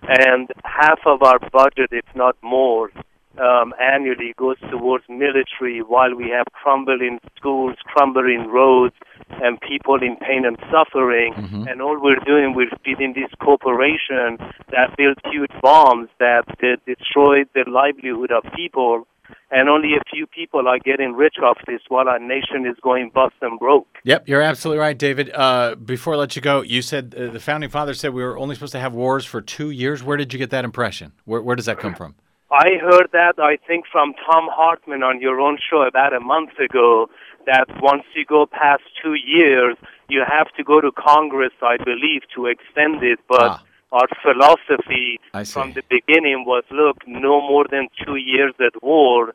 And 0.08 0.50
half 0.64 1.00
of 1.06 1.24
our 1.24 1.40
budget, 1.52 1.90
if 1.92 2.06
not 2.16 2.36
more, 2.42 2.92
um, 3.40 3.74
annually 3.80 4.34
goes 4.38 4.58
towards 4.70 5.06
military 5.08 5.82
while 5.82 6.14
we 6.16 6.30
have 6.30 6.46
crumbling 6.54 7.20
schools, 7.36 7.76
crumbling 7.86 8.48
roads, 8.48 8.96
and 9.42 9.60
people 9.62 9.96
in 10.02 10.16
pain 10.18 10.46
and 10.46 10.58
suffering. 10.72 11.34
And 11.70 11.82
all 11.82 12.02
we're 12.02 12.20
doing, 12.26 12.54
we're 12.56 12.70
feeding 12.84 13.14
this 13.14 13.32
corporation 13.42 14.38
that 14.72 14.96
built 14.98 15.18
huge 15.32 15.52
bombs 15.62 16.10
that, 16.20 16.44
that 16.62 16.78
destroyed 16.86 17.48
the 17.54 17.64
livelihood 17.68 18.32
of 18.32 18.44
people. 18.56 19.08
And 19.52 19.70
only 19.70 19.94
a 19.94 20.02
few 20.12 20.28
people 20.28 20.68
are 20.68 20.80
getting 20.80 21.14
rich 21.14 21.36
off 21.44 21.58
this 21.68 21.82
while 21.88 22.08
our 22.08 22.20
nation 22.20 22.66
is 22.68 22.76
going 22.84 23.12
bust 23.14 23.36
and 23.42 23.60
broke. 23.60 23.88
Yep, 24.04 24.28
you're 24.28 24.42
absolutely 24.42 24.80
right, 24.80 24.98
David. 24.98 25.32
Uh, 25.34 25.76
before 25.76 26.16
I 26.16 26.18
let 26.18 26.36
you 26.36 26.42
go, 26.42 26.62
you 26.62 26.82
said 26.82 27.16
uh, 27.16 27.32
the 27.32 27.40
founding 27.40 27.70
fathers 27.70 28.00
said 28.00 28.14
we 28.14 28.24
were 28.24 28.38
only 28.38 28.56
supposed 28.56 28.74
to 28.74 28.80
have 28.80 28.94
wars 28.94 29.26
for 29.26 29.42
two 29.42 29.70
years. 29.72 30.04
Where 30.04 30.18
did 30.18 30.34
you 30.34 30.40
get 30.40 30.50
that 30.52 30.66
impression? 30.66 31.14
Where, 31.26 31.42
where 31.42 31.56
does 31.56 31.66
that 31.66 31.80
come 31.80 31.96
from? 31.96 32.16
I 32.52 32.78
heard 32.82 33.10
that, 33.14 33.36
I 33.38 33.58
think, 33.68 33.86
from 33.92 34.14
Thom 34.26 34.48
Hartmann 34.52 35.04
on 35.04 35.22
your 35.22 35.40
own 35.40 35.58
show 35.70 35.84
about 35.84 36.14
a 36.14 36.20
month 36.20 36.58
ago, 36.60 37.08
that 37.46 37.68
once 37.82 38.04
you 38.16 38.26
go 38.26 38.46
past 38.48 38.84
two 39.02 39.14
years, 39.14 39.76
you 40.08 40.24
have 40.28 40.48
to 40.58 40.64
go 40.64 40.82
to 40.82 40.92
Congress, 40.92 41.54
I 41.62 41.78
believe, 41.78 42.24
to 42.36 42.48
extend 42.48 43.04
it. 43.04 43.20
But 43.28 43.52
Ah. 43.52 43.62
our 43.92 44.08
philosophy 44.22 45.20
from 45.54 45.74
the 45.74 45.84
beginning 45.90 46.46
was, 46.46 46.64
look, 46.72 46.98
no 47.08 47.40
more 47.42 47.66
than 47.70 47.88
two 48.04 48.16
years 48.16 48.54
at 48.60 48.82
war. 48.84 49.34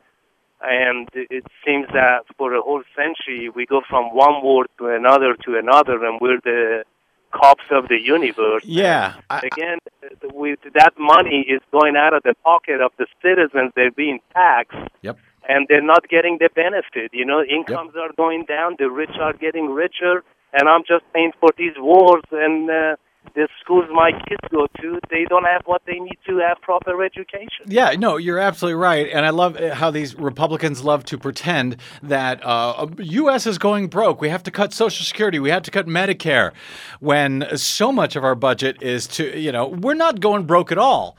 And 0.61 1.09
it 1.13 1.45
seems 1.65 1.87
that 1.93 2.21
for 2.37 2.53
a 2.53 2.61
whole 2.61 2.83
century, 2.95 3.49
we 3.49 3.65
go 3.65 3.81
from 3.89 4.05
one 4.13 4.41
war 4.41 4.65
to 4.77 4.87
another 4.87 5.35
to 5.45 5.57
another, 5.57 6.03
and 6.05 6.19
we're 6.21 6.39
the 6.43 6.83
cops 7.31 7.65
of 7.71 7.87
the 7.89 7.99
universe. 7.99 8.63
Yeah, 8.65 9.15
I, 9.29 9.39
Again, 9.51 9.77
with 10.35 10.59
that 10.73 10.93
money 10.99 11.45
is 11.47 11.61
going 11.71 11.95
out 11.95 12.13
of 12.13 12.23
the 12.23 12.35
pocket 12.43 12.81
of 12.81 12.91
the 12.97 13.07
citizens. 13.21 13.71
They're 13.75 13.91
being 13.91 14.19
taxed, 14.33 14.77
yep. 15.01 15.17
and 15.47 15.65
they're 15.69 15.81
not 15.81 16.09
getting 16.09 16.37
the 16.39 16.49
benefit. 16.53 17.11
You 17.13 17.25
know, 17.25 17.41
incomes 17.41 17.95
are 17.95 18.11
going 18.15 18.43
down. 18.45 18.75
The 18.77 18.91
rich 18.91 19.15
are 19.19 19.33
getting 19.33 19.69
richer, 19.69 20.23
and 20.53 20.67
I'm 20.67 20.83
just 20.85 21.05
paying 21.13 21.31
for 21.39 21.51
these 21.57 21.75
wars 21.77 22.23
and 22.31 22.69
uh, 22.69 22.95
the 23.35 23.47
schools 23.61 23.85
my 23.93 24.11
kids 24.11 24.41
go 24.49 24.67
to. 24.81 24.99
They 25.09 25.25
don't 25.29 25.43
have 25.43 25.61
what 25.65 25.81
they 25.85 25.99
need 25.99 26.17
to 26.27 26.37
have 26.37 26.59
proper 26.61 27.03
education. 27.03 27.65
Yeah, 27.67 27.91
no, 27.91 28.17
you're 28.17 28.39
absolutely 28.39 28.79
right, 28.79 29.07
and 29.11 29.25
I 29.25 29.29
love 29.29 29.57
uh, 29.57 29.75
how 29.75 29.91
these 29.91 30.15
Republicans 30.15 30.83
love 30.83 31.03
to 31.05 31.17
pretend 31.17 31.77
that 32.01 32.43
uh, 32.43 32.87
U.S. 32.97 33.45
is 33.45 33.57
going 33.57 33.87
broke. 33.87 34.21
We 34.21 34.29
have 34.29 34.43
to 34.43 34.51
cut 34.51 34.73
Social 34.73 35.05
Security. 35.05 35.39
We 35.39 35.49
have 35.49 35.63
to 35.63 35.71
cut 35.71 35.85
Medicare, 35.85 36.53
when 36.99 37.45
so 37.57 37.91
much 37.91 38.15
of 38.15 38.23
our 38.23 38.35
budget 38.35 38.81
is 38.81 39.05
to, 39.07 39.37
you 39.37 39.51
know, 39.51 39.67
we're 39.67 39.93
not 39.93 40.19
going 40.19 40.45
broke 40.45 40.71
at 40.71 40.77
all. 40.77 41.17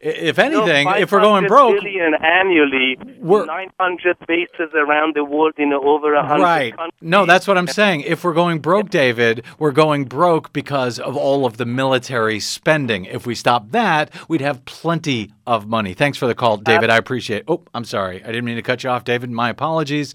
If 0.00 0.38
anything, 0.38 0.88
if 0.96 1.10
we're 1.10 1.20
going 1.20 1.46
broke, 1.46 1.80
billion 1.80 2.14
annually, 2.14 2.98
We're- 3.18 3.46
900 3.46 4.16
bases 4.28 4.70
around 4.74 5.14
the 5.14 5.24
world 5.24 5.54
in 5.56 5.72
over 5.72 6.14
a 6.14 6.26
hundred 6.26 6.42
right? 6.42 6.76
countries. 6.76 6.92
No, 7.00 7.24
that's 7.24 7.48
what 7.48 7.56
I'm 7.56 7.66
saying. 7.66 8.02
If 8.02 8.22
we're 8.22 8.34
going 8.34 8.58
broke, 8.58 8.90
David, 8.90 9.44
we're 9.58 9.72
going 9.72 10.04
broke 10.04 10.52
because 10.52 10.98
of 10.98 11.16
all 11.16 11.46
of 11.46 11.56
the 11.56 11.64
military 11.64 12.40
spending. 12.40 13.06
If 13.06 13.26
we 13.26 13.34
stop 13.34 13.70
that, 13.70 14.10
we'd 14.28 14.42
have 14.42 14.64
plenty 14.66 15.32
of 15.46 15.66
money. 15.66 15.94
Thanks 15.94 16.18
for 16.18 16.26
the 16.26 16.34
call, 16.34 16.58
David. 16.58 16.90
I 16.90 16.96
appreciate. 16.96 17.38
It. 17.38 17.44
Oh, 17.48 17.62
I'm 17.72 17.84
sorry, 17.84 18.22
I 18.22 18.26
didn't 18.26 18.44
mean 18.44 18.56
to 18.56 18.62
cut 18.62 18.84
you 18.84 18.90
off, 18.90 19.04
David. 19.04 19.30
My 19.30 19.48
apologies. 19.50 20.14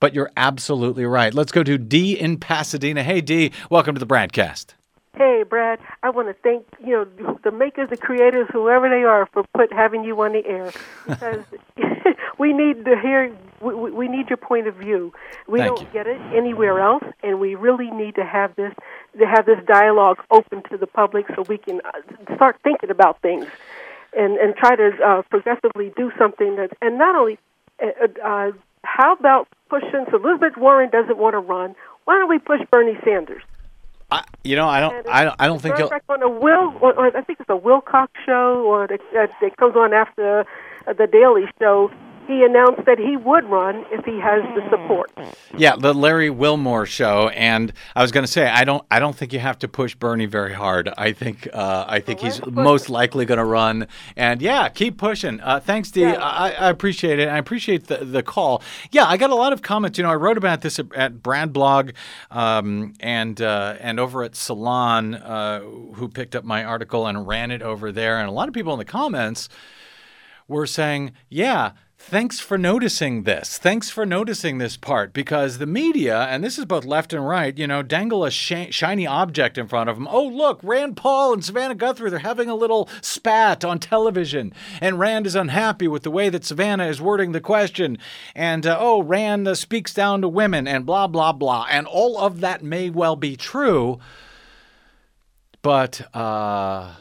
But 0.00 0.14
you're 0.14 0.30
absolutely 0.36 1.04
right. 1.04 1.34
Let's 1.34 1.52
go 1.52 1.62
to 1.62 1.76
D 1.76 2.18
in 2.18 2.38
Pasadena. 2.38 3.02
Hey, 3.02 3.20
D, 3.20 3.52
welcome 3.68 3.94
to 3.94 3.98
the 3.98 4.06
broadcast. 4.06 4.74
Hey, 5.20 5.42
Brad, 5.46 5.78
I 6.02 6.08
want 6.08 6.28
to 6.28 6.34
thank 6.42 6.64
you 6.82 6.92
know 6.92 7.36
the 7.44 7.50
makers, 7.50 7.90
the 7.90 7.98
creators, 7.98 8.46
whoever 8.50 8.88
they 8.88 9.02
are, 9.02 9.26
for 9.26 9.44
put 9.52 9.70
having 9.70 10.02
you 10.02 10.18
on 10.22 10.32
the 10.32 10.46
air 10.46 10.72
because 11.06 11.44
we 12.38 12.54
need 12.54 12.86
to 12.86 12.98
hear. 12.98 13.30
We, 13.60 13.74
we 13.74 14.08
need 14.08 14.30
your 14.30 14.38
point 14.38 14.66
of 14.66 14.76
view. 14.76 15.12
We 15.46 15.58
Thank 15.58 15.76
don't 15.76 15.86
you. 15.88 15.92
get 15.92 16.06
it 16.06 16.18
anywhere 16.34 16.80
else, 16.80 17.04
and 17.22 17.38
we 17.38 17.54
really 17.54 17.90
need 17.90 18.14
to 18.14 18.24
have 18.24 18.56
this 18.56 18.72
to 19.18 19.26
have 19.26 19.44
this 19.44 19.58
dialogue 19.66 20.16
open 20.30 20.62
to 20.70 20.78
the 20.78 20.86
public 20.86 21.26
so 21.36 21.42
we 21.46 21.58
can 21.58 21.82
uh, 21.84 22.34
start 22.36 22.56
thinking 22.64 22.88
about 22.88 23.20
things 23.20 23.44
and 24.16 24.38
and 24.38 24.56
try 24.56 24.74
to 24.74 24.90
uh, 25.04 25.20
progressively 25.28 25.92
do 25.98 26.10
something 26.18 26.56
that 26.56 26.70
and 26.80 26.96
not 26.96 27.14
only 27.14 27.38
uh, 27.82 28.06
uh, 28.24 28.52
how 28.84 29.12
about 29.12 29.48
pushing 29.68 30.06
so 30.10 30.16
Elizabeth 30.16 30.56
Warren 30.56 30.88
doesn't 30.88 31.18
want 31.18 31.34
to 31.34 31.40
run. 31.40 31.74
Why 32.06 32.18
don't 32.18 32.30
we 32.30 32.38
push 32.38 32.60
Bernie 32.70 32.98
Sanders? 33.04 33.42
I, 34.12 34.24
you 34.42 34.56
know, 34.56 34.68
I 34.68 34.80
don't, 34.80 35.08
I 35.08 35.24
don't, 35.24 35.36
I 35.38 35.46
don't 35.46 35.60
think 35.60 35.76
he'll. 35.76 35.90
on 36.08 36.22
a 36.22 36.28
Will, 36.28 36.74
or, 36.80 36.92
or 36.94 37.16
I 37.16 37.22
think 37.22 37.40
it's 37.40 37.48
a 37.48 37.56
Wilcox 37.56 38.12
show, 38.26 38.64
or 38.64 38.86
that, 38.86 39.00
that, 39.12 39.30
that 39.40 39.56
comes 39.56 39.76
on 39.76 39.92
after 39.92 40.44
uh, 40.86 40.92
the 40.92 41.06
Daily 41.06 41.46
Show. 41.60 41.90
He 42.30 42.44
announced 42.44 42.84
that 42.86 43.00
he 43.00 43.16
would 43.16 43.44
run 43.46 43.84
if 43.90 44.04
he 44.04 44.20
has 44.20 44.44
the 44.54 44.62
support. 44.70 45.10
Yeah, 45.58 45.74
the 45.74 45.92
Larry 45.92 46.30
Wilmore 46.30 46.86
show, 46.86 47.28
and 47.30 47.72
I 47.96 48.02
was 48.02 48.12
going 48.12 48.24
to 48.24 48.30
say 48.30 48.46
I 48.48 48.62
don't 48.62 48.84
I 48.88 49.00
don't 49.00 49.16
think 49.16 49.32
you 49.32 49.40
have 49.40 49.58
to 49.58 49.68
push 49.68 49.96
Bernie 49.96 50.26
very 50.26 50.54
hard. 50.54 50.88
I 50.96 51.10
think 51.10 51.48
uh, 51.52 51.86
I 51.88 51.98
think 51.98 52.20
he's 52.20 52.40
most 52.46 52.88
likely 52.88 53.24
going 53.24 53.38
to 53.38 53.44
run, 53.44 53.88
and 54.14 54.40
yeah, 54.40 54.68
keep 54.68 54.96
pushing. 54.96 55.40
Uh, 55.40 55.58
thanks, 55.58 55.90
Dee. 55.90 56.04
I, 56.04 56.50
I 56.50 56.70
appreciate 56.70 57.18
it. 57.18 57.28
I 57.28 57.36
appreciate 57.36 57.88
the 57.88 58.04
the 58.04 58.22
call. 58.22 58.62
Yeah, 58.92 59.06
I 59.06 59.16
got 59.16 59.30
a 59.30 59.34
lot 59.34 59.52
of 59.52 59.62
comments. 59.62 59.98
You 59.98 60.04
know, 60.04 60.10
I 60.10 60.14
wrote 60.14 60.38
about 60.38 60.60
this 60.60 60.78
at, 60.78 60.94
at 60.94 61.24
Brad 61.24 61.52
Blog, 61.52 61.90
um, 62.30 62.94
and 63.00 63.42
uh, 63.42 63.74
and 63.80 63.98
over 63.98 64.22
at 64.22 64.36
Salon, 64.36 65.16
uh, 65.16 65.62
who 65.62 66.08
picked 66.08 66.36
up 66.36 66.44
my 66.44 66.62
article 66.62 67.08
and 67.08 67.26
ran 67.26 67.50
it 67.50 67.60
over 67.60 67.90
there, 67.90 68.20
and 68.20 68.28
a 68.28 68.32
lot 68.32 68.46
of 68.46 68.54
people 68.54 68.72
in 68.72 68.78
the 68.78 68.84
comments 68.84 69.48
were 70.46 70.66
saying, 70.66 71.12
yeah, 71.28 71.72
thanks 72.02 72.40
for 72.40 72.56
noticing 72.56 73.24
this. 73.24 73.58
Thanks 73.58 73.90
for 73.90 74.06
noticing 74.06 74.58
this 74.58 74.76
part 74.76 75.12
because 75.12 75.58
the 75.58 75.66
media, 75.66 76.22
and 76.22 76.42
this 76.42 76.58
is 76.58 76.64
both 76.64 76.84
left 76.84 77.12
and 77.12 77.26
right, 77.26 77.56
you 77.56 77.66
know, 77.66 77.82
dangle 77.82 78.24
a 78.24 78.30
sh- 78.30 78.70
shiny 78.70 79.06
object 79.06 79.58
in 79.58 79.68
front 79.68 79.90
of 79.90 79.96
them. 79.96 80.08
Oh, 80.10 80.26
look, 80.26 80.60
Rand 80.62 80.96
Paul 80.96 81.34
and 81.34 81.44
Savannah 81.44 81.74
Guthrie, 81.74 82.10
they're 82.10 82.20
having 82.20 82.48
a 82.48 82.54
little 82.54 82.88
spat 83.02 83.64
on 83.64 83.78
television. 83.78 84.52
And 84.80 84.98
Rand 84.98 85.26
is 85.26 85.34
unhappy 85.34 85.86
with 85.88 86.02
the 86.02 86.10
way 86.10 86.30
that 86.30 86.44
Savannah 86.44 86.86
is 86.86 87.00
wording 87.00 87.32
the 87.32 87.40
question. 87.40 87.98
And, 88.34 88.66
uh, 88.66 88.78
oh, 88.80 89.02
Rand 89.02 89.46
uh, 89.46 89.54
speaks 89.54 89.94
down 89.94 90.22
to 90.22 90.28
women 90.28 90.66
and 90.66 90.86
blah, 90.86 91.06
blah, 91.06 91.32
blah. 91.32 91.66
And 91.70 91.86
all 91.86 92.18
of 92.18 92.40
that 92.40 92.64
may 92.64 92.90
well 92.90 93.14
be 93.14 93.36
true. 93.36 93.98
But 95.62 96.00
uh, 96.16 96.94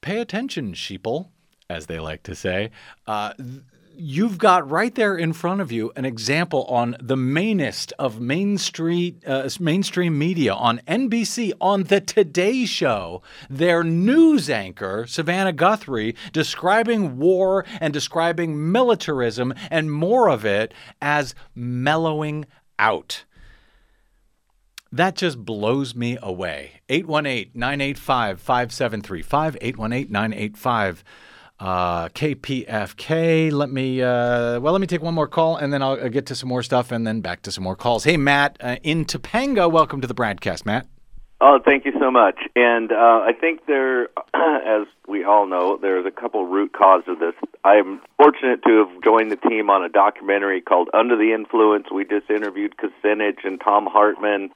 pay 0.00 0.20
attention, 0.20 0.72
sheeple, 0.72 1.28
as 1.68 1.86
they 1.86 2.00
like 2.00 2.22
to 2.24 2.34
say. 2.34 2.70
Uh, 3.06 3.34
th- 3.34 3.60
you've 4.00 4.38
got 4.38 4.68
right 4.70 4.94
there 4.94 5.16
in 5.16 5.32
front 5.32 5.60
of 5.60 5.70
you 5.70 5.92
an 5.94 6.04
example 6.04 6.64
on 6.64 6.96
the 7.00 7.16
mainest 7.16 7.92
of 7.98 8.20
mainstream 8.20 9.20
uh, 9.26 9.48
mainstream 9.60 10.18
media 10.18 10.54
on 10.54 10.80
NBC 10.88 11.52
on 11.60 11.84
the 11.84 12.00
Today 12.00 12.64
Show. 12.64 13.22
Their 13.50 13.84
news 13.84 14.48
anchor 14.48 15.06
Savannah 15.06 15.52
Guthrie 15.52 16.16
describing 16.32 17.18
war 17.18 17.66
and 17.80 17.92
describing 17.92 18.72
militarism 18.72 19.52
and 19.70 19.92
more 19.92 20.28
of 20.30 20.44
it 20.44 20.72
as 21.02 21.34
mellowing 21.54 22.46
out. 22.78 23.24
That 24.90 25.14
just 25.14 25.44
blows 25.44 25.94
me 25.94 26.18
away. 26.20 26.80
818 26.88 27.52
985 27.54 28.40
5735. 28.40 29.56
818 29.60 30.10
985 30.10 31.04
uh, 31.60 32.08
KPFK. 32.08 33.52
Let 33.52 33.70
me, 33.70 34.02
uh, 34.02 34.58
well, 34.60 34.72
let 34.72 34.80
me 34.80 34.86
take 34.86 35.02
one 35.02 35.14
more 35.14 35.28
call 35.28 35.56
and 35.56 35.72
then 35.72 35.82
I'll 35.82 35.92
uh, 35.92 36.08
get 36.08 36.26
to 36.26 36.34
some 36.34 36.48
more 36.48 36.62
stuff 36.62 36.90
and 36.90 37.06
then 37.06 37.20
back 37.20 37.42
to 37.42 37.52
some 37.52 37.64
more 37.64 37.76
calls. 37.76 38.04
Hey, 38.04 38.16
Matt 38.16 38.56
uh, 38.60 38.76
in 38.82 39.04
Topanga. 39.04 39.70
Welcome 39.70 40.00
to 40.00 40.06
the 40.06 40.14
broadcast, 40.14 40.64
Matt. 40.64 40.86
Oh, 41.42 41.58
thank 41.64 41.86
you 41.86 41.92
so 41.98 42.10
much. 42.10 42.38
And 42.54 42.92
uh, 42.92 43.24
I 43.24 43.32
think 43.38 43.64
there, 43.66 44.08
as 44.34 44.86
we 45.08 45.24
all 45.24 45.46
know, 45.46 45.78
there's 45.80 46.04
a 46.04 46.10
couple 46.10 46.46
root 46.46 46.72
causes 46.72 47.08
of 47.08 47.18
this. 47.18 47.34
I'm 47.64 48.00
fortunate 48.16 48.62
to 48.66 48.84
have 48.84 49.02
joined 49.02 49.30
the 49.30 49.36
team 49.36 49.70
on 49.70 49.82
a 49.82 49.88
documentary 49.88 50.60
called 50.60 50.90
Under 50.92 51.16
the 51.16 51.32
Influence. 51.32 51.86
We 51.92 52.04
just 52.04 52.28
interviewed 52.28 52.74
Kucinich 52.76 53.44
and 53.44 53.60
Thom 53.60 53.86
Hartmann. 53.86 54.50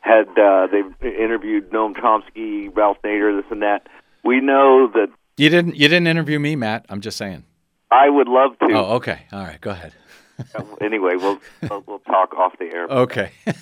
Had 0.00 0.28
uh, 0.38 0.68
they've 0.70 1.12
interviewed 1.12 1.70
Noam 1.70 1.94
Chomsky, 1.94 2.74
Ralph 2.74 2.98
Nader, 3.02 3.40
this 3.40 3.50
and 3.50 3.62
that. 3.62 3.88
We 4.22 4.40
know 4.40 4.88
that 4.94 5.08
You 5.38 5.48
didn't, 5.50 5.76
you 5.76 5.88
didn't 5.88 6.06
interview 6.06 6.38
me, 6.38 6.56
Matt. 6.56 6.86
I'm 6.88 7.00
just 7.00 7.16
saying. 7.16 7.44
I 7.90 8.08
would 8.08 8.28
love 8.28 8.58
to. 8.58 8.66
Oh, 8.74 8.96
okay. 8.96 9.22
All 9.32 9.44
right. 9.44 9.60
Go 9.60 9.70
ahead. 9.70 9.92
anyway, 10.80 11.14
we'll, 11.16 11.38
we'll 11.68 11.82
we'll 11.86 11.98
talk 12.00 12.34
off 12.34 12.52
the 12.58 12.66
air. 12.66 12.86
Okay. 12.86 13.32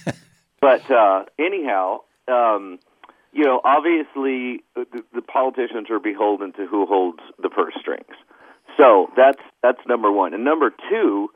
But 0.61 0.91
uh, 0.91 1.25
anyhow, 1.39 2.01
um, 2.29 2.79
you 3.33 3.45
know, 3.45 3.61
obviously 3.65 4.65
uh, 4.75 4.85
the, 4.93 5.05
the 5.15 5.23
politicians 5.23 5.91
are 5.91 6.01
beholden 6.01 6.53
to 6.55 6.67
who 6.67 6.87
holds 6.87 7.21
the 7.41 7.49
purse 7.51 7.75
strings. 7.81 8.17
So 8.77 9.11
that's 9.17 9.39
that's 9.63 9.79
number 9.87 10.11
one. 10.11 10.35
And 10.35 10.45
number 10.45 10.73
two, 10.91 11.29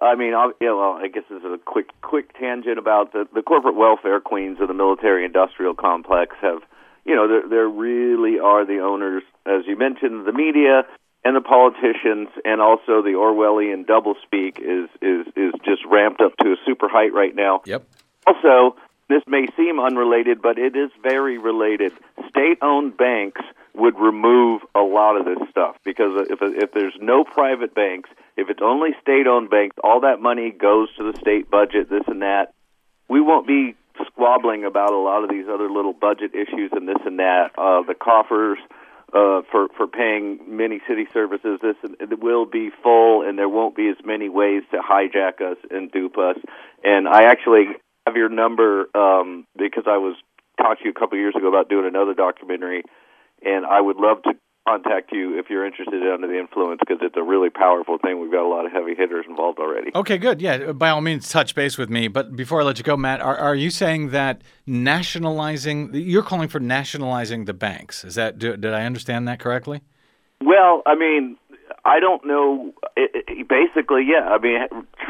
I 0.00 0.14
mean, 0.14 0.32
I'll, 0.32 0.52
you 0.60 0.68
know, 0.68 0.92
I 0.92 1.08
guess 1.08 1.24
this 1.28 1.40
is 1.40 1.44
a 1.52 1.58
quick 1.58 1.90
quick 2.00 2.38
tangent 2.38 2.78
about 2.78 3.12
the 3.12 3.26
the 3.34 3.42
corporate 3.42 3.76
welfare 3.76 4.20
queens 4.20 4.58
of 4.60 4.68
the 4.68 4.74
military 4.74 5.24
industrial 5.24 5.74
complex 5.74 6.36
have, 6.40 6.62
you 7.08 7.16
know, 7.16 7.26
there, 7.26 7.48
they 7.48 7.56
really 7.56 8.38
are 8.38 8.66
the 8.66 8.80
owners, 8.80 9.22
as 9.46 9.62
you 9.66 9.76
mentioned, 9.76 10.26
the 10.26 10.32
media 10.32 10.82
and 11.24 11.34
the 11.34 11.40
politicians, 11.40 12.28
and 12.44 12.60
also 12.60 13.02
the 13.02 13.16
Orwellian 13.16 13.86
doublespeak 13.86 14.60
is 14.60 14.88
is 15.00 15.26
is 15.34 15.52
just 15.64 15.82
ramped 15.90 16.20
up 16.20 16.36
to 16.36 16.52
a 16.52 16.56
super 16.66 16.86
height 16.88 17.14
right 17.14 17.34
now. 17.34 17.62
Yep. 17.64 17.86
Also, 18.26 18.76
this 19.08 19.22
may 19.26 19.46
seem 19.56 19.80
unrelated, 19.80 20.42
but 20.42 20.58
it 20.58 20.76
is 20.76 20.90
very 21.02 21.38
related. 21.38 21.92
State-owned 22.28 22.96
banks 22.96 23.40
would 23.74 23.98
remove 23.98 24.60
a 24.74 24.80
lot 24.80 25.16
of 25.16 25.24
this 25.24 25.48
stuff 25.50 25.76
because 25.84 26.26
if 26.28 26.40
if 26.42 26.72
there's 26.72 26.96
no 27.00 27.24
private 27.24 27.74
banks, 27.74 28.10
if 28.36 28.50
it's 28.50 28.60
only 28.62 28.90
state-owned 29.00 29.48
banks, 29.48 29.76
all 29.82 30.00
that 30.02 30.20
money 30.20 30.50
goes 30.50 30.88
to 30.98 31.10
the 31.10 31.18
state 31.18 31.50
budget, 31.50 31.88
this 31.88 32.04
and 32.06 32.20
that. 32.20 32.52
We 33.08 33.22
won't 33.22 33.46
be 33.46 33.74
squabbling 34.06 34.64
about 34.64 34.92
a 34.92 34.98
lot 34.98 35.24
of 35.24 35.30
these 35.30 35.46
other 35.52 35.70
little 35.70 35.92
budget 35.92 36.34
issues 36.34 36.70
and 36.72 36.88
this 36.88 36.98
and 37.04 37.18
that. 37.18 37.50
Uh, 37.56 37.82
the 37.82 37.94
coffers 37.94 38.58
uh, 39.12 39.42
for 39.50 39.68
for 39.76 39.86
paying 39.86 40.38
many 40.46 40.80
city 40.88 41.06
services, 41.12 41.58
this 41.62 41.76
it 42.00 42.20
will 42.20 42.44
be 42.44 42.70
full, 42.82 43.22
and 43.26 43.38
there 43.38 43.48
won't 43.48 43.74
be 43.74 43.88
as 43.88 43.96
many 44.04 44.28
ways 44.28 44.62
to 44.70 44.78
hijack 44.78 45.40
us 45.40 45.56
and 45.70 45.90
dupe 45.90 46.18
us. 46.18 46.36
And 46.84 47.08
I 47.08 47.24
actually 47.24 47.66
have 48.06 48.16
your 48.16 48.28
number 48.28 48.88
um, 48.94 49.46
because 49.56 49.84
I 49.86 49.98
was 49.98 50.16
talking 50.58 50.76
to 50.78 50.84
you 50.86 50.90
a 50.90 50.94
couple 50.94 51.16
of 51.16 51.20
years 51.20 51.34
ago 51.36 51.48
about 51.48 51.68
doing 51.68 51.86
another 51.86 52.14
documentary, 52.14 52.82
and 53.42 53.64
I 53.64 53.80
would 53.80 53.96
love 53.96 54.22
to 54.24 54.32
contact 54.68 55.12
you 55.12 55.38
if 55.38 55.46
you're 55.48 55.64
interested 55.64 55.94
in 55.94 56.08
Under 56.08 56.26
the 56.26 56.38
Influence 56.38 56.80
because 56.80 56.98
it's 57.02 57.16
a 57.16 57.22
really 57.22 57.50
powerful 57.50 57.98
thing. 57.98 58.20
We've 58.20 58.30
got 58.30 58.44
a 58.44 58.48
lot 58.48 58.66
of 58.66 58.72
heavy 58.72 58.94
hitters 58.94 59.24
involved 59.28 59.58
already. 59.58 59.90
Okay, 59.94 60.18
good. 60.18 60.40
Yeah, 60.40 60.54
uh, 60.54 60.72
by 60.72 60.90
all 60.90 61.00
means, 61.00 61.28
touch 61.28 61.54
base 61.54 61.78
with 61.78 61.90
me. 61.90 62.08
But 62.08 62.36
before 62.36 62.60
I 62.60 62.64
let 62.64 62.78
you 62.78 62.84
go, 62.84 62.96
Matt, 62.96 63.20
are, 63.20 63.36
are 63.36 63.54
you 63.54 63.70
saying 63.70 64.10
that 64.10 64.42
nationalizing, 64.66 65.94
you're 65.94 66.22
calling 66.22 66.48
for 66.48 66.60
nationalizing 66.60 67.46
the 67.46 67.54
banks? 67.54 68.04
Is 68.04 68.14
that, 68.16 68.38
do, 68.38 68.56
did 68.56 68.74
I 68.74 68.84
understand 68.84 69.26
that 69.28 69.40
correctly? 69.40 69.82
Well, 70.42 70.82
I 70.86 70.94
mean, 70.94 71.36
I 71.84 72.00
don't 72.00 72.24
know. 72.26 72.72
It, 72.96 73.24
it, 73.28 73.48
basically, 73.48 74.04
yeah. 74.06 74.28
I 74.28 74.38
mean, 74.38 74.60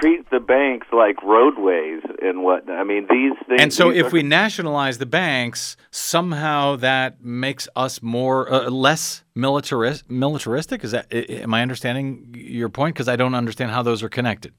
treat 0.00 0.28
the 0.30 0.40
banks 0.40 0.86
like 0.92 1.22
roadways 1.22 2.02
and 2.22 2.42
what. 2.42 2.68
I 2.70 2.84
mean, 2.84 3.06
these 3.10 3.32
things. 3.48 3.60
And 3.60 3.72
so, 3.72 3.90
if 3.90 4.06
are- 4.06 4.10
we 4.10 4.22
nationalize 4.22 4.98
the 4.98 5.06
banks, 5.06 5.76
somehow 5.90 6.76
that 6.76 7.22
makes 7.22 7.68
us 7.76 8.02
more 8.02 8.52
uh, 8.52 8.70
less 8.70 9.22
militaris- 9.36 10.08
militaristic. 10.08 10.84
Is 10.84 10.92
that? 10.92 11.12
Am 11.12 11.52
I 11.54 11.62
understanding 11.62 12.34
your 12.36 12.68
point? 12.68 12.94
Because 12.94 13.08
I 13.08 13.16
don't 13.16 13.34
understand 13.34 13.70
how 13.70 13.82
those 13.82 14.02
are 14.02 14.08
connected. 14.08 14.52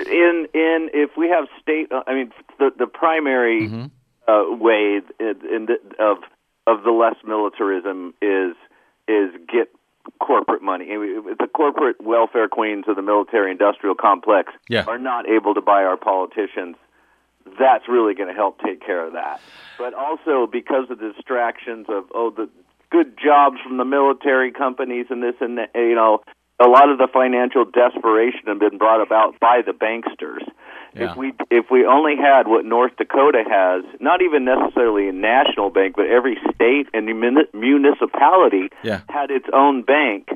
in 0.00 0.46
in 0.54 0.90
if 0.92 1.10
we 1.16 1.28
have 1.28 1.44
state, 1.60 1.90
uh, 1.92 2.02
I 2.06 2.14
mean, 2.14 2.32
the 2.58 2.70
the 2.78 2.86
primary 2.86 3.68
Mm-hmm. 3.68 3.86
uh, 4.28 4.56
way 4.56 5.00
in, 5.20 5.34
in 5.54 5.66
the, 5.66 5.76
of 5.98 6.18
of 6.66 6.84
the 6.84 6.90
less 6.90 7.16
militarism 7.24 8.14
is 8.22 8.54
is 9.08 9.30
get 9.52 9.68
corporate 10.20 10.62
money. 10.62 10.86
The 10.86 11.48
corporate 11.54 12.00
welfare 12.00 12.48
queens 12.48 12.84
of 12.88 12.96
the 12.96 13.02
military-industrial 13.02 13.94
complex 13.96 14.52
Yeah. 14.68 14.84
are 14.86 14.98
not 14.98 15.28
able 15.28 15.54
to 15.54 15.60
buy 15.60 15.84
our 15.84 15.96
politicians. 15.96 16.76
That's 17.58 17.88
really 17.88 18.14
going 18.14 18.28
to 18.28 18.34
help 18.34 18.60
take 18.60 18.84
care 18.84 19.04
of 19.04 19.14
that. 19.14 19.40
But 19.78 19.94
also 19.94 20.46
because 20.46 20.90
of 20.90 20.98
the 20.98 21.12
distractions 21.12 21.86
of 21.88 22.04
oh 22.14 22.30
the 22.30 22.48
good 22.90 23.16
jobs 23.18 23.56
from 23.62 23.78
the 23.78 23.84
military 23.84 24.52
companies 24.52 25.06
and 25.10 25.22
this 25.22 25.34
and 25.40 25.58
that, 25.58 25.70
you 25.74 25.94
know 25.94 26.22
a 26.64 26.68
lot 26.68 26.88
of 26.90 26.98
the 26.98 27.08
financial 27.12 27.64
desperation 27.64 28.40
have 28.46 28.58
been 28.60 28.78
brought 28.78 29.02
about 29.02 29.38
by 29.40 29.62
the 29.64 29.72
banksters. 29.72 30.42
Yeah. 30.94 31.10
If 31.12 31.16
we 31.16 31.32
if 31.50 31.66
we 31.70 31.86
only 31.86 32.16
had 32.16 32.46
what 32.48 32.64
North 32.64 32.92
Dakota 32.96 33.42
has, 33.48 33.82
not 34.00 34.20
even 34.22 34.44
necessarily 34.44 35.08
a 35.08 35.12
national 35.12 35.70
bank, 35.70 35.96
but 35.96 36.06
every 36.06 36.36
state 36.54 36.86
and 36.92 37.06
municipality 37.54 38.68
Yeah. 38.82 39.00
had 39.08 39.30
its 39.30 39.46
own 39.52 39.82
bank. 39.82 40.28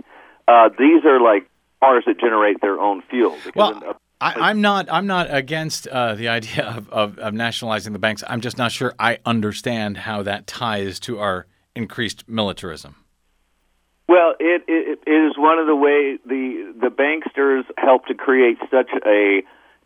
Uh, 0.49 0.71
these 0.79 1.05
are 1.05 1.21
like 1.21 1.49
cars 1.81 2.05
that 2.07 2.19
generate 2.19 2.61
their 2.61 2.79
own 2.81 3.03
fuel. 3.11 3.37
Well, 3.55 3.77
in 3.77 3.83
a- 3.83 3.97
I, 4.19 4.49
I'm 4.49 4.63
not. 4.63 4.87
I'm 4.91 5.07
not 5.07 5.27
against 5.29 5.87
uh, 5.89 6.15
the 6.15 6.29
idea 6.29 6.65
of, 6.65 6.89
of, 6.89 7.19
of 7.19 7.35
nationalizing 7.35 7.93
the 7.93 7.99
banks. 7.99 8.25
I'm 8.27 8.41
just 8.41 8.57
not 8.57 8.73
sure 8.73 8.95
I 8.99 9.19
understand 9.27 9.99
how 9.99 10.23
that 10.23 10.47
ties 10.47 10.99
to 11.01 11.19
our 11.19 11.47
increased 11.75 12.27
militarism. 12.27 12.95
Well, 14.09 14.35
it, 14.39 14.63
it 14.69 15.01
it 15.07 15.11
is 15.11 15.37
one 15.37 15.59
of 15.59 15.67
the 15.67 15.75
way 15.75 16.19
the 16.25 16.75
the 16.81 16.89
banksters 16.89 17.65
help 17.77 18.07
to 18.07 18.15
create 18.15 18.59
such 18.71 18.91
a 19.05 19.43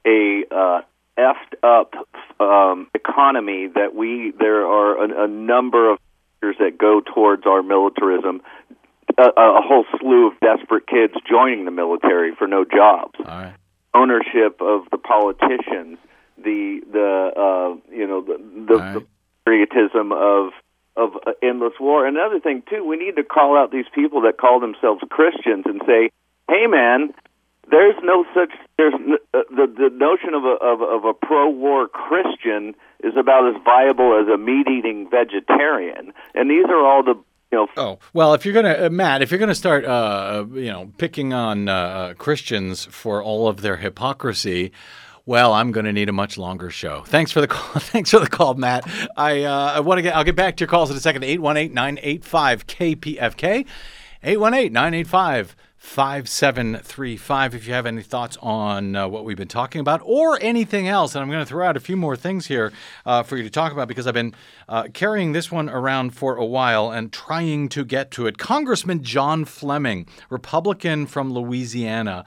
a 0.06 0.44
uh, 0.50 0.80
effed 1.18 1.54
up 1.62 1.94
um, 2.38 2.88
economy 2.94 3.68
that 3.74 3.94
we 3.94 4.32
there 4.38 4.66
are 4.66 5.04
a, 5.04 5.24
a 5.24 5.28
number 5.28 5.90
of 5.90 5.98
factors 6.40 6.56
that 6.58 6.78
go 6.78 7.00
towards 7.00 7.46
our 7.46 7.62
militarism. 7.62 8.42
A, 9.18 9.22
a 9.22 9.60
whole 9.60 9.84
slew 9.98 10.28
of 10.28 10.34
desperate 10.40 10.86
kids 10.86 11.14
joining 11.28 11.64
the 11.64 11.72
military 11.72 12.32
for 12.36 12.46
no 12.46 12.64
jobs. 12.64 13.14
All 13.18 13.24
right. 13.24 13.54
Ownership 13.92 14.60
of 14.60 14.82
the 14.92 14.98
politicians, 14.98 15.98
the 16.36 16.80
the 16.92 17.32
uh, 17.36 17.94
you 17.94 18.06
know 18.06 18.20
the 18.20 18.38
the, 18.68 18.74
right. 18.76 18.94
the 18.94 19.06
patriotism 19.44 20.12
of 20.12 20.52
of 21.00 21.16
uh, 21.26 21.32
endless 21.42 21.74
war. 21.80 22.06
Another 22.06 22.38
thing 22.40 22.62
too, 22.68 22.84
we 22.84 22.96
need 22.96 23.16
to 23.16 23.24
call 23.24 23.56
out 23.56 23.72
these 23.72 23.88
people 23.94 24.20
that 24.22 24.36
call 24.38 24.60
themselves 24.60 25.00
Christians 25.10 25.64
and 25.66 25.80
say, 25.86 26.10
"Hey, 26.48 26.66
man, 26.66 27.14
there's 27.70 27.96
no 28.02 28.24
such 28.34 28.50
there's 28.76 28.94
n- 28.94 29.18
uh, 29.32 29.42
the 29.50 29.66
the 29.66 29.90
notion 29.94 30.34
of 30.34 30.44
a 30.44 30.56
of, 30.60 30.82
of 30.82 31.04
a 31.04 31.14
pro-war 31.14 31.88
Christian 31.88 32.74
is 33.02 33.14
about 33.16 33.48
as 33.48 33.60
viable 33.64 34.18
as 34.20 34.28
a 34.28 34.36
meat-eating 34.36 35.08
vegetarian." 35.10 36.12
And 36.34 36.50
these 36.50 36.66
are 36.66 36.84
all 36.84 37.02
the 37.02 37.14
you 37.50 37.58
know 37.58 37.66
Oh 37.76 37.98
well, 38.12 38.34
if 38.34 38.44
you're 38.44 38.54
gonna 38.54 38.86
uh, 38.86 38.90
Matt, 38.90 39.22
if 39.22 39.30
you're 39.30 39.40
gonna 39.40 39.54
start, 39.54 39.84
uh, 39.84 40.44
you 40.52 40.70
know, 40.70 40.92
picking 40.98 41.32
on 41.32 41.68
uh, 41.68 42.14
Christians 42.18 42.84
for 42.86 43.22
all 43.22 43.48
of 43.48 43.62
their 43.62 43.76
hypocrisy. 43.76 44.72
Well, 45.26 45.52
I'm 45.52 45.70
going 45.70 45.86
to 45.86 45.92
need 45.92 46.08
a 46.08 46.12
much 46.12 46.38
longer 46.38 46.70
show. 46.70 47.02
Thanks 47.06 47.30
for 47.30 47.40
the 47.40 47.48
call. 47.48 47.80
Thanks 47.80 48.10
for 48.10 48.20
the 48.20 48.28
call, 48.28 48.54
Matt. 48.54 48.88
I 49.16 49.44
uh, 49.44 49.72
I 49.74 49.80
want 49.80 49.98
to 49.98 50.02
get. 50.02 50.16
I'll 50.16 50.24
get 50.24 50.36
back 50.36 50.56
to 50.56 50.62
your 50.62 50.68
calls 50.68 50.90
in 50.90 50.96
a 50.96 51.00
second. 51.00 51.22
818-985 51.22 52.20
KPFK. 52.64 53.66
818-985 54.22 55.54
5735 55.80 57.54
if 57.54 57.66
you 57.66 57.72
have 57.72 57.86
any 57.86 58.02
thoughts 58.02 58.36
on 58.42 58.94
uh, 58.94 59.08
what 59.08 59.24
we've 59.24 59.38
been 59.38 59.48
talking 59.48 59.80
about 59.80 60.02
or 60.04 60.38
anything 60.42 60.86
else. 60.86 61.14
And 61.14 61.22
I'm 61.22 61.30
going 61.30 61.40
to 61.40 61.46
throw 61.46 61.66
out 61.66 61.74
a 61.74 61.80
few 61.80 61.96
more 61.96 62.16
things 62.16 62.46
here 62.46 62.70
uh, 63.06 63.22
for 63.22 63.38
you 63.38 63.42
to 63.44 63.50
talk 63.50 63.72
about 63.72 63.88
because 63.88 64.06
I've 64.06 64.12
been 64.12 64.34
uh, 64.68 64.88
carrying 64.92 65.32
this 65.32 65.50
one 65.50 65.70
around 65.70 66.10
for 66.10 66.36
a 66.36 66.44
while 66.44 66.90
and 66.90 67.10
trying 67.10 67.70
to 67.70 67.82
get 67.86 68.10
to 68.12 68.26
it. 68.26 68.36
Congressman 68.36 69.02
John 69.02 69.46
Fleming, 69.46 70.06
Republican 70.28 71.06
from 71.06 71.32
Louisiana. 71.32 72.26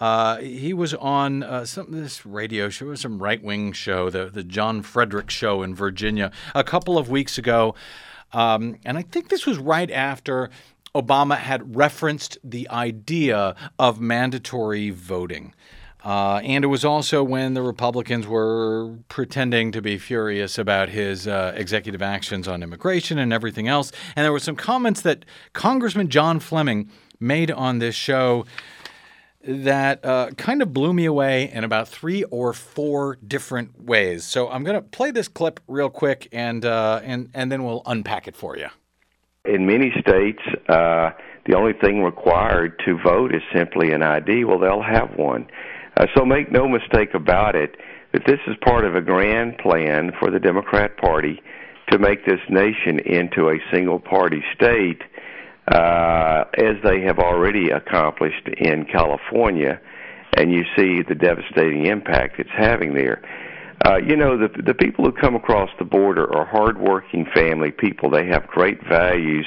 Uh, 0.00 0.38
he 0.38 0.72
was 0.74 0.92
on 0.94 1.42
uh, 1.42 1.64
some 1.64 1.90
this 1.90 2.26
radio 2.26 2.68
show, 2.68 2.94
some 2.94 3.22
right 3.22 3.42
wing 3.42 3.72
show, 3.72 4.10
the 4.10 4.26
the 4.26 4.42
John 4.42 4.82
Frederick 4.82 5.30
show 5.30 5.62
in 5.62 5.74
Virginia, 5.74 6.32
a 6.54 6.64
couple 6.64 6.98
of 6.98 7.08
weeks 7.08 7.38
ago, 7.38 7.74
um, 8.32 8.76
and 8.84 8.98
I 8.98 9.02
think 9.02 9.28
this 9.28 9.46
was 9.46 9.58
right 9.58 9.90
after 9.90 10.50
Obama 10.94 11.36
had 11.36 11.76
referenced 11.76 12.38
the 12.42 12.68
idea 12.70 13.54
of 13.78 14.00
mandatory 14.00 14.90
voting. 14.90 15.54
Uh, 16.04 16.40
and 16.44 16.64
it 16.64 16.66
was 16.66 16.84
also 16.84 17.24
when 17.24 17.54
the 17.54 17.62
Republicans 17.62 18.26
were 18.26 18.94
pretending 19.08 19.72
to 19.72 19.80
be 19.80 19.96
furious 19.96 20.58
about 20.58 20.90
his 20.90 21.26
uh, 21.26 21.54
executive 21.56 22.02
actions 22.02 22.46
on 22.46 22.62
immigration 22.62 23.18
and 23.18 23.32
everything 23.32 23.68
else. 23.68 23.90
And 24.14 24.22
there 24.24 24.32
were 24.32 24.38
some 24.38 24.56
comments 24.56 25.00
that 25.00 25.24
Congressman 25.54 26.10
John 26.10 26.40
Fleming 26.40 26.90
made 27.18 27.50
on 27.50 27.78
this 27.78 27.94
show 27.94 28.44
that 29.46 30.04
uh, 30.04 30.30
kind 30.36 30.62
of 30.62 30.72
blew 30.72 30.92
me 30.92 31.04
away 31.04 31.50
in 31.50 31.64
about 31.64 31.88
three 31.88 32.24
or 32.24 32.52
four 32.52 33.16
different 33.16 33.84
ways. 33.84 34.24
So 34.24 34.48
I'm 34.48 34.64
going 34.64 34.76
to 34.76 34.82
play 34.82 35.10
this 35.10 35.28
clip 35.28 35.60
real 35.68 35.90
quick, 35.90 36.28
and 36.32 36.64
uh, 36.64 37.00
and 37.04 37.30
and 37.34 37.52
then 37.52 37.64
we'll 37.64 37.82
unpack 37.86 38.26
it 38.28 38.36
for 38.36 38.56
you. 38.56 38.68
in 39.44 39.66
many 39.66 39.92
states, 40.00 40.40
uh, 40.68 41.10
the 41.46 41.54
only 41.54 41.74
thing 41.74 42.02
required 42.02 42.80
to 42.86 42.98
vote 43.04 43.34
is 43.34 43.42
simply 43.54 43.92
an 43.92 44.02
ID. 44.02 44.44
Well, 44.44 44.58
they'll 44.58 44.82
have 44.82 45.16
one. 45.16 45.46
Uh, 45.96 46.06
so 46.16 46.24
make 46.24 46.50
no 46.50 46.66
mistake 46.66 47.14
about 47.14 47.54
it 47.54 47.76
that 48.12 48.22
this 48.26 48.40
is 48.46 48.56
part 48.64 48.84
of 48.84 48.94
a 48.94 49.00
grand 49.00 49.58
plan 49.58 50.12
for 50.18 50.30
the 50.30 50.38
Democrat 50.38 50.96
Party 50.96 51.42
to 51.90 51.98
make 51.98 52.24
this 52.24 52.40
nation 52.48 52.98
into 53.00 53.50
a 53.50 53.58
single 53.72 53.98
party 53.98 54.42
state. 54.54 55.02
Uh, 55.68 56.44
as 56.58 56.76
they 56.84 57.02
have 57.02 57.18
already 57.18 57.70
accomplished 57.70 58.48
in 58.58 58.84
California, 58.84 59.80
and 60.36 60.52
you 60.52 60.64
see 60.76 61.02
the 61.02 61.14
devastating 61.14 61.86
impact 61.86 62.38
it's 62.38 62.50
having 62.56 62.94
there. 62.94 63.22
Uh, 63.84 63.96
you 63.96 64.16
know, 64.16 64.36
the 64.38 64.48
the 64.62 64.74
people 64.74 65.04
who 65.04 65.12
come 65.12 65.34
across 65.34 65.70
the 65.78 65.84
border 65.84 66.32
are 66.34 66.46
hardworking 66.46 67.26
family 67.34 67.70
people. 67.70 68.10
They 68.10 68.26
have 68.26 68.46
great 68.46 68.82
values, 68.86 69.46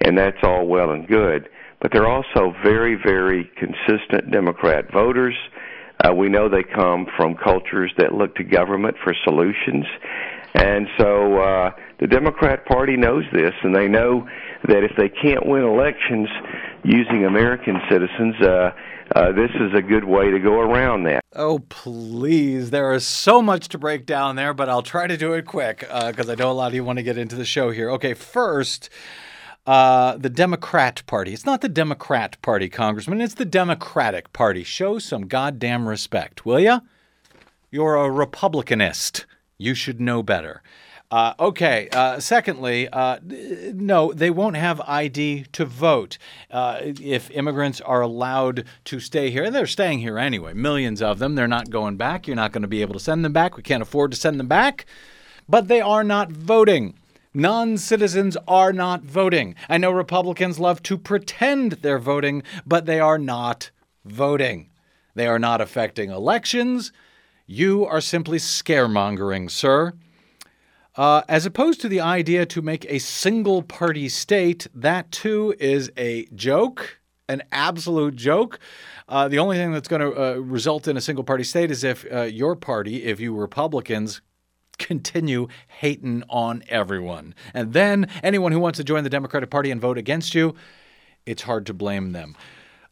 and 0.00 0.16
that's 0.16 0.38
all 0.42 0.66
well 0.66 0.90
and 0.90 1.06
good. 1.06 1.48
But 1.80 1.92
they're 1.92 2.08
also 2.08 2.54
very, 2.62 2.94
very 2.94 3.50
consistent 3.56 4.30
Democrat 4.30 4.90
voters. 4.92 5.34
Uh, 6.04 6.14
we 6.14 6.28
know 6.28 6.48
they 6.48 6.62
come 6.62 7.06
from 7.16 7.34
cultures 7.34 7.92
that 7.98 8.14
look 8.14 8.34
to 8.36 8.44
government 8.44 8.96
for 9.02 9.14
solutions. 9.24 9.84
And 10.54 10.88
so 10.98 11.38
uh, 11.38 11.70
the 12.00 12.06
Democrat 12.06 12.64
Party 12.64 12.96
knows 12.96 13.24
this, 13.32 13.52
and 13.62 13.74
they 13.74 13.88
know 13.88 14.26
that 14.68 14.82
if 14.82 14.92
they 14.96 15.08
can't 15.08 15.46
win 15.46 15.62
elections 15.62 16.28
using 16.84 17.24
American 17.24 17.80
citizens, 17.90 18.34
uh, 18.40 18.70
uh, 19.14 19.32
this 19.32 19.50
is 19.60 19.72
a 19.74 19.82
good 19.82 20.04
way 20.04 20.30
to 20.30 20.38
go 20.38 20.60
around 20.60 21.04
that. 21.04 21.20
Oh, 21.34 21.60
please. 21.68 22.70
There 22.70 22.92
is 22.92 23.06
so 23.06 23.40
much 23.40 23.68
to 23.68 23.78
break 23.78 24.06
down 24.06 24.36
there, 24.36 24.52
but 24.52 24.68
I'll 24.68 24.82
try 24.82 25.06
to 25.06 25.16
do 25.16 25.34
it 25.34 25.46
quick 25.46 25.80
because 25.80 26.28
I 26.28 26.34
know 26.34 26.50
a 26.50 26.52
lot 26.52 26.68
of 26.68 26.74
you 26.74 26.84
want 26.84 26.98
to 26.98 27.04
get 27.04 27.18
into 27.18 27.36
the 27.36 27.44
show 27.44 27.70
here. 27.70 27.90
Okay, 27.92 28.14
first, 28.14 28.90
uh, 29.66 30.16
the 30.16 30.30
Democrat 30.30 31.02
Party. 31.06 31.32
It's 31.32 31.46
not 31.46 31.60
the 31.60 31.68
Democrat 31.68 32.40
Party, 32.42 32.68
Congressman. 32.68 33.20
It's 33.20 33.34
the 33.34 33.44
Democratic 33.44 34.32
Party. 34.32 34.64
Show 34.64 34.98
some 34.98 35.28
goddamn 35.28 35.88
respect, 35.88 36.44
will 36.44 36.60
ya? 36.60 36.80
You're 37.70 37.96
a 37.96 38.08
Republicanist. 38.08 39.24
You 39.58 39.74
should 39.74 40.00
know 40.00 40.22
better. 40.22 40.62
Uh, 41.10 41.34
okay. 41.38 41.88
Uh, 41.92 42.18
secondly, 42.18 42.88
uh, 42.88 43.18
no, 43.22 44.12
they 44.12 44.30
won't 44.30 44.56
have 44.56 44.80
ID 44.80 45.46
to 45.52 45.64
vote 45.64 46.18
uh, 46.50 46.78
if 46.82 47.30
immigrants 47.30 47.80
are 47.80 48.00
allowed 48.00 48.64
to 48.84 48.98
stay 48.98 49.30
here. 49.30 49.44
And 49.44 49.54
they're 49.54 49.66
staying 49.66 50.00
here 50.00 50.18
anyway. 50.18 50.52
Millions 50.52 51.00
of 51.00 51.18
them. 51.18 51.34
They're 51.34 51.46
not 51.46 51.70
going 51.70 51.96
back. 51.96 52.26
You're 52.26 52.36
not 52.36 52.52
going 52.52 52.62
to 52.62 52.68
be 52.68 52.82
able 52.82 52.94
to 52.94 53.00
send 53.00 53.24
them 53.24 53.32
back. 53.32 53.56
We 53.56 53.62
can't 53.62 53.82
afford 53.82 54.10
to 54.12 54.16
send 54.16 54.40
them 54.40 54.48
back. 54.48 54.86
But 55.48 55.68
they 55.68 55.80
are 55.80 56.02
not 56.02 56.32
voting. 56.32 56.98
Non 57.32 57.76
citizens 57.76 58.36
are 58.48 58.72
not 58.72 59.02
voting. 59.02 59.54
I 59.68 59.76
know 59.76 59.90
Republicans 59.90 60.58
love 60.58 60.82
to 60.84 60.96
pretend 60.96 61.72
they're 61.72 61.98
voting, 61.98 62.42
but 62.64 62.86
they 62.86 62.98
are 62.98 63.18
not 63.18 63.70
voting. 64.04 64.70
They 65.14 65.26
are 65.26 65.38
not 65.38 65.60
affecting 65.60 66.10
elections. 66.10 66.92
You 67.46 67.84
are 67.84 68.00
simply 68.00 68.38
scaremongering, 68.38 69.50
sir. 69.50 69.92
Uh, 70.96 71.22
as 71.28 71.44
opposed 71.44 71.80
to 71.82 71.88
the 71.88 72.00
idea 72.00 72.46
to 72.46 72.62
make 72.62 72.86
a 72.88 72.98
single 72.98 73.62
party 73.62 74.08
state, 74.08 74.66
that 74.74 75.10
too 75.12 75.54
is 75.58 75.90
a 75.96 76.24
joke, 76.34 77.00
an 77.28 77.42
absolute 77.52 78.16
joke. 78.16 78.58
Uh, 79.08 79.28
the 79.28 79.38
only 79.38 79.56
thing 79.56 79.72
that's 79.72 79.88
going 79.88 80.00
to 80.00 80.20
uh, 80.20 80.34
result 80.36 80.88
in 80.88 80.96
a 80.96 81.00
single 81.00 81.24
party 81.24 81.44
state 81.44 81.70
is 81.70 81.84
if 81.84 82.10
uh, 82.10 82.22
your 82.22 82.56
party, 82.56 83.04
if 83.04 83.20
you 83.20 83.34
Republicans, 83.34 84.22
continue 84.78 85.48
hating 85.68 86.22
on 86.30 86.62
everyone. 86.68 87.34
And 87.52 87.72
then 87.72 88.08
anyone 88.22 88.52
who 88.52 88.60
wants 88.60 88.78
to 88.78 88.84
join 88.84 89.04
the 89.04 89.10
Democratic 89.10 89.50
Party 89.50 89.70
and 89.70 89.80
vote 89.80 89.98
against 89.98 90.34
you, 90.34 90.54
it's 91.26 91.42
hard 91.42 91.66
to 91.66 91.74
blame 91.74 92.12
them. 92.12 92.36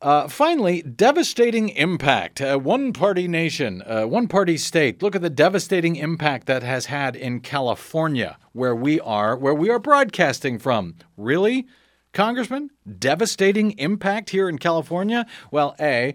Uh, 0.05 0.29
finally, 0.29 0.83
devastating 0.83 1.71
impact. 1.71 2.39
Uh, 2.39 2.59
one 2.59 2.93
party 2.93 3.27
nation, 3.27 3.83
uh, 3.87 4.05
one 4.05 4.29
party 4.29 4.59
state. 4.59 5.03
Look 5.03 5.17
at 5.17 5.23
the 5.23 5.31
devastating 5.31 5.97
impact 5.97 6.47
that 6.47 6.63
has 6.63 6.87
had 6.87 7.17
in 7.17 7.41
California, 7.41 8.37
where 8.53 8.77
we 8.77 9.01
are, 9.01 9.35
where 9.35 9.55
we 9.55 9.71
are 9.71 9.79
broadcasting 9.79 10.59
from. 10.59 10.97
Really? 11.17 11.67
Congressman? 12.13 12.69
Devastating 12.99 13.71
impact 13.79 14.29
here 14.29 14.47
in 14.47 14.59
California? 14.59 15.25
Well, 15.51 15.75
A, 15.81 16.15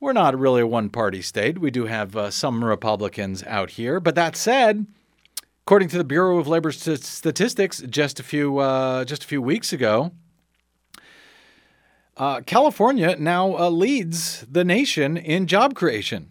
we're 0.00 0.14
not 0.14 0.38
really 0.38 0.62
a 0.62 0.66
one 0.66 0.88
party 0.88 1.20
state. 1.20 1.58
We 1.58 1.70
do 1.70 1.84
have 1.84 2.16
uh, 2.16 2.30
some 2.30 2.64
Republicans 2.64 3.42
out 3.42 3.72
here. 3.72 4.00
But 4.00 4.14
that 4.14 4.36
said, 4.36 4.86
according 5.66 5.90
to 5.90 5.98
the 5.98 6.04
Bureau 6.04 6.38
of 6.38 6.48
Labor 6.48 6.72
Statistics, 6.72 7.82
just 7.90 8.20
a 8.20 8.22
few 8.22 8.56
uh, 8.56 9.04
just 9.04 9.22
a 9.22 9.26
few 9.26 9.42
weeks 9.42 9.70
ago, 9.70 10.12
uh, 12.16 12.40
California 12.42 13.16
now 13.18 13.56
uh, 13.56 13.70
leads 13.70 14.44
the 14.50 14.64
nation 14.64 15.16
in 15.16 15.46
job 15.46 15.74
creation. 15.74 16.28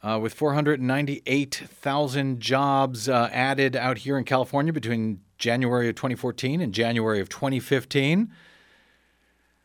Uh, 0.00 0.16
with 0.22 0.32
498,000 0.32 2.38
jobs 2.38 3.08
uh, 3.08 3.28
added 3.32 3.74
out 3.74 3.98
here 3.98 4.16
in 4.16 4.22
California 4.22 4.72
between 4.72 5.22
January 5.38 5.88
of 5.88 5.96
2014 5.96 6.60
and 6.60 6.72
January 6.72 7.18
of 7.18 7.28
2015. 7.28 8.32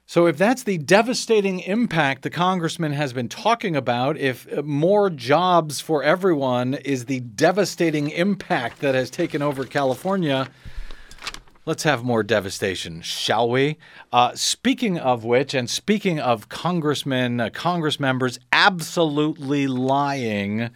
So, 0.07 0.25
if 0.25 0.37
that's 0.37 0.63
the 0.63 0.79
devastating 0.79 1.59
impact 1.59 2.23
the 2.23 2.31
congressman 2.31 2.93
has 2.93 3.13
been 3.13 3.29
talking 3.29 3.75
about, 3.75 4.17
if 4.17 4.51
uh, 4.51 4.63
more 4.63 5.09
jobs 5.09 5.81
for 5.81 6.03
everyone 6.03 6.73
is 6.73 7.05
the 7.05 7.21
devastating 7.21 8.09
impact 8.09 8.81
that 8.81 8.95
has 8.95 9.09
taken 9.09 9.41
over 9.41 9.65
California, 9.65 10.49
let's 11.65 11.83
have 11.83 12.03
more 12.03 12.23
devastation, 12.23 13.01
shall 13.01 13.49
we? 13.49 13.77
Uh, 14.11 14.33
speaking 14.35 14.97
of 14.97 15.23
which, 15.23 15.53
and 15.53 15.69
speaking 15.69 16.19
of 16.19 16.49
congressmen, 16.49 17.39
uh, 17.39 17.49
congress 17.49 17.99
members 17.99 18.39
absolutely 18.51 19.67
lying 19.67 20.69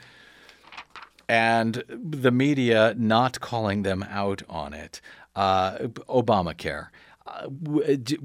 and 1.29 1.83
the 1.89 2.31
media 2.31 2.95
not 2.97 3.39
calling 3.41 3.83
them 3.83 4.03
out 4.09 4.43
on 4.49 4.73
it, 4.73 5.01
uh, 5.35 5.77
Obamacare 6.09 6.87
uh, 7.27 7.47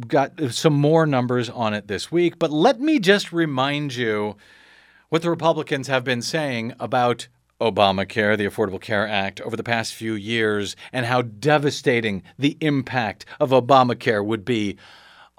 got 0.06 0.32
some 0.50 0.74
more 0.74 1.06
numbers 1.06 1.50
on 1.50 1.74
it 1.74 1.88
this 1.88 2.12
week, 2.12 2.38
but 2.38 2.50
let 2.50 2.80
me 2.80 2.98
just 2.98 3.32
remind 3.32 3.94
you 3.94 4.36
what 5.08 5.22
the 5.22 5.30
Republicans 5.30 5.88
have 5.88 6.04
been 6.04 6.22
saying 6.22 6.72
about 6.78 7.28
Obamacare, 7.62 8.36
the 8.36 8.46
Affordable 8.46 8.80
Care 8.80 9.06
Act, 9.06 9.40
over 9.40 9.56
the 9.56 9.62
past 9.62 9.94
few 9.94 10.14
years, 10.14 10.74
and 10.92 11.06
how 11.06 11.22
devastating 11.22 12.24
the 12.36 12.56
impact 12.60 13.24
of 13.38 13.50
Obamacare 13.50 14.24
would 14.24 14.44
be 14.44 14.76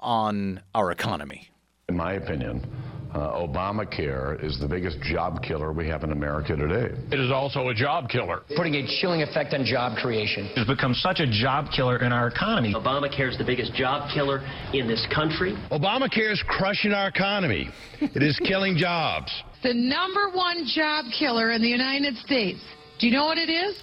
on 0.00 0.62
our 0.74 0.90
economy. 0.90 1.50
In 1.90 1.96
my 1.96 2.14
opinion, 2.14 2.66
uh, 3.14 3.46
Obamacare 3.46 4.42
is 4.42 4.58
the 4.58 4.66
biggest 4.66 4.98
job 5.02 5.42
killer 5.42 5.72
we 5.72 5.86
have 5.86 6.02
in 6.02 6.12
America 6.12 6.56
today. 6.56 6.96
It 7.12 7.20
is 7.20 7.30
also 7.30 7.68
a 7.68 7.74
job 7.74 8.08
killer. 8.08 8.42
Putting 8.56 8.74
a 8.74 8.86
chilling 9.00 9.22
effect 9.22 9.52
on 9.52 9.64
job 9.64 9.98
creation. 9.98 10.50
It's 10.56 10.68
become 10.68 10.94
such 10.94 11.20
a 11.20 11.26
job 11.30 11.66
killer 11.76 11.98
in 11.98 12.10
our 12.10 12.28
economy. 12.28 12.74
Obamacare 12.74 13.30
is 13.30 13.38
the 13.38 13.44
biggest 13.44 13.74
job 13.74 14.10
killer 14.12 14.40
in 14.72 14.88
this 14.88 15.06
country. 15.14 15.54
Obamacare 15.70 16.32
is 16.32 16.42
crushing 16.48 16.92
our 16.92 17.08
economy. 17.08 17.68
It 18.00 18.22
is 18.22 18.40
killing 18.44 18.76
jobs. 18.76 19.30
The 19.64 19.72
number 19.72 20.28
one 20.28 20.66
job 20.66 21.06
killer 21.18 21.52
in 21.52 21.62
the 21.62 21.68
United 21.68 22.18
States. 22.18 22.60
Do 22.98 23.06
you 23.06 23.14
know 23.14 23.24
what 23.24 23.38
it 23.38 23.48
is? 23.48 23.80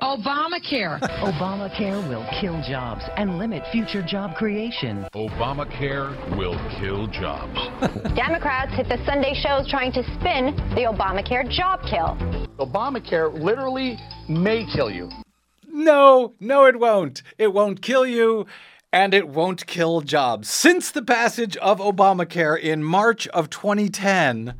Obamacare. 0.00 1.00
Obamacare 1.18 2.08
will 2.08 2.24
kill 2.40 2.62
jobs 2.62 3.02
and 3.16 3.38
limit 3.38 3.64
future 3.72 4.02
job 4.02 4.36
creation. 4.36 5.04
Obamacare 5.14 6.14
will 6.38 6.56
kill 6.78 7.08
jobs. 7.08 7.58
Democrats 8.14 8.72
hit 8.72 8.88
the 8.88 9.04
Sunday 9.04 9.34
shows 9.34 9.68
trying 9.68 9.90
to 9.90 10.04
spin 10.14 10.54
the 10.76 10.86
Obamacare 10.86 11.50
job 11.50 11.80
kill. 11.82 12.16
Obamacare 12.64 13.36
literally 13.36 13.98
may 14.28 14.64
kill 14.72 14.92
you. 14.92 15.10
No, 15.66 16.34
no, 16.38 16.66
it 16.66 16.78
won't. 16.78 17.24
It 17.36 17.52
won't 17.52 17.82
kill 17.82 18.06
you. 18.06 18.46
And 18.92 19.12
it 19.12 19.28
won't 19.28 19.66
kill 19.66 20.00
jobs. 20.00 20.48
Since 20.48 20.90
the 20.90 21.02
passage 21.02 21.56
of 21.58 21.78
Obamacare 21.78 22.58
in 22.58 22.82
March 22.82 23.28
of 23.28 23.50
2010, 23.50 24.54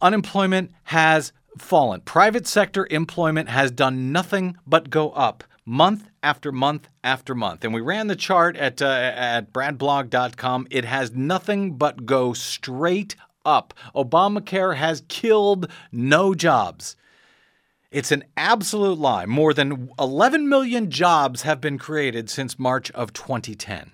unemployment 0.00 0.72
has 0.84 1.32
fallen. 1.58 2.00
Private 2.00 2.46
sector 2.46 2.86
employment 2.90 3.50
has 3.50 3.70
done 3.70 4.10
nothing 4.10 4.56
but 4.66 4.90
go 4.90 5.10
up 5.10 5.44
month 5.64 6.08
after 6.22 6.50
month 6.50 6.88
after 7.04 7.34
month. 7.34 7.64
And 7.64 7.74
we 7.74 7.80
ran 7.80 8.06
the 8.06 8.16
chart 8.16 8.56
at 8.56 8.80
uh, 8.82 8.86
at 8.86 9.52
bradblog.com. 9.52 10.66
It 10.70 10.84
has 10.84 11.12
nothing 11.12 11.76
but 11.76 12.06
go 12.06 12.32
straight 12.32 13.16
up. 13.44 13.74
Obamacare 13.94 14.76
has 14.76 15.02
killed 15.08 15.68
no 15.90 16.34
jobs. 16.34 16.96
It's 17.92 18.10
an 18.10 18.24
absolute 18.38 18.98
lie. 18.98 19.26
More 19.26 19.52
than 19.52 19.90
11 19.98 20.48
million 20.48 20.90
jobs 20.90 21.42
have 21.42 21.60
been 21.60 21.76
created 21.78 22.30
since 22.30 22.58
March 22.58 22.90
of 22.92 23.12
2010. 23.12 23.92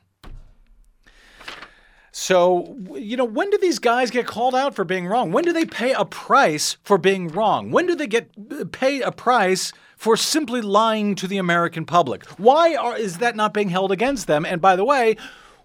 So, 2.12 2.76
you 2.94 3.16
know, 3.16 3.24
when 3.24 3.50
do 3.50 3.58
these 3.58 3.80
guys 3.80 4.10
get 4.10 4.26
called 4.26 4.54
out 4.54 4.74
for 4.74 4.84
being 4.84 5.06
wrong? 5.06 5.32
When 5.32 5.44
do 5.44 5.52
they 5.52 5.64
pay 5.64 5.92
a 5.92 6.04
price 6.04 6.76
for 6.82 6.96
being 6.96 7.28
wrong? 7.28 7.70
When 7.72 7.86
do 7.86 7.96
they 7.96 8.06
get 8.06 8.30
uh, 8.50 8.64
pay 8.70 9.00
a 9.02 9.12
price 9.12 9.72
for 9.96 10.16
simply 10.16 10.60
lying 10.60 11.16
to 11.16 11.26
the 11.26 11.38
American 11.38 11.84
public? 11.84 12.24
Why 12.38 12.76
are, 12.76 12.96
is 12.96 13.18
that 13.18 13.36
not 13.36 13.52
being 13.52 13.68
held 13.68 13.90
against 13.90 14.26
them? 14.28 14.46
And 14.46 14.60
by 14.60 14.76
the 14.76 14.84
way, 14.84 15.16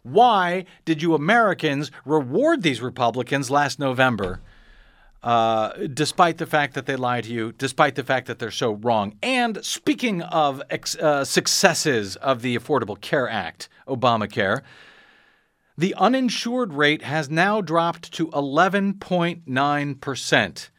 why 0.01 0.65
did 0.85 1.01
you 1.01 1.13
Americans 1.13 1.91
reward 2.03 2.63
these 2.63 2.81
Republicans 2.81 3.49
last 3.51 3.79
November? 3.79 4.41
Uh, 5.23 5.71
despite 5.93 6.37
the 6.37 6.45
fact 6.45 6.73
that 6.73 6.85
they 6.85 6.97
lie 6.97 7.21
to 7.21 7.31
you, 7.31 7.53
despite 7.53 7.95
the 7.95 8.03
fact 8.03 8.27
that 8.27 8.39
they're 8.39 8.51
so 8.51 8.73
wrong. 8.73 9.17
And 9.23 9.63
speaking 9.63 10.21
of 10.21 10.61
ex- 10.69 10.97
uh, 10.97 11.23
successes 11.23 12.17
of 12.17 12.41
the 12.41 12.57
Affordable 12.57 12.99
Care 12.99 13.29
Act, 13.29 13.69
Obamacare, 13.87 14.63
the 15.77 15.95
uninsured 15.95 16.73
rate 16.73 17.03
has 17.03 17.29
now 17.29 17.61
dropped 17.61 18.11
to 18.13 18.27
11.9% 18.27 20.69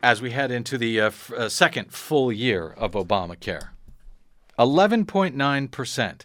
as 0.00 0.22
we 0.22 0.30
head 0.30 0.48
into 0.50 0.78
the 0.78 1.00
uh, 1.00 1.06
f- 1.06 1.32
uh, 1.32 1.48
second 1.48 1.92
full 1.92 2.30
year 2.30 2.68
of 2.76 2.92
Obamacare. 2.92 3.70
11.9%. 4.58 6.20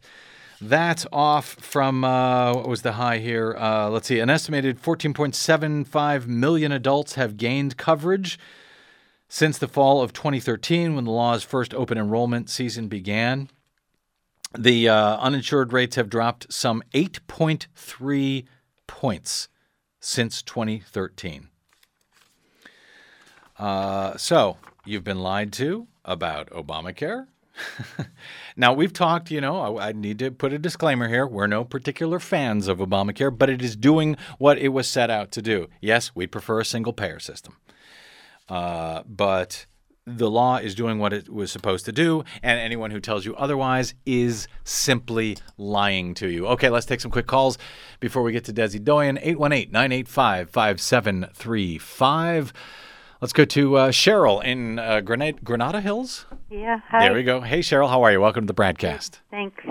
That's 0.62 1.06
off 1.12 1.46
from 1.46 2.04
uh, 2.04 2.54
what 2.54 2.68
was 2.68 2.82
the 2.82 2.94
high 2.94 3.18
here? 3.18 3.56
Uh, 3.58 3.90
let's 3.90 4.08
see. 4.08 4.20
An 4.20 4.30
estimated 4.30 4.82
14.75 4.82 6.28
million 6.28 6.72
adults 6.72 7.16
have 7.16 7.38
gained 7.38 7.78
coverage 7.78 8.40
since 9.28 9.58
the 9.58 9.68
fall 9.68 10.02
of 10.02 10.14
2013 10.14 10.96
when 10.96 11.06
the 11.06 11.12
law's 11.12 11.44
first 11.44 11.74
open 11.74 11.98
enrollment 11.98 12.50
season 12.50 12.88
began. 12.88 13.50
The 14.58 14.88
uh, 14.88 15.18
uninsured 15.18 15.74
rates 15.74 15.96
have 15.96 16.10
dropped 16.10 16.54
some 16.54 16.84
8.3 16.94 18.46
points 18.86 19.50
since 20.00 20.42
2013. 20.44 21.50
Uh, 23.58 24.18
so, 24.18 24.58
you've 24.86 25.04
been 25.04 25.20
lied 25.20 25.52
to 25.54 25.88
about 26.06 26.50
Obamacare. 26.52 27.28
now, 28.58 28.74
we've 28.74 28.94
talked, 28.94 29.32
you 29.32 29.42
know, 29.42 29.78
I, 29.78 29.90
I 29.90 29.92
need 29.92 30.20
to 30.20 30.32
put 30.32 30.54
a 30.54 30.60
disclaimer 30.60 31.08
here. 31.08 31.28
We're 31.28 31.48
no 31.48 31.64
particular 31.64 32.20
fans 32.20 32.68
of 32.68 32.80
Obamacare, 32.80 33.36
but 33.36 33.50
it 33.50 33.62
is 33.62 33.76
doing 33.76 34.18
what 34.38 34.58
it 34.58 34.70
was 34.70 34.88
set 34.88 35.10
out 35.10 35.32
to 35.32 35.42
do. 35.42 35.68
Yes, 35.82 36.12
we 36.16 36.28
prefer 36.28 36.60
a 36.60 36.66
single 36.66 36.94
payer 36.94 37.20
system. 37.20 37.58
Uh, 38.50 39.04
but 39.06 39.66
the 40.06 40.30
law 40.30 40.58
is 40.58 40.76
doing 40.76 41.00
what 41.00 41.14
it 41.14 41.30
was 41.30 41.52
supposed 41.52 41.86
to 41.86 41.92
do, 41.92 42.24
and 42.42 42.60
anyone 42.60 42.92
who 42.92 43.00
tells 43.00 43.26
you 43.26 43.36
otherwise 43.36 43.94
is 44.06 44.48
simply 44.64 45.38
lying 45.58 46.14
to 46.16 46.28
you. 46.28 46.48
Okay, 46.48 46.70
let's 46.70 46.86
take 46.86 47.00
some 47.00 47.12
quick 47.12 47.28
calls 47.28 47.58
before 48.00 48.22
we 48.22 48.34
get 48.34 48.44
to 48.46 48.54
Desi 48.54 48.84
Doyen. 48.84 49.18
818 49.22 49.72
985 49.72 50.50
5735. 50.50 52.54
Let's 53.24 53.32
go 53.32 53.46
to 53.46 53.78
uh, 53.78 53.92
Cheryl 53.92 54.44
in 54.44 54.80
uh, 54.80 55.00
Grenada, 55.00 55.40
Granada 55.42 55.80
Hills. 55.80 56.26
Yeah, 56.50 56.82
hi. 56.86 57.06
There 57.06 57.14
we 57.14 57.24
go. 57.24 57.40
Hey, 57.40 57.60
Cheryl, 57.60 57.88
how 57.88 58.04
are 58.04 58.12
you? 58.12 58.20
Welcome 58.20 58.44
to 58.44 58.48
the 58.48 58.54
broadcast. 58.54 59.22
Thanks. 59.32 59.64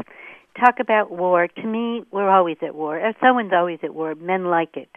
Talk 0.58 0.80
about 0.80 1.10
war. 1.10 1.48
To 1.48 1.62
me, 1.62 2.02
we're 2.12 2.30
always 2.30 2.56
at 2.62 2.74
war. 2.74 2.98
Uh, 2.98 3.12
Someone's 3.20 3.52
always 3.52 3.78
at 3.82 3.94
war. 3.94 4.14
Men 4.14 4.46
like 4.46 4.78
it. 4.78 4.88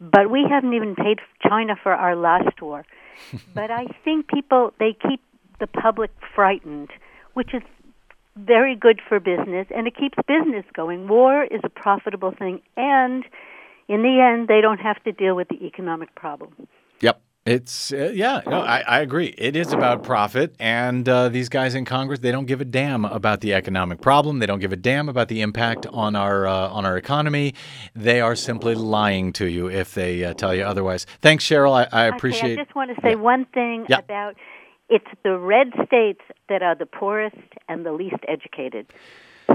But 0.00 0.30
we 0.30 0.46
haven't 0.48 0.72
even 0.72 0.94
paid 0.94 1.18
China 1.46 1.74
for 1.82 1.92
our 1.92 2.16
last 2.16 2.62
war. 2.62 2.86
but 3.54 3.70
I 3.70 3.88
think 4.06 4.26
people, 4.26 4.72
they 4.78 4.96
keep 5.06 5.20
the 5.60 5.66
public 5.66 6.12
frightened, 6.34 6.88
which 7.34 7.52
is 7.52 7.60
very 8.36 8.74
good 8.74 9.02
for 9.06 9.20
business, 9.20 9.66
and 9.68 9.86
it 9.86 9.94
keeps 9.94 10.16
business 10.26 10.64
going. 10.72 11.08
War 11.08 11.44
is 11.44 11.60
a 11.62 11.68
profitable 11.68 12.30
thing, 12.30 12.62
and 12.74 13.22
in 13.86 14.00
the 14.00 14.18
end, 14.18 14.48
they 14.48 14.62
don't 14.62 14.80
have 14.80 15.04
to 15.04 15.12
deal 15.12 15.36
with 15.36 15.48
the 15.48 15.62
economic 15.66 16.14
problem. 16.14 16.68
It's 17.44 17.92
uh, 17.92 18.12
yeah, 18.14 18.40
no, 18.46 18.60
I, 18.60 18.84
I 18.86 19.00
agree. 19.00 19.34
It 19.36 19.56
is 19.56 19.72
about 19.72 20.04
profit, 20.04 20.54
and 20.60 21.08
uh, 21.08 21.28
these 21.28 21.48
guys 21.48 21.74
in 21.74 21.84
Congress 21.84 22.20
they 22.20 22.30
don't 22.30 22.46
give 22.46 22.60
a 22.60 22.64
damn 22.64 23.04
about 23.04 23.40
the 23.40 23.52
economic 23.52 24.00
problem. 24.00 24.38
They 24.38 24.46
don't 24.46 24.60
give 24.60 24.72
a 24.72 24.76
damn 24.76 25.08
about 25.08 25.26
the 25.26 25.40
impact 25.40 25.84
on 25.86 26.14
our 26.14 26.46
uh, 26.46 26.68
on 26.68 26.86
our 26.86 26.96
economy. 26.96 27.54
They 27.96 28.20
are 28.20 28.36
simply 28.36 28.76
lying 28.76 29.32
to 29.34 29.46
you 29.46 29.68
if 29.68 29.92
they 29.92 30.22
uh, 30.22 30.34
tell 30.34 30.54
you 30.54 30.62
otherwise. 30.62 31.04
Thanks, 31.20 31.44
Cheryl. 31.44 31.72
I, 31.74 31.88
I 31.92 32.04
appreciate. 32.06 32.52
Okay, 32.52 32.60
I 32.60 32.64
just 32.64 32.76
want 32.76 32.94
to 32.94 33.02
say 33.02 33.16
one 33.16 33.44
thing 33.46 33.86
Yeah. 33.88 33.98
about 33.98 34.36
it's 34.88 35.06
the 35.24 35.36
red 35.36 35.72
states 35.86 36.20
that 36.48 36.62
are 36.62 36.76
the 36.76 36.86
poorest 36.86 37.36
and 37.68 37.84
the 37.84 37.92
least 37.92 38.22
educated. 38.28 38.86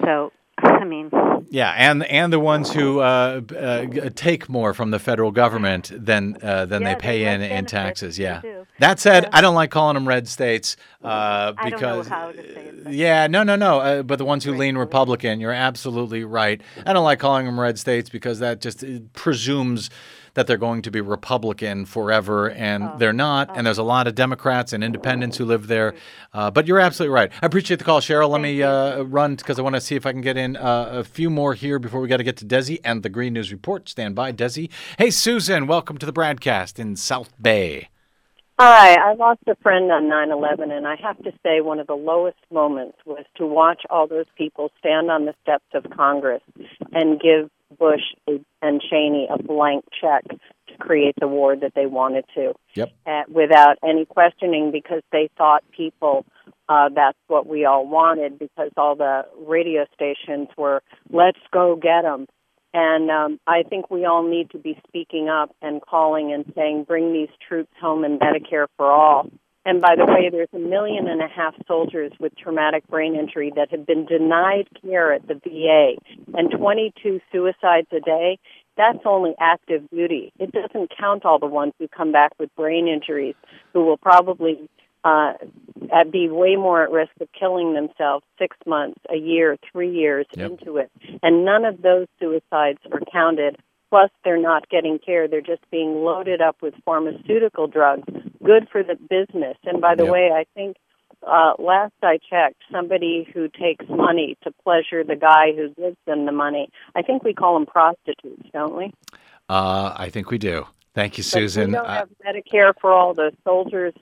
So, 0.03 0.33
I 0.59 0.83
mean, 0.85 1.11
Yeah, 1.49 1.71
and 1.77 2.03
and 2.05 2.33
the 2.33 2.39
ones 2.39 2.73
who 2.73 2.99
uh, 2.99 3.41
uh, 3.57 4.09
take 4.15 4.49
more 4.49 4.73
from 4.73 4.91
the 4.91 4.99
federal 4.99 5.31
government 5.31 5.91
than 5.93 6.37
uh, 6.41 6.65
than 6.65 6.81
Yeah, 6.81 6.95
they 6.95 6.99
pay 6.99 7.33
in 7.33 7.41
in 7.41 7.65
taxes. 7.65 8.17
Yeah. 8.17 8.41
That 8.79 8.99
said, 8.99 9.27
I 9.33 9.41
don't 9.41 9.55
like 9.55 9.71
calling 9.71 9.95
them 9.95 10.07
red 10.07 10.27
states 10.27 10.77
uh, 11.03 11.53
know 11.57 11.63
because 11.63 12.07
how 12.07 12.31
to 12.31 12.37
say 12.37 12.71
it. 12.85 12.93
yeah, 12.93 13.27
no, 13.27 13.43
no, 13.43 13.55
no. 13.55 13.79
Uh, 13.79 14.03
but 14.03 14.17
the 14.17 14.25
ones 14.25 14.43
who 14.43 14.53
lean 14.53 14.77
Republican, 14.77 15.39
you're 15.39 15.51
absolutely 15.51 16.23
right. 16.23 16.61
I 16.85 16.93
don't 16.93 17.03
like 17.03 17.19
calling 17.19 17.45
them 17.45 17.59
red 17.59 17.79
states 17.79 18.09
because 18.09 18.39
that 18.39 18.61
just 18.61 18.83
uh, 18.83 18.99
presumes 19.13 19.89
that 20.37 20.45
they're 20.45 20.55
going 20.55 20.83
to 20.83 20.91
be 20.91 21.01
Republican 21.01 21.83
forever, 21.87 22.47
and 22.51 22.83
Oh. 22.83 22.95
they're 22.99 23.11
not. 23.11 23.49
And 23.57 23.65
there's 23.65 23.79
a 23.79 23.83
lot 23.83 24.05
of 24.05 24.13
Democrats 24.13 24.71
and 24.71 24.83
independents 24.83 25.37
who 25.37 25.45
live 25.45 25.65
there. 25.65 25.95
Uh, 26.31 26.51
but 26.51 26.67
you're 26.67 26.79
absolutely 26.79 27.11
right. 27.15 27.31
I 27.41 27.45
appreciate 27.47 27.77
the 27.77 27.83
call, 27.83 28.01
Cheryl. 28.01 28.29
Let 28.29 28.41
me 28.41 28.61
uh, 28.61 29.01
run 29.01 29.33
because 29.33 29.57
I 29.57 29.63
want 29.63 29.73
to 29.75 29.81
see 29.81 29.95
if 29.95 30.05
I 30.05 30.11
can 30.11 30.21
get 30.21 30.37
in 30.37 30.55
uh, 30.55 30.89
a 30.91 31.03
few 31.03 31.31
more 31.31 31.55
here 31.55 31.79
before 31.79 32.01
we 32.01 32.07
got 32.07 32.17
to 32.17 32.23
get 32.23 32.37
to 32.37 32.45
Desi 32.45 32.79
and 32.85 33.01
the 33.01 33.09
Green 33.09 33.33
News 33.33 33.51
Report. 33.51 33.89
Stand 33.89 34.13
by, 34.13 34.31
Desi. 34.31 34.69
Hey, 34.99 35.09
Susan, 35.09 35.65
welcome 35.65 35.97
to 35.97 36.05
the 36.05 36.13
broadcast 36.13 36.77
in 36.77 36.95
South 36.95 37.33
Bay. 37.41 37.89
Hi, 38.59 38.95
I 38.95 39.13
lost 39.13 39.41
a 39.45 39.55
friend 39.57 39.91
on 39.91 40.09
9/11 40.09 40.71
and 40.71 40.87
I 40.87 40.95
have 40.95 41.21
to 41.23 41.31
say 41.43 41.61
one 41.61 41.79
of 41.79 41.85
the 41.85 41.95
lowest 41.95 42.39
moments 42.51 42.97
was 43.05 43.23
to 43.35 43.45
watch 43.45 43.83
all 43.91 44.07
those 44.07 44.25
people 44.35 44.71
stand 44.79 45.11
on 45.11 45.25
the 45.25 45.35
steps 45.43 45.67
of 45.75 45.85
Congress 45.95 46.41
and 46.91 47.19
give 47.19 47.51
Bush 47.77 48.01
and 48.25 48.81
Cheney 48.81 49.27
a 49.29 49.37
blank 49.37 49.85
check 50.01 50.23
to 50.27 50.77
create 50.79 51.13
the 51.19 51.27
war 51.27 51.55
that 51.55 51.73
they 51.75 51.85
wanted 51.85 52.25
to. 52.33 52.53
Yep. 52.73 52.93
Uh, 53.05 53.21
without 53.29 53.77
any 53.87 54.05
questioning 54.05 54.71
because 54.71 55.03
they 55.11 55.29
thought 55.37 55.63
people 55.71 56.25
uh 56.67 56.89
that's 56.89 57.17
what 57.27 57.45
we 57.45 57.63
all 57.63 57.87
wanted 57.87 58.39
because 58.39 58.71
all 58.75 58.95
the 58.95 59.23
radio 59.45 59.85
stations 59.93 60.47
were 60.57 60.81
let's 61.11 61.39
go 61.51 61.75
get 61.75 62.01
them 62.01 62.25
and 62.77 63.09
um, 63.09 63.39
I 63.47 63.63
think 63.63 63.89
we 63.89 64.05
all 64.05 64.21
need 64.21 64.51
to 64.51 64.59
be 64.59 64.79
speaking 64.87 65.29
up 65.29 65.49
and 65.63 65.81
calling 65.81 66.31
and 66.31 66.45
saying, 66.55 66.83
bring 66.87 67.11
these 67.11 67.35
troops 67.47 67.71
home 67.81 68.03
and 68.03 68.19
Medicare 68.19 68.67
for 68.77 68.91
all. 68.91 69.31
And 69.65 69.81
by 69.81 69.95
the 69.97 70.05
way, 70.05 70.29
there's 70.31 70.53
a 70.53 70.59
million 70.59 71.07
and 71.07 71.19
a 71.19 71.27
half 71.27 71.55
soldiers 71.67 72.11
with 72.19 72.37
traumatic 72.37 72.87
brain 72.87 73.15
injury 73.15 73.51
that 73.55 73.71
have 73.71 73.87
been 73.87 74.05
denied 74.05 74.67
care 74.79 75.11
at 75.11 75.27
the 75.27 75.33
VA, 75.43 75.95
and 76.37 76.51
22 76.51 77.19
suicides 77.31 77.87
a 77.91 77.99
day. 77.99 78.37
That's 78.77 78.99
only 79.05 79.33
active 79.39 79.89
duty. 79.89 80.31
It 80.37 80.51
doesn't 80.51 80.91
count 80.99 81.25
all 81.25 81.39
the 81.39 81.47
ones 81.47 81.73
who 81.79 81.87
come 81.87 82.11
back 82.11 82.33
with 82.39 82.55
brain 82.55 82.87
injuries, 82.87 83.33
who 83.73 83.85
will 83.85 83.97
probably 83.97 84.69
uh, 85.07 85.33
uh, 85.93 86.03
be 86.11 86.27
way 86.29 86.55
more 86.55 86.83
at 86.83 86.91
risk 86.91 87.11
of 87.21 87.27
killing 87.39 87.73
themselves 87.73 88.25
six 88.39 88.57
months, 88.65 88.99
a 89.09 89.15
year, 89.15 89.57
three 89.71 89.91
years 89.91 90.25
Yep. 90.35 90.51
into 90.51 90.77
it. 90.77 90.91
And 91.23 91.45
none 91.45 91.63
of 91.65 91.81
those 91.81 92.07
suicides 92.19 92.79
are 92.91 93.01
counted. 93.11 93.57
Plus, 93.89 94.11
they're 94.23 94.41
not 94.51 94.67
getting 94.69 94.99
care. 94.99 95.27
They're 95.29 95.39
just 95.55 95.63
being 95.71 96.03
loaded 96.03 96.41
up 96.41 96.57
with 96.61 96.73
pharmaceutical 96.83 97.67
drugs, 97.67 98.03
good 98.43 98.67
for 98.69 98.83
the 98.83 98.95
business. 98.95 99.57
And 99.63 99.79
by 99.79 99.95
the 99.95 100.03
Yep. 100.03 100.11
way, 100.11 100.31
I 100.33 100.45
think 100.53 100.75
uh, 101.25 101.53
last 101.57 101.93
I 102.03 102.19
checked, 102.29 102.61
somebody 102.71 103.27
who 103.33 103.47
takes 103.47 103.85
money 103.89 104.35
to 104.43 104.51
pleasure 104.63 105.03
the 105.03 105.15
guy 105.15 105.45
who 105.55 105.69
gives 105.81 105.97
them 106.05 106.25
the 106.25 106.31
money, 106.31 106.69
I 106.95 107.01
think 107.01 107.23
we 107.23 107.33
call 107.33 107.53
them 107.55 107.65
prostitutes, 107.65 108.47
don't 108.53 108.75
we? 108.75 108.93
Uh, 109.49 109.93
I 109.97 110.09
think 110.09 110.29
we 110.29 110.37
do. 110.37 110.67
Thank 110.93 111.17
you, 111.17 111.23
But 111.23 111.29
Susan. 111.39 111.67
we 111.71 111.73
don't 111.77 111.85
Uh, 111.85 111.99
have 112.01 112.09
Medicare 112.25 112.73
for 112.81 112.91
all 112.91 113.13
the 113.13 113.31
soldiers. 113.43 113.93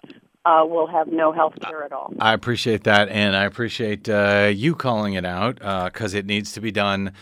Uh, 0.45 0.63
will 0.63 0.85
have 0.85 1.07
no 1.07 1.31
health 1.31 1.55
care 1.59 1.83
at 1.83 1.91
all. 1.91 2.13
I 2.19 2.33
appreciate 2.33 2.83
that, 2.83 3.09
and 3.09 3.35
I 3.35 3.45
appreciate 3.45 4.07
uh, 4.07 4.51
you 4.53 4.75
calling 4.75 5.15
it 5.15 5.25
out 5.25 5.55
because 5.91 6.13
it 6.13 6.27
needs 6.27 6.51
to 6.53 6.61
be 6.61 6.71
done. 6.71 7.13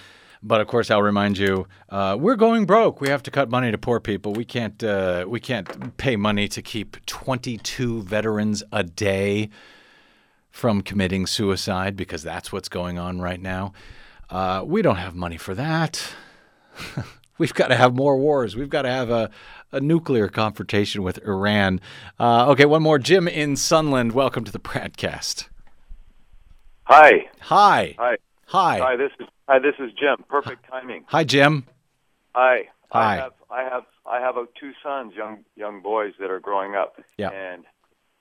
But 0.45 0.59
of 0.59 0.67
course, 0.67 0.91
I'll 0.91 1.01
remind 1.01 1.37
you, 1.37 1.67
uh, 1.87 2.17
we're 2.19 2.35
going 2.35 2.65
broke. 2.65 2.99
We 2.99 3.07
have 3.07 3.23
to 3.23 3.31
cut 3.31 3.49
money 3.49 3.71
to 3.71 3.77
poor 3.77 4.01
people. 4.01 4.33
We 4.33 4.43
can't. 4.43 4.83
Uh, 4.83 5.25
we 5.27 5.39
can't 5.39 5.95
pay 5.95 6.17
money 6.17 6.49
to 6.49 6.61
keep 6.61 7.03
22 7.05 8.01
veterans 8.01 8.61
a 8.73 8.83
day 8.83 9.49
from 10.51 10.81
committing 10.81 11.25
suicide 11.25 11.95
because 11.95 12.23
that's 12.23 12.51
what's 12.51 12.67
going 12.67 12.99
on 12.99 13.21
right 13.21 13.41
now. 13.41 13.71
Uh, 14.29 14.63
we 14.65 14.81
don't 14.81 14.97
have 14.97 15.15
money 15.15 15.37
for 15.37 15.55
that. 15.55 16.13
We've 17.37 17.53
got 17.53 17.67
to 17.69 17.75
have 17.75 17.95
more 17.95 18.17
wars. 18.17 18.55
We've 18.55 18.69
got 18.69 18.83
to 18.83 18.89
have 18.89 19.09
a, 19.09 19.29
a 19.71 19.79
nuclear 19.79 20.27
confrontation 20.27 21.03
with 21.03 21.17
Iran. 21.25 21.81
Uh, 22.19 22.49
okay, 22.51 22.65
one 22.65 22.83
more. 22.83 22.99
Jim 22.99 23.27
in 23.27 23.55
Sunland, 23.55 24.11
welcome 24.11 24.43
to 24.43 24.51
the 24.51 24.59
broadcast. 24.59 25.49
Hi. 26.83 27.11
Hi. 27.39 27.95
Hi. 27.97 28.17
Hi. 28.47 28.79
Hi. 28.79 28.95
This 28.97 29.11
is 29.19 29.27
hi. 29.47 29.59
This 29.59 29.75
is 29.79 29.91
Jim. 29.93 30.23
Perfect 30.27 30.67
timing. 30.69 31.05
Hi, 31.07 31.23
Jim. 31.23 31.65
Hi. 32.35 32.69
Hi. 32.91 33.13
I 33.13 33.15
have 33.15 33.33
I 33.49 33.63
have 33.63 33.83
I 34.05 34.19
have 34.19 34.35
two 34.59 34.71
sons, 34.83 35.13
young 35.15 35.43
young 35.55 35.81
boys 35.81 36.13
that 36.19 36.29
are 36.29 36.39
growing 36.39 36.75
up. 36.75 37.01
Yeah. 37.17 37.29
And 37.29 37.63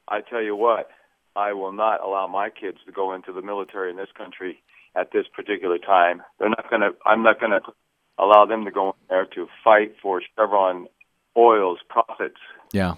I 0.08 0.20
tell 0.20 0.42
you 0.42 0.56
what, 0.56 0.88
I 1.36 1.52
will 1.52 1.72
not 1.72 2.02
allow 2.02 2.26
my 2.28 2.48
kids 2.50 2.78
to 2.86 2.92
go 2.92 3.12
into 3.14 3.32
the 3.32 3.42
military 3.42 3.90
in 3.90 3.96
this 3.96 4.10
country 4.16 4.62
at 4.94 5.10
this 5.12 5.24
particular 5.34 5.78
time. 5.78 6.22
They're 6.38 6.48
not 6.48 6.70
going 6.70 6.82
to. 6.82 6.90
I'm 7.04 7.22
not 7.22 7.40
going 7.40 7.52
to 7.52 7.60
allow 8.22 8.44
them 8.46 8.64
to 8.64 8.70
go 8.70 8.88
in 8.90 8.94
there 9.08 9.26
to 9.34 9.48
fight 9.64 9.94
for 10.02 10.22
Chevron 10.36 10.86
Oil's 11.36 11.78
profits 11.88 12.38
Yeah. 12.72 12.94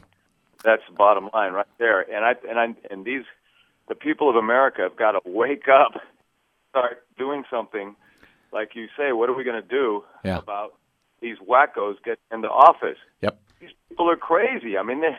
That's 0.62 0.82
the 0.88 0.94
bottom 0.96 1.28
line 1.34 1.52
right 1.52 1.66
there. 1.78 2.00
And 2.00 2.24
I 2.24 2.32
and 2.48 2.58
I 2.58 2.74
and 2.90 3.04
these 3.04 3.24
the 3.88 3.94
people 3.94 4.30
of 4.30 4.36
America 4.36 4.80
have 4.82 4.96
got 4.96 5.12
to 5.12 5.20
wake 5.26 5.68
up, 5.68 6.00
start 6.70 7.04
doing 7.18 7.44
something. 7.50 7.94
Like 8.52 8.70
you 8.74 8.86
say, 8.96 9.12
what 9.12 9.28
are 9.28 9.34
we 9.34 9.44
going 9.44 9.60
to 9.60 9.68
do 9.68 10.04
Yeah. 10.24 10.38
about 10.38 10.74
these 11.20 11.36
wackos 11.38 11.96
getting 12.04 12.22
into 12.32 12.48
office? 12.48 12.96
Yep. 13.20 13.38
These 13.60 13.70
people 13.88 14.08
are 14.10 14.16
crazy. 14.16 14.78
I 14.78 14.82
mean, 14.82 15.00
they, 15.02 15.16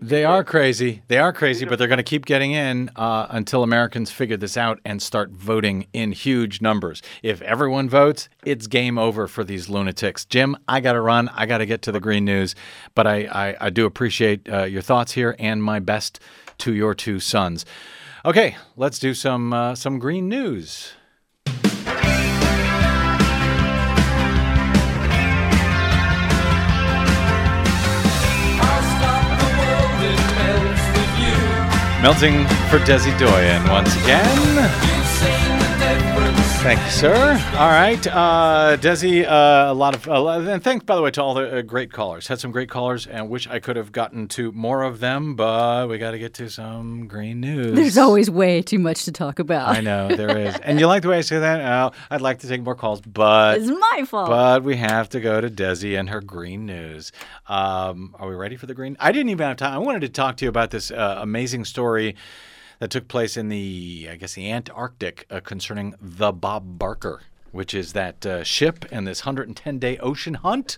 They 0.00 0.24
are 0.24 0.44
crazy. 0.44 1.02
They 1.08 1.18
are 1.18 1.32
crazy, 1.32 1.64
but 1.64 1.78
they're 1.78 1.88
going 1.88 1.98
to 1.98 2.02
keep 2.02 2.26
getting 2.26 2.52
in 2.52 2.90
uh, 2.96 3.26
until 3.30 3.62
Americans 3.62 4.10
figure 4.10 4.36
this 4.36 4.56
out 4.56 4.78
and 4.84 5.00
start 5.00 5.30
voting 5.30 5.86
in 5.92 6.12
huge 6.12 6.60
numbers. 6.60 7.02
If 7.22 7.40
everyone 7.42 7.88
votes, 7.88 8.28
it's 8.44 8.66
game 8.66 8.98
over 8.98 9.26
for 9.26 9.44
these 9.44 9.68
lunatics. 9.68 10.24
Jim, 10.26 10.56
I 10.68 10.80
got 10.80 10.92
to 10.92 11.00
run. 11.00 11.28
I 11.30 11.46
got 11.46 11.58
to 11.58 11.66
get 11.66 11.82
to 11.82 11.92
the 11.92 12.00
green 12.00 12.24
news, 12.24 12.54
but 12.94 13.06
I, 13.06 13.24
I, 13.24 13.56
I 13.66 13.70
do 13.70 13.86
appreciate 13.86 14.48
uh, 14.52 14.64
your 14.64 14.82
thoughts 14.82 15.12
here 15.12 15.34
and 15.38 15.62
my 15.62 15.78
best 15.78 16.20
to 16.58 16.74
your 16.74 16.94
two 16.94 17.18
sons. 17.18 17.64
Okay, 18.24 18.56
let's 18.76 18.98
do 18.98 19.14
some 19.14 19.52
uh, 19.52 19.74
some 19.74 19.98
green 19.98 20.28
news. 20.28 20.92
Melting 32.04 32.44
for 32.68 32.78
Desi 32.80 33.18
Doyen 33.18 33.66
once 33.70 33.96
again. 34.02 35.03
Thank 36.64 36.82
you, 36.82 36.90
sir. 36.92 37.14
All 37.58 37.68
right, 37.68 38.06
uh, 38.06 38.78
Desi. 38.80 39.22
Uh, 39.22 39.70
a 39.70 39.74
lot 39.74 39.94
of, 39.94 40.08
uh, 40.08 40.50
and 40.50 40.64
thanks 40.64 40.82
by 40.86 40.96
the 40.96 41.02
way 41.02 41.10
to 41.10 41.22
all 41.22 41.34
the 41.34 41.58
uh, 41.58 41.60
great 41.60 41.92
callers. 41.92 42.26
Had 42.26 42.40
some 42.40 42.52
great 42.52 42.70
callers, 42.70 43.06
and 43.06 43.28
wish 43.28 43.46
I 43.46 43.58
could 43.58 43.76
have 43.76 43.92
gotten 43.92 44.28
to 44.28 44.50
more 44.52 44.82
of 44.82 44.98
them, 44.98 45.36
but 45.36 45.90
we 45.90 45.98
got 45.98 46.12
to 46.12 46.18
get 46.18 46.32
to 46.34 46.48
some 46.48 47.06
green 47.06 47.42
news. 47.42 47.74
There's 47.74 47.98
always 47.98 48.30
way 48.30 48.62
too 48.62 48.78
much 48.78 49.04
to 49.04 49.12
talk 49.12 49.40
about. 49.40 49.76
I 49.76 49.82
know 49.82 50.08
there 50.16 50.38
is, 50.38 50.56
and 50.56 50.80
you 50.80 50.86
like 50.86 51.02
the 51.02 51.10
way 51.10 51.18
I 51.18 51.20
say 51.20 51.38
that? 51.38 51.60
Oh, 51.60 51.94
I'd 52.10 52.22
like 52.22 52.38
to 52.38 52.48
take 52.48 52.62
more 52.62 52.74
calls, 52.74 53.02
but 53.02 53.58
It's 53.58 53.68
my 53.68 54.04
fault. 54.06 54.30
But 54.30 54.62
we 54.64 54.76
have 54.76 55.10
to 55.10 55.20
go 55.20 55.42
to 55.42 55.50
Desi 55.50 56.00
and 56.00 56.08
her 56.08 56.22
green 56.22 56.64
news. 56.64 57.12
Um, 57.46 58.16
are 58.18 58.26
we 58.26 58.34
ready 58.34 58.56
for 58.56 58.64
the 58.64 58.74
green? 58.74 58.96
I 58.98 59.12
didn't 59.12 59.28
even 59.28 59.46
have 59.46 59.58
time. 59.58 59.74
I 59.74 59.78
wanted 59.78 60.00
to 60.00 60.08
talk 60.08 60.38
to 60.38 60.46
you 60.46 60.48
about 60.48 60.70
this 60.70 60.90
uh, 60.90 61.18
amazing 61.20 61.66
story 61.66 62.16
that 62.84 62.90
took 62.90 63.08
place 63.08 63.38
in 63.38 63.48
the, 63.48 64.08
I 64.12 64.16
guess, 64.16 64.34
the 64.34 64.52
Antarctic 64.52 65.24
uh, 65.30 65.40
concerning 65.40 65.94
the 66.02 66.32
Bob 66.32 66.78
Barker, 66.78 67.22
which 67.50 67.72
is 67.72 67.94
that 67.94 68.26
uh, 68.26 68.44
ship 68.44 68.84
and 68.92 69.06
this 69.06 69.24
110 69.24 69.78
day 69.78 69.96
ocean 70.00 70.34
hunt. 70.34 70.76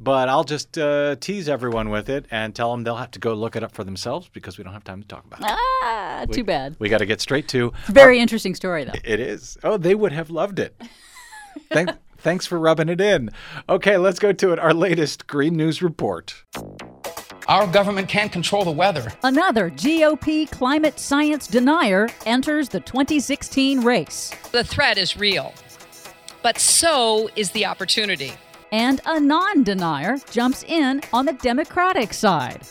But 0.00 0.30
I'll 0.30 0.42
just 0.42 0.78
uh, 0.78 1.16
tease 1.16 1.50
everyone 1.50 1.90
with 1.90 2.08
it 2.08 2.24
and 2.30 2.54
tell 2.54 2.70
them 2.72 2.82
they'll 2.84 2.96
have 2.96 3.10
to 3.10 3.18
go 3.18 3.34
look 3.34 3.56
it 3.56 3.62
up 3.62 3.72
for 3.72 3.84
themselves 3.84 4.30
because 4.32 4.56
we 4.56 4.64
don't 4.64 4.72
have 4.72 4.84
time 4.84 5.02
to 5.02 5.06
talk 5.06 5.26
about 5.26 5.40
it. 5.40 5.46
Ah, 5.50 6.24
We- 6.26 6.34
too 6.34 6.44
bad. 6.44 6.76
We 6.78 6.88
got 6.88 6.98
to 6.98 7.06
get 7.06 7.20
straight 7.20 7.46
to 7.48 7.74
Very 7.88 8.18
interesting 8.18 8.54
story, 8.54 8.84
though. 8.84 8.92
it 9.04 9.20
is. 9.20 9.58
Oh, 9.62 9.76
they 9.76 9.94
would 9.94 10.12
have 10.12 10.30
loved 10.30 10.58
it. 10.58 10.80
Thank, 11.70 11.90
thanks 12.16 12.46
for 12.46 12.58
rubbing 12.58 12.88
it 12.88 13.02
in. 13.02 13.28
Okay, 13.68 13.98
let's 13.98 14.18
go 14.18 14.32
to 14.32 14.52
it. 14.54 14.58
Our 14.58 14.72
latest 14.72 15.26
Green 15.26 15.56
News 15.58 15.82
report. 15.82 16.42
Our 17.52 17.66
government 17.66 18.08
can't 18.08 18.32
control 18.32 18.64
the 18.64 18.70
weather. 18.70 19.12
Another 19.22 19.68
GOP 19.68 20.50
climate 20.50 20.98
science 20.98 21.46
denier 21.46 22.08
enters 22.24 22.70
the 22.70 22.80
2016 22.80 23.82
race. 23.82 24.32
The 24.52 24.64
threat 24.64 24.96
is 24.96 25.18
real, 25.18 25.52
but 26.42 26.58
so 26.58 27.28
is 27.36 27.50
the 27.50 27.66
opportunity. 27.66 28.32
And 28.72 29.02
a 29.04 29.20
non 29.20 29.64
denier 29.64 30.16
jumps 30.30 30.62
in 30.62 31.02
on 31.12 31.26
the 31.26 31.34
Democratic 31.34 32.14
side. 32.14 32.62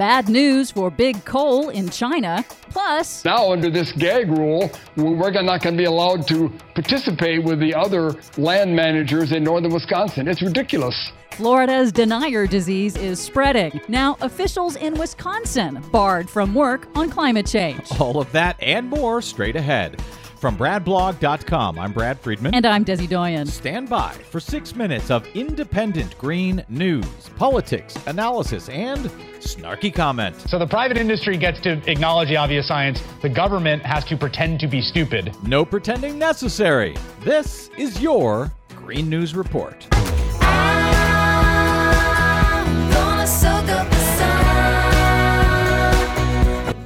Bad 0.00 0.30
news 0.30 0.70
for 0.70 0.90
big 0.90 1.22
coal 1.26 1.68
in 1.68 1.90
China. 1.90 2.42
Plus, 2.70 3.22
Now, 3.22 3.52
under 3.52 3.68
this 3.68 3.92
gag 3.92 4.30
rule, 4.30 4.70
we're 4.96 5.14
we're 5.14 5.30
not 5.30 5.60
going 5.60 5.74
to 5.74 5.78
be 5.78 5.84
allowed 5.84 6.26
to 6.28 6.50
participate 6.74 7.44
with 7.44 7.60
the 7.60 7.74
other 7.74 8.14
land 8.38 8.74
managers 8.74 9.32
in 9.32 9.44
northern 9.44 9.74
Wisconsin. 9.74 10.26
It's 10.26 10.40
ridiculous. 10.40 10.96
Florida's 11.32 11.92
denier 11.92 12.46
disease 12.46 12.96
is 12.96 13.20
spreading. 13.20 13.78
Now, 13.88 14.16
officials 14.22 14.76
in 14.76 14.94
Wisconsin 14.94 15.84
barred 15.92 16.30
from 16.30 16.54
work 16.54 16.88
on 16.94 17.10
climate 17.10 17.44
change. 17.44 17.86
All 18.00 18.18
of 18.18 18.32
that 18.32 18.56
and 18.62 18.88
more 18.88 19.20
straight 19.20 19.54
ahead. 19.54 20.00
From 20.40 20.56
BradBlog.com, 20.56 21.78
I'm 21.78 21.92
Brad 21.92 22.18
Friedman. 22.18 22.54
And 22.54 22.64
I'm 22.64 22.82
Desi 22.82 23.06
Doyen. 23.06 23.46
Stand 23.46 23.90
by 23.90 24.12
for 24.30 24.40
six 24.40 24.74
minutes 24.74 25.10
of 25.10 25.26
independent 25.34 26.16
green 26.16 26.64
news, 26.70 27.04
politics, 27.36 27.94
analysis, 28.06 28.70
and 28.70 29.04
snarky 29.40 29.92
comment. 29.92 30.34
So 30.48 30.58
the 30.58 30.66
private 30.66 30.96
industry 30.96 31.36
gets 31.36 31.60
to 31.60 31.72
acknowledge 31.90 32.30
the 32.30 32.38
obvious 32.38 32.66
science. 32.66 33.02
The 33.20 33.28
government 33.28 33.82
has 33.82 34.06
to 34.06 34.16
pretend 34.16 34.60
to 34.60 34.66
be 34.66 34.80
stupid. 34.80 35.36
No 35.46 35.62
pretending 35.62 36.18
necessary. 36.18 36.96
This 37.20 37.68
is 37.76 38.00
your 38.00 38.50
Green 38.76 39.10
News 39.10 39.34
Report. 39.34 39.86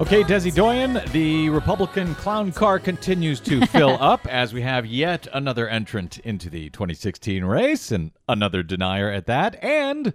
Okay, 0.01 0.24
Desi 0.24 0.53
Doyen, 0.53 1.01
the 1.12 1.49
Republican 1.51 2.16
clown 2.16 2.51
car 2.51 2.80
continues 2.80 3.38
to 3.40 3.64
fill 3.68 3.97
up 4.01 4.26
as 4.26 4.53
we 4.53 4.61
have 4.61 4.84
yet 4.84 5.28
another 5.32 5.68
entrant 5.68 6.18
into 6.18 6.51
the 6.51 6.68
2016 6.70 7.45
race 7.45 7.92
and 7.92 8.11
another 8.28 8.64
denier 8.64 9.09
at 9.09 9.26
that. 9.26 9.57
And 9.62 10.12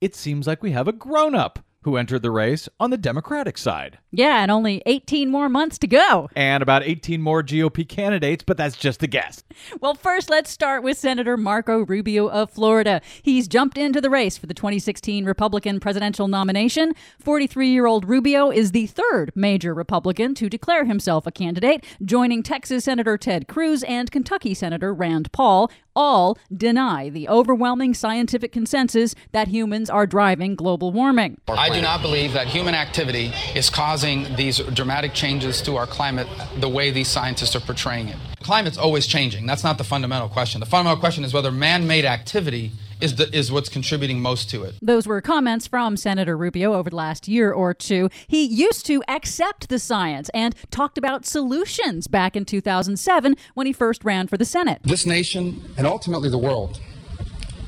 it 0.00 0.16
seems 0.16 0.48
like 0.48 0.64
we 0.64 0.72
have 0.72 0.88
a 0.88 0.92
grown 0.92 1.36
up 1.36 1.60
who 1.84 1.96
entered 1.96 2.22
the 2.22 2.30
race 2.30 2.68
on 2.80 2.90
the 2.90 2.96
Democratic 2.96 3.56
side. 3.58 3.98
Yeah, 4.10 4.42
and 4.42 4.50
only 4.50 4.82
18 4.86 5.30
more 5.30 5.48
months 5.48 5.78
to 5.78 5.86
go. 5.86 6.28
And 6.36 6.62
about 6.62 6.82
18 6.82 7.20
more 7.20 7.42
GOP 7.42 7.88
candidates, 7.88 8.44
but 8.44 8.56
that's 8.56 8.76
just 8.76 9.02
a 9.02 9.06
guess. 9.06 9.42
Well, 9.80 9.94
first, 9.94 10.30
let's 10.30 10.50
start 10.50 10.82
with 10.82 10.98
Senator 10.98 11.36
Marco 11.36 11.84
Rubio 11.84 12.28
of 12.28 12.50
Florida. 12.50 13.00
He's 13.22 13.48
jumped 13.48 13.76
into 13.76 14.00
the 14.00 14.10
race 14.10 14.36
for 14.36 14.46
the 14.46 14.54
2016 14.54 15.24
Republican 15.24 15.80
presidential 15.80 16.28
nomination. 16.28 16.92
43 17.18 17.68
year 17.68 17.86
old 17.86 18.08
Rubio 18.08 18.50
is 18.50 18.72
the 18.72 18.86
third 18.86 19.32
major 19.34 19.74
Republican 19.74 20.34
to 20.34 20.48
declare 20.48 20.84
himself 20.84 21.26
a 21.26 21.32
candidate, 21.32 21.84
joining 22.04 22.42
Texas 22.42 22.84
Senator 22.84 23.18
Ted 23.18 23.48
Cruz 23.48 23.82
and 23.84 24.10
Kentucky 24.10 24.54
Senator 24.54 24.94
Rand 24.94 25.32
Paul. 25.32 25.70
All 25.96 26.38
deny 26.54 27.08
the 27.08 27.28
overwhelming 27.28 27.94
scientific 27.94 28.52
consensus 28.52 29.14
that 29.32 29.48
humans 29.48 29.88
are 29.88 30.06
driving 30.06 30.56
global 30.56 30.90
warming. 30.90 31.40
I 31.48 31.68
do 31.68 31.80
not 31.80 32.02
believe 32.02 32.32
that 32.32 32.48
human 32.48 32.74
activity 32.74 33.32
is 33.54 33.70
causing 33.70 34.34
these 34.34 34.58
dramatic 34.58 35.14
changes 35.14 35.62
to 35.62 35.76
our 35.76 35.86
climate 35.86 36.26
the 36.58 36.68
way 36.68 36.90
these 36.90 37.08
scientists 37.08 37.54
are 37.54 37.60
portraying 37.60 38.08
it. 38.08 38.16
Climate's 38.44 38.76
always 38.76 39.06
changing. 39.06 39.46
That's 39.46 39.64
not 39.64 39.78
the 39.78 39.84
fundamental 39.84 40.28
question. 40.28 40.60
The 40.60 40.66
fundamental 40.66 41.00
question 41.00 41.24
is 41.24 41.32
whether 41.32 41.50
man 41.50 41.86
made 41.86 42.04
activity 42.04 42.72
is, 43.00 43.16
the, 43.16 43.34
is 43.34 43.50
what's 43.50 43.70
contributing 43.70 44.20
most 44.20 44.50
to 44.50 44.64
it. 44.64 44.74
Those 44.82 45.06
were 45.06 45.22
comments 45.22 45.66
from 45.66 45.96
Senator 45.96 46.36
Rubio 46.36 46.74
over 46.74 46.90
the 46.90 46.96
last 46.96 47.26
year 47.26 47.52
or 47.52 47.72
two. 47.72 48.10
He 48.26 48.44
used 48.44 48.84
to 48.84 49.02
accept 49.08 49.70
the 49.70 49.78
science 49.78 50.28
and 50.34 50.54
talked 50.70 50.98
about 50.98 51.24
solutions 51.24 52.06
back 52.06 52.36
in 52.36 52.44
2007 52.44 53.34
when 53.54 53.66
he 53.66 53.72
first 53.72 54.04
ran 54.04 54.26
for 54.26 54.36
the 54.36 54.44
Senate. 54.44 54.80
This 54.84 55.06
nation, 55.06 55.62
and 55.78 55.86
ultimately 55.86 56.28
the 56.28 56.36
world, 56.36 56.80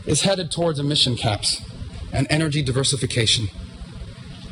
is 0.05 0.23
headed 0.23 0.53
towards 0.53 0.79
emission 0.79 1.17
caps 1.17 1.63
and 2.13 2.27
energy 2.29 2.63
diversification. 2.63 3.49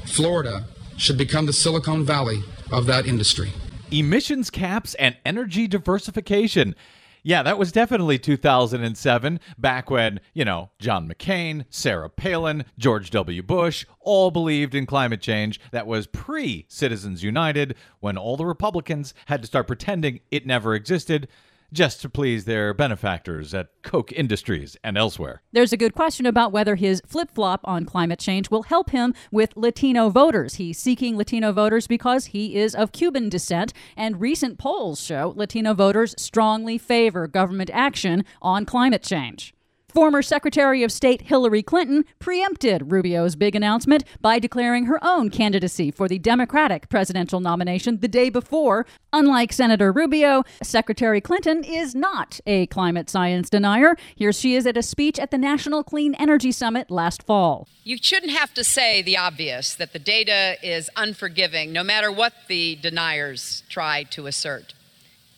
Florida 0.07 0.64
should 0.97 1.18
become 1.18 1.45
the 1.45 1.53
Silicon 1.53 2.03
Valley 2.03 2.43
of 2.72 2.87
that 2.87 3.07
industry. 3.07 3.53
Emissions 3.91 4.51
caps 4.51 4.95
and 4.95 5.16
energy 5.24 5.66
diversification. 5.66 6.74
Yeah, 7.22 7.43
that 7.43 7.59
was 7.59 7.72
definitely 7.72 8.18
2007, 8.18 9.41
back 9.57 9.91
when, 9.91 10.20
you 10.35 10.45
know, 10.45 10.70
John 10.78 11.09
McCain, 11.09 11.64
Sarah 11.70 12.11
Palin, 12.11 12.66
George 12.78 13.11
W. 13.11 13.43
Bush 13.43 13.87
all 14.01 14.30
believed 14.30 14.74
in 14.74 14.85
climate 14.85 15.22
change. 15.22 15.59
That 15.70 15.87
was 15.87 16.07
pre 16.07 16.66
Citizens 16.68 17.22
United, 17.22 17.76
when 18.01 18.18
all 18.18 18.37
the 18.37 18.45
Republicans 18.45 19.14
had 19.26 19.41
to 19.41 19.47
start 19.47 19.66
pretending 19.66 20.20
it 20.30 20.45
never 20.45 20.74
existed 20.74 21.28
just 21.75 22.01
to 22.01 22.09
please 22.09 22.45
their 22.45 22.72
benefactors 22.72 23.53
at 23.53 23.68
Koch 23.83 24.12
Industries 24.12 24.77
and 24.83 24.97
elsewhere. 24.97 25.43
There's 25.53 25.72
a 25.72 25.77
good 25.77 25.93
question 25.95 26.25
about 26.25 26.53
whether 26.53 26.77
his 26.77 27.03
flip 27.05 27.31
flop 27.35 27.61
on 27.64 27.85
climate 27.85 28.20
change 28.20 28.51
will 28.51 28.62
help 28.62 28.91
him 28.91 29.12
with 29.31 29.57
Latino 29.57 30.09
voters. 30.09 30.55
He's 30.55 30.79
seeking 30.79 31.16
Latino 31.16 31.53
voters 31.53 31.87
because 31.87 32.27
he 32.27 32.57
is 32.57 32.75
of 32.75 32.93
Cuban 32.93 33.29
descent, 33.29 33.72
and 33.97 34.20
recent 34.20 34.59
polls 34.59 35.01
show 35.01 35.35
Latino 35.37 35.75
voters 35.75 36.14
strongly 36.16 36.79
favor 36.79 37.27
government 37.27 37.70
action 37.72 38.25
on 38.41 38.64
climate 38.64 39.03
change. 39.03 39.53
Former 39.95 40.22
Secretary 40.22 40.82
of 40.82 40.90
State 40.90 41.22
Hillary 41.22 41.62
Clinton 41.62 42.05
preempted 42.18 42.90
Rubio's 42.90 43.36
big 43.36 43.55
announcement 43.55 44.03
by 44.20 44.40
declaring 44.40 44.86
her 44.86 44.99
own 45.05 45.30
candidacy 45.30 45.92
for 45.92 46.09
the 46.09 46.18
Democratic 46.18 46.88
presidential 46.88 47.38
nomination 47.38 48.01
the 48.01 48.09
day 48.09 48.28
before. 48.28 48.86
Unlike 49.12 49.53
Senator 49.53 49.92
Rubio, 49.92 50.42
Secretary 50.64 51.20
Clinton 51.20 51.62
is 51.62 51.95
not 51.95 52.40
a 52.45 52.66
climate 52.66 53.09
science 53.09 53.49
denier. 53.49 53.95
Here 54.16 54.32
she 54.32 54.57
is 54.57 54.66
at 54.66 54.76
a 54.76 54.82
speech 54.82 55.16
at 55.20 55.30
the 55.30 55.38
National 55.38 55.84
Clean 55.84 56.12
Energy 56.16 56.51
Summit 56.51 56.90
last 56.90 57.22
fall. 57.22 57.68
You 57.84 57.97
shouldn't 57.97 58.32
have 58.32 58.53
to 58.55 58.64
say 58.64 59.01
the 59.01 59.16
obvious 59.16 59.76
that 59.76 59.92
the 59.92 60.01
data 60.01 60.57
is 60.61 60.90
unforgiving, 60.97 61.72
no 61.72 61.84
matter 61.84 62.11
what 62.11 62.32
the 62.49 62.74
deniers 62.82 63.62
try 63.68 64.03
to 64.11 64.26
assert. 64.26 64.74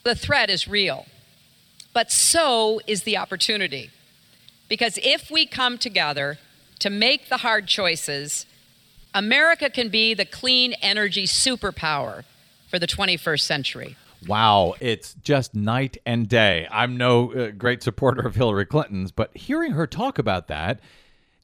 The 0.03 0.15
threat 0.15 0.49
is 0.49 0.67
real, 0.67 1.05
but 1.93 2.11
so 2.11 2.81
is 2.87 3.03
the 3.03 3.19
opportunity. 3.19 3.91
Because 4.69 4.99
if 5.03 5.31
we 5.31 5.47
come 5.47 5.79
together 5.79 6.39
to 6.81 6.91
make 6.91 7.29
the 7.29 7.39
hard 7.39 7.67
choices, 7.67 8.47
America 9.15 9.71
can 9.71 9.89
be 9.89 10.15
the 10.15 10.25
clean 10.25 10.75
energy 10.75 11.25
superpower 11.25 12.25
for 12.69 12.79
the 12.79 12.87
21st 12.87 13.41
century. 13.41 13.97
Wow, 14.27 14.75
it's 14.81 15.15
just 15.15 15.55
night 15.55 15.99
and 16.05 16.29
day. 16.29 16.67
I'm 16.71 16.97
no 16.97 17.33
uh, 17.33 17.51
great 17.51 17.83
supporter 17.83 18.27
of 18.27 18.35
Hillary 18.35 18.67
Clinton's, 18.67 19.13
but 19.13 19.37
hearing 19.37 19.73
her 19.73 19.87
talk 19.87 20.19
about 20.19 20.49
that 20.49 20.81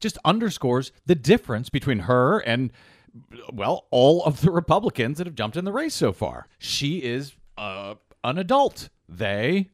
just 0.01 0.19
underscores 0.25 0.91
the 1.07 1.15
difference 1.15 1.69
between 1.69 2.01
her 2.01 2.41
and, 2.41 2.73
well, 3.53 3.87
all 3.91 4.25
of 4.25 4.41
the 4.41 4.51
Republicans 4.51 5.19
that 5.19 5.27
have 5.27 5.37
jumped 5.37 5.57
in 5.57 5.65
the 5.65 5.73
race 5.73 5.95
so 5.95 6.13
far. 6.13 6.49
She 6.59 6.99
is 6.99 7.35
uh, 7.57 7.95
an 8.25 8.39
adult, 8.39 8.89
they 9.09 9.71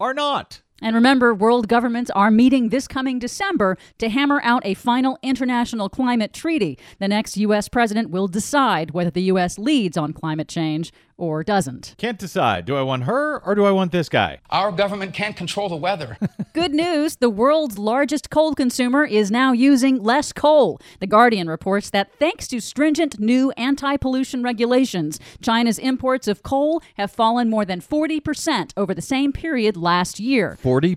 are 0.00 0.14
not. 0.14 0.62
And 0.82 0.94
remember, 0.94 1.32
world 1.32 1.68
governments 1.68 2.10
are 2.10 2.30
meeting 2.30 2.68
this 2.68 2.86
coming 2.86 3.18
December 3.18 3.78
to 3.98 4.10
hammer 4.10 4.40
out 4.42 4.64
a 4.66 4.74
final 4.74 5.18
international 5.22 5.88
climate 5.88 6.32
treaty. 6.34 6.78
The 6.98 7.08
next 7.08 7.36
U.S. 7.38 7.68
president 7.68 8.10
will 8.10 8.28
decide 8.28 8.90
whether 8.90 9.10
the 9.10 9.22
U.S. 9.22 9.58
leads 9.58 9.96
on 9.96 10.12
climate 10.12 10.48
change 10.48 10.92
or 11.16 11.42
doesn't. 11.42 11.94
Can't 11.98 12.18
decide. 12.18 12.64
Do 12.64 12.76
I 12.76 12.82
want 12.82 13.04
her 13.04 13.38
or 13.44 13.54
do 13.54 13.64
I 13.64 13.70
want 13.70 13.92
this 13.92 14.08
guy? 14.08 14.40
Our 14.50 14.72
government 14.72 15.14
can't 15.14 15.36
control 15.36 15.68
the 15.68 15.76
weather. 15.76 16.18
Good 16.52 16.72
news 16.72 17.16
the 17.16 17.30
world's 17.30 17.78
largest 17.78 18.30
coal 18.30 18.54
consumer 18.54 19.04
is 19.04 19.30
now 19.30 19.52
using 19.52 20.02
less 20.02 20.32
coal. 20.32 20.80
The 21.00 21.06
Guardian 21.06 21.48
reports 21.48 21.90
that 21.90 22.12
thanks 22.18 22.48
to 22.48 22.60
stringent 22.60 23.18
new 23.18 23.50
anti 23.52 23.96
pollution 23.96 24.42
regulations, 24.42 25.18
China's 25.40 25.78
imports 25.78 26.28
of 26.28 26.42
coal 26.42 26.82
have 26.96 27.10
fallen 27.10 27.50
more 27.50 27.64
than 27.64 27.80
40% 27.80 28.72
over 28.76 28.94
the 28.94 29.02
same 29.02 29.32
period 29.32 29.76
last 29.76 30.18
year. 30.18 30.58
40%? 30.62 30.96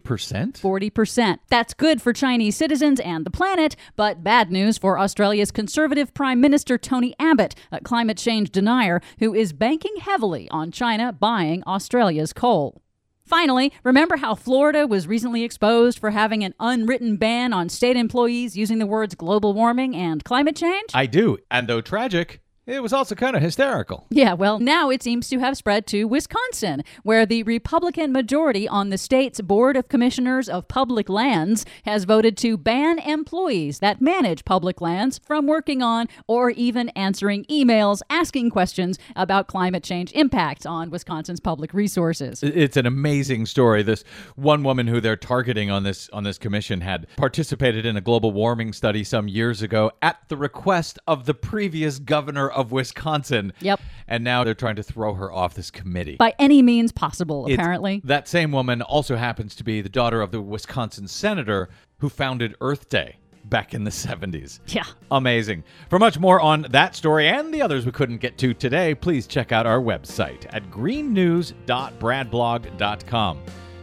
40%. 0.59 1.39
That's 1.49 1.74
good 1.74 2.01
for 2.01 2.13
Chinese 2.13 2.55
citizens 2.55 2.99
and 2.99 3.26
the 3.26 3.32
planet, 3.32 3.76
but 3.95 4.24
bad 4.24 4.51
news 4.51 4.78
for 4.78 4.99
Australia's 4.99 5.51
Conservative 5.51 6.13
Prime 6.13 6.41
Minister 6.41 6.78
Tony 6.78 7.15
Abbott, 7.20 7.55
a 7.72 7.82
climate 7.82 8.17
change 8.17 8.51
denier 8.51 9.01
who 9.20 9.34
is 9.34 9.53
banking 9.53 9.97
heavily 10.10 10.49
on 10.49 10.72
China 10.72 11.14
buying 11.14 11.64
Australia's 11.66 12.34
coal. 12.34 12.82
Finally, 13.24 13.72
remember 13.84 14.18
how 14.18 14.34
Florida 14.34 14.88
was 14.88 15.05
recently 15.05 15.43
exposed 15.43 15.99
for 15.99 16.10
having 16.10 16.43
an 16.43 16.55
unwritten 16.60 17.16
ban 17.16 17.53
on 17.53 17.70
state 17.70 17.95
employees 17.95 18.57
using 18.57 18.80
the 18.80 18.88
words 18.88 19.14
global 19.14 19.53
warming 19.53 19.95
and 19.95 20.24
climate 20.24 20.55
change? 20.55 20.89
I 20.95 21.05
do. 21.05 21.38
And 21.51 21.68
though 21.68 21.80
tragic, 21.80 22.41
it 22.70 22.82
was 22.82 22.93
also 22.93 23.15
kind 23.15 23.36
of 23.36 23.41
hysterical. 23.41 24.05
Yeah, 24.09 24.34
well, 24.34 24.59
now 24.59 24.89
it 24.89 25.01
seems 25.01 25.28
to 25.30 25.39
have 25.39 25.57
spread 25.57 25.88
to 25.88 26.05
Wisconsin, 26.05 26.84
where 27.03 27.26
the 27.26 27.43
Republican 27.43 28.11
majority 28.11 28.67
on 28.67 28.89
the 28.89 28.97
state's 28.97 29.41
Board 29.41 29.76
of 29.76 29.89
Commissioners 29.89 30.47
of 30.47 30.67
Public 30.67 31.09
Lands 31.09 31.65
has 31.84 32.03
voted 32.03 32.38
to 32.38 32.57
ban 32.57 32.99
employees 32.99 33.80
that 33.80 34.01
manage 34.01 34.45
public 34.45 34.82
lands 34.82 35.20
from 35.26 35.47
working 35.47 35.82
on 35.82 36.07
or 36.28 36.51
even 36.51 36.89
answering 36.89 37.45
emails 37.45 38.01
asking 38.09 38.49
questions 38.51 38.99
about 39.15 39.47
climate 39.47 39.84
change 39.84 40.11
impacts 40.13 40.65
on 40.65 40.89
Wisconsin's 40.89 41.39
public 41.39 41.74
resources. 41.74 42.43
It's 42.43 42.78
an 42.78 42.86
amazing 42.86 43.47
story. 43.47 43.84
This 43.84 44.03
one 44.36 44.63
woman 44.63 44.88
who 44.88 45.01
they're 45.01 45.15
targeting 45.15 45.72
on 45.72 45.84
this 45.84 46.09
on 46.09 46.24
this 46.24 46.38
commission 46.38 46.82
had 46.82 47.07
participated 47.17 47.86
in 47.86 47.97
a 47.97 48.01
global 48.01 48.32
warming 48.32 48.74
study 48.74 49.03
some 49.03 49.28
years 49.28 49.61
ago 49.61 49.91
at 50.01 50.20
the 50.28 50.38
request 50.38 50.99
of 51.07 51.26
the 51.26 51.34
previous 51.34 51.99
governor 51.99 52.49
of 52.60 52.72
Wisconsin. 52.72 53.53
Yep. 53.62 53.80
And 54.07 54.24
now 54.24 54.43
they're 54.43 54.53
trying 54.55 54.76
to 54.78 54.84
throw 54.84 55.14
her 55.14 55.32
off 55.32 55.53
this 55.53 55.70
committee. 55.72 56.16
By 56.18 56.34
any 56.39 56.62
means 56.62 56.91
possible, 56.91 57.45
It's- 57.45 57.57
apparently. 57.60 58.01
that 58.03 58.28
same 58.28 58.51
woman 58.51 58.82
also 58.82 59.16
happens 59.16 59.55
to 59.55 59.64
be 59.64 59.82
the 59.82 59.89
daughter 59.89 60.22
of 60.22 60.32
the 60.32 60.41
Wisconsin 60.41 61.07
senator 61.07 61.70
who 61.99 62.10
founded 62.10 62.55
Earth 62.62 62.89
Day 62.89 63.18
back 63.45 63.74
in 63.74 63.84
the 63.84 63.91
70s. 63.91 64.60
Yeah. 64.68 64.84
Amazing. 65.12 65.64
For 65.89 65.99
much 65.99 66.20
more 66.20 66.39
on 66.41 66.66
that 66.72 66.95
story 66.95 67.28
and 67.28 67.53
the 67.53 67.62
others 67.62 67.86
we 67.86 67.91
couldn't 67.91 68.18
get 68.18 68.38
to 68.39 68.53
today, 68.53 68.93
please 68.95 69.28
check 69.28 69.51
out 69.51 69.66
our 69.66 69.80
website 69.80 70.45
at 70.51 70.70
greennews.bradblog.com. 70.70 73.38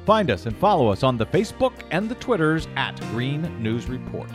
Find 0.04 0.30
us 0.30 0.46
and 0.46 0.56
follow 0.56 0.88
us 0.88 1.02
on 1.02 1.16
the 1.18 1.26
Facebook 1.26 1.72
and 1.90 2.08
the 2.08 2.14
Twitters 2.16 2.68
at 2.76 3.00
Green 3.12 3.42
News 3.62 3.88
Report. 3.88 4.28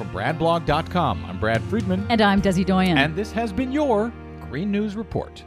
From 0.00 0.08
bradblog.com, 0.12 1.26
I'm 1.26 1.38
Brad 1.38 1.62
Friedman. 1.64 2.06
And 2.08 2.22
I'm 2.22 2.40
Desi 2.40 2.64
Doyen. 2.64 2.96
And 2.96 3.14
this 3.14 3.30
has 3.32 3.52
been 3.52 3.70
your 3.70 4.10
Green 4.48 4.70
News 4.72 4.96
Report. 4.96 5.44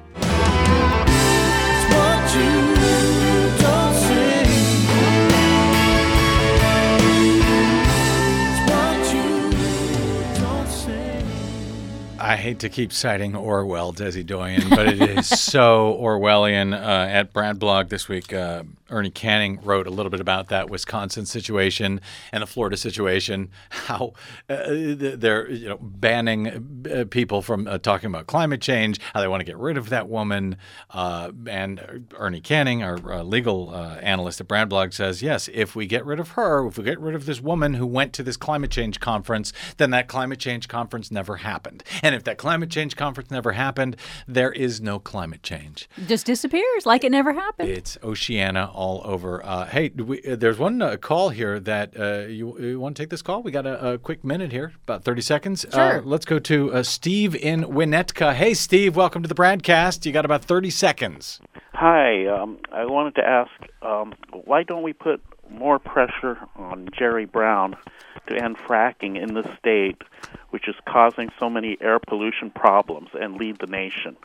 I 12.23 12.37
hate 12.37 12.59
to 12.59 12.69
keep 12.69 12.93
citing 12.93 13.35
Orwell, 13.35 13.91
Desi 13.91 14.25
Doyen, 14.25 14.69
but 14.69 14.87
it 14.87 15.01
is 15.01 15.27
so 15.41 15.99
Orwellian. 16.01 16.73
Uh, 16.73 17.09
at 17.09 17.33
Brad 17.33 17.59
Blog 17.59 17.89
this 17.89 18.07
week, 18.07 18.31
uh, 18.31 18.63
Ernie 18.93 19.09
Canning 19.09 19.59
wrote 19.63 19.87
a 19.87 19.89
little 19.89 20.09
bit 20.09 20.19
about 20.19 20.49
that 20.49 20.69
Wisconsin 20.69 21.25
situation 21.25 21.99
and 22.31 22.43
the 22.43 22.47
Florida 22.47 22.77
situation. 22.77 23.49
How 23.69 24.13
uh, 24.47 24.63
they're 24.67 25.49
you 25.49 25.67
know 25.67 25.77
banning 25.81 26.85
uh, 26.89 27.05
people 27.09 27.41
from 27.41 27.67
uh, 27.67 27.79
talking 27.79 28.07
about 28.07 28.27
climate 28.27 28.61
change. 28.61 28.99
How 29.13 29.21
they 29.21 29.27
want 29.27 29.41
to 29.41 29.45
get 29.45 29.57
rid 29.57 29.77
of 29.77 29.89
that 29.89 30.07
woman. 30.07 30.57
Uh, 30.91 31.31
and 31.47 32.07
Ernie 32.15 32.39
Canning, 32.39 32.83
our 32.83 32.97
uh, 33.11 33.23
legal 33.23 33.71
uh, 33.71 33.95
analyst 33.95 34.39
at 34.39 34.47
Brad 34.47 34.69
Blog, 34.69 34.93
says 34.93 35.21
yes. 35.21 35.49
If 35.51 35.75
we 35.75 35.87
get 35.87 36.05
rid 36.05 36.19
of 36.19 36.29
her, 36.29 36.67
if 36.67 36.77
we 36.77 36.83
get 36.83 36.99
rid 36.99 37.15
of 37.15 37.25
this 37.25 37.41
woman 37.41 37.73
who 37.73 37.87
went 37.87 38.13
to 38.13 38.23
this 38.23 38.37
climate 38.37 38.71
change 38.71 38.99
conference, 38.99 39.51
then 39.77 39.89
that 39.89 40.07
climate 40.07 40.39
change 40.39 40.67
conference 40.67 41.09
never 41.09 41.37
happened. 41.37 41.83
And 42.03 42.12
if 42.13 42.23
that 42.25 42.37
climate 42.37 42.69
change 42.69 42.95
conference 42.95 43.31
never 43.31 43.53
happened, 43.53 43.95
there 44.27 44.51
is 44.51 44.81
no 44.81 44.99
climate 44.99 45.43
change. 45.43 45.89
Just 46.07 46.25
disappears 46.25 46.85
like 46.85 47.03
it 47.03 47.11
never 47.11 47.33
happened. 47.33 47.69
It's 47.69 47.97
Oceania 48.03 48.69
all 48.73 49.01
over. 49.05 49.43
Uh, 49.45 49.65
hey, 49.65 49.89
do 49.89 50.05
we, 50.05 50.21
uh, 50.23 50.35
there's 50.35 50.57
one 50.57 50.81
uh, 50.81 50.97
call 50.97 51.29
here 51.29 51.59
that 51.59 51.99
uh, 51.99 52.27
you, 52.27 52.59
you 52.59 52.79
want 52.79 52.95
to 52.95 53.03
take 53.03 53.09
this 53.09 53.21
call? 53.21 53.43
We 53.43 53.51
got 53.51 53.65
a, 53.65 53.93
a 53.93 53.97
quick 53.97 54.23
minute 54.23 54.51
here, 54.51 54.73
about 54.83 55.03
30 55.03 55.21
seconds. 55.21 55.65
Sure. 55.71 55.99
Uh, 55.99 56.01
let's 56.01 56.25
go 56.25 56.39
to 56.39 56.73
uh, 56.73 56.83
Steve 56.83 57.35
in 57.35 57.63
Winnetka. 57.63 58.33
Hey, 58.33 58.53
Steve, 58.53 58.95
welcome 58.95 59.21
to 59.21 59.27
the 59.27 59.35
broadcast. 59.35 60.05
You 60.05 60.11
got 60.11 60.25
about 60.25 60.43
30 60.43 60.69
seconds. 60.69 61.39
Hi, 61.73 62.27
um, 62.27 62.59
I 62.71 62.85
wanted 62.85 63.15
to 63.15 63.27
ask 63.27 63.51
um, 63.81 64.13
why 64.45 64.63
don't 64.63 64.83
we 64.83 64.93
put 64.93 65.21
more 65.49 65.79
pressure 65.79 66.37
on 66.55 66.89
Jerry 66.97 67.25
Brown 67.25 67.75
to 68.27 68.37
end 68.37 68.57
fracking 68.57 69.21
in 69.21 69.33
the 69.33 69.49
state, 69.57 70.01
which 70.49 70.67
is 70.67 70.75
causing 70.87 71.29
so 71.39 71.49
many 71.49 71.77
air 71.81 71.99
pollution 71.99 72.49
problems, 72.49 73.09
and 73.19 73.35
lead 73.35 73.59
the 73.59 73.67
nation? 73.67 74.15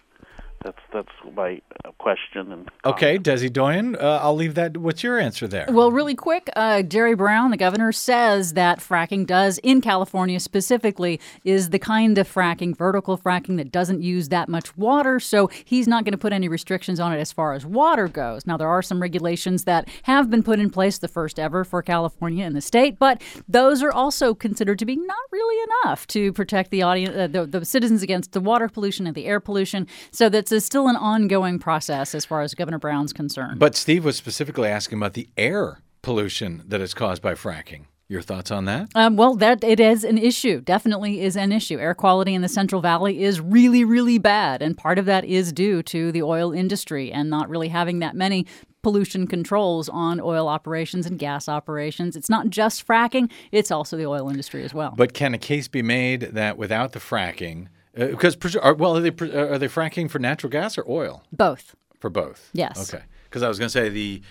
That's 0.65 0.79
that's 0.93 1.09
my 1.37 1.61
uh, 1.85 1.93
question. 1.99 2.53
And 2.53 2.71
Okay, 2.85 3.19
Desi 3.19 3.53
Doyen, 3.53 3.97
uh, 3.97 4.21
I'll 4.23 4.35
leave 4.35 4.55
that. 4.57 4.77
What's 4.77 5.03
your 5.03 5.19
answer 5.19 5.47
there? 5.47 5.67
Well, 5.69 5.93
really 5.93 6.17
quick, 6.17 6.49
uh, 6.57 6.83
Jerry 6.83 7.15
Brown, 7.15 7.51
the 7.51 7.57
governor, 7.57 7.93
says 7.93 8.55
that 8.55 8.81
fracking 8.81 9.27
does, 9.27 9.59
in 9.59 9.81
California 9.81 10.41
specifically, 10.41 11.21
is 11.45 11.71
the 11.71 11.79
kind 11.79 12.19
of 12.19 12.29
fracking, 12.29 12.77
vertical 12.77 13.17
fracking, 13.17 13.57
that 13.59 13.71
doesn't 13.71 14.03
use 14.03 14.31
that 14.31 14.49
much 14.49 14.77
water. 14.77 15.21
So 15.21 15.49
he's 15.65 15.87
not 15.87 16.05
going 16.05 16.13
to 16.13 16.19
put 16.19 16.33
any 16.33 16.49
restrictions 16.49 16.99
on 16.99 17.13
it 17.13 17.21
as 17.21 17.31
far 17.31 17.53
as 17.53 17.65
water 17.65 18.09
goes. 18.09 18.47
Now, 18.47 18.57
there 18.57 18.69
are 18.69 18.83
some 18.83 19.01
regulations 19.01 19.65
that 19.65 19.89
have 20.03 20.29
been 20.29 20.43
put 20.43 20.59
in 20.59 20.71
place, 20.71 20.99
the 20.99 21.09
first 21.09 21.39
ever 21.39 21.65
for 21.65 21.83
California 21.83 22.45
in 22.45 22.55
the 22.55 22.61
state, 22.61 22.99
but 22.99 23.23
those 23.49 23.83
are 23.83 23.93
also 23.93 24.35
considered 24.35 24.79
to 24.81 24.87
be 24.87 24.97
not 24.97 25.17
really 25.31 25.71
enough 25.85 26.07
to 26.09 26.33
protect 26.33 26.71
the 26.71 26.83
audience, 26.83 27.17
uh, 27.17 27.27
the, 27.29 27.47
the 27.47 27.65
citizens 27.65 28.03
against 28.03 28.33
the 28.33 28.41
water 28.41 28.69
pollution 28.69 29.07
and 29.07 29.15
the 29.15 29.27
air 29.27 29.39
pollution. 29.41 29.87
So 30.11 30.29
that's 30.29 30.48
a, 30.53 30.61
still 30.61 30.89
an 30.89 30.97
ongoing 30.97 31.59
process 31.59 32.15
as 32.15 32.25
far 32.25 32.43
as 32.43 32.55
Governor 32.55 32.79
Brown's 32.79 33.13
concerned. 33.13 33.59
But 33.59 33.77
Steve 33.77 34.05
was 34.05 34.17
specifically 34.17 34.69
asking 34.69 34.99
about 34.99 35.15
the 35.15 35.29
air 35.37 35.81
pollution 36.03 36.63
that 36.67 36.81
is 36.81 36.95
caused 36.95 37.23
by 37.23 37.35
fracking. 37.35 37.85
Your 38.11 38.23
thoughts 38.23 38.51
on 38.51 38.65
that? 38.65 38.89
Um, 38.95 39.17
well, 39.17 39.35
that 39.35 39.63
it 39.63 39.79
is 39.79 40.03
an 40.03 40.17
issue. 40.17 40.63
Definitely 40.63 41.21
is 41.21 41.37
an 41.37 41.53
issue. 41.53 41.79
Air 41.79 41.93
quality 41.93 42.35
in 42.35 42.41
the 42.41 42.49
Central 42.49 42.81
Valley 42.81 43.23
is 43.23 43.39
really, 43.39 43.85
really 43.85 44.17
bad, 44.17 44.63
and 44.63 44.79
part 44.79 44.99
of 44.99 45.05
that 45.05 45.27
is 45.27 45.53
due 45.53 45.83
to 45.83 46.11
the 46.11 46.23
oil 46.23 46.53
industry 46.53 47.13
and 47.13 47.29
not 47.29 47.51
really 47.51 47.69
having 47.69 47.99
that 47.99 48.17
many 48.17 48.47
pollution 48.83 49.27
controls 49.27 49.91
on 49.91 50.21
oil 50.21 50.49
operations 50.49 51.05
and 51.05 51.19
gas 51.19 51.51
operations. 51.51 52.17
It's 52.17 52.31
not 52.31 52.49
just 52.49 52.87
fracking, 52.87 53.31
it's 53.53 53.71
also 53.71 53.99
the 53.99 54.07
oil 54.07 54.31
industry 54.31 54.65
as 54.65 54.73
well. 54.73 54.95
But 54.97 55.13
can 55.13 55.35
a 55.35 55.39
case 55.39 55.69
be 55.69 55.83
made 55.83 56.23
that 56.23 56.57
without 56.57 56.93
the 56.93 57.01
fracking, 57.01 57.67
uh, 57.99 58.07
because 58.07 58.37
are, 58.57 58.75
well, 58.75 58.97
are 58.97 59.01
they 59.01 59.09
are 59.09 59.59
they 59.59 59.69
fracking 59.69 60.11
for 60.11 60.19
natural 60.19 60.51
gas 60.51 60.79
or 60.79 60.85
oil? 60.89 61.25
Both. 61.33 61.75
For 61.99 62.11
both. 62.11 62.51
Yes. 62.53 62.93
Okay. 62.93 63.05
Because 63.25 63.43
I 63.43 63.49
was 63.49 63.59
going 63.59 63.67
to 63.67 63.73
say 63.73 63.89
the 63.89 64.23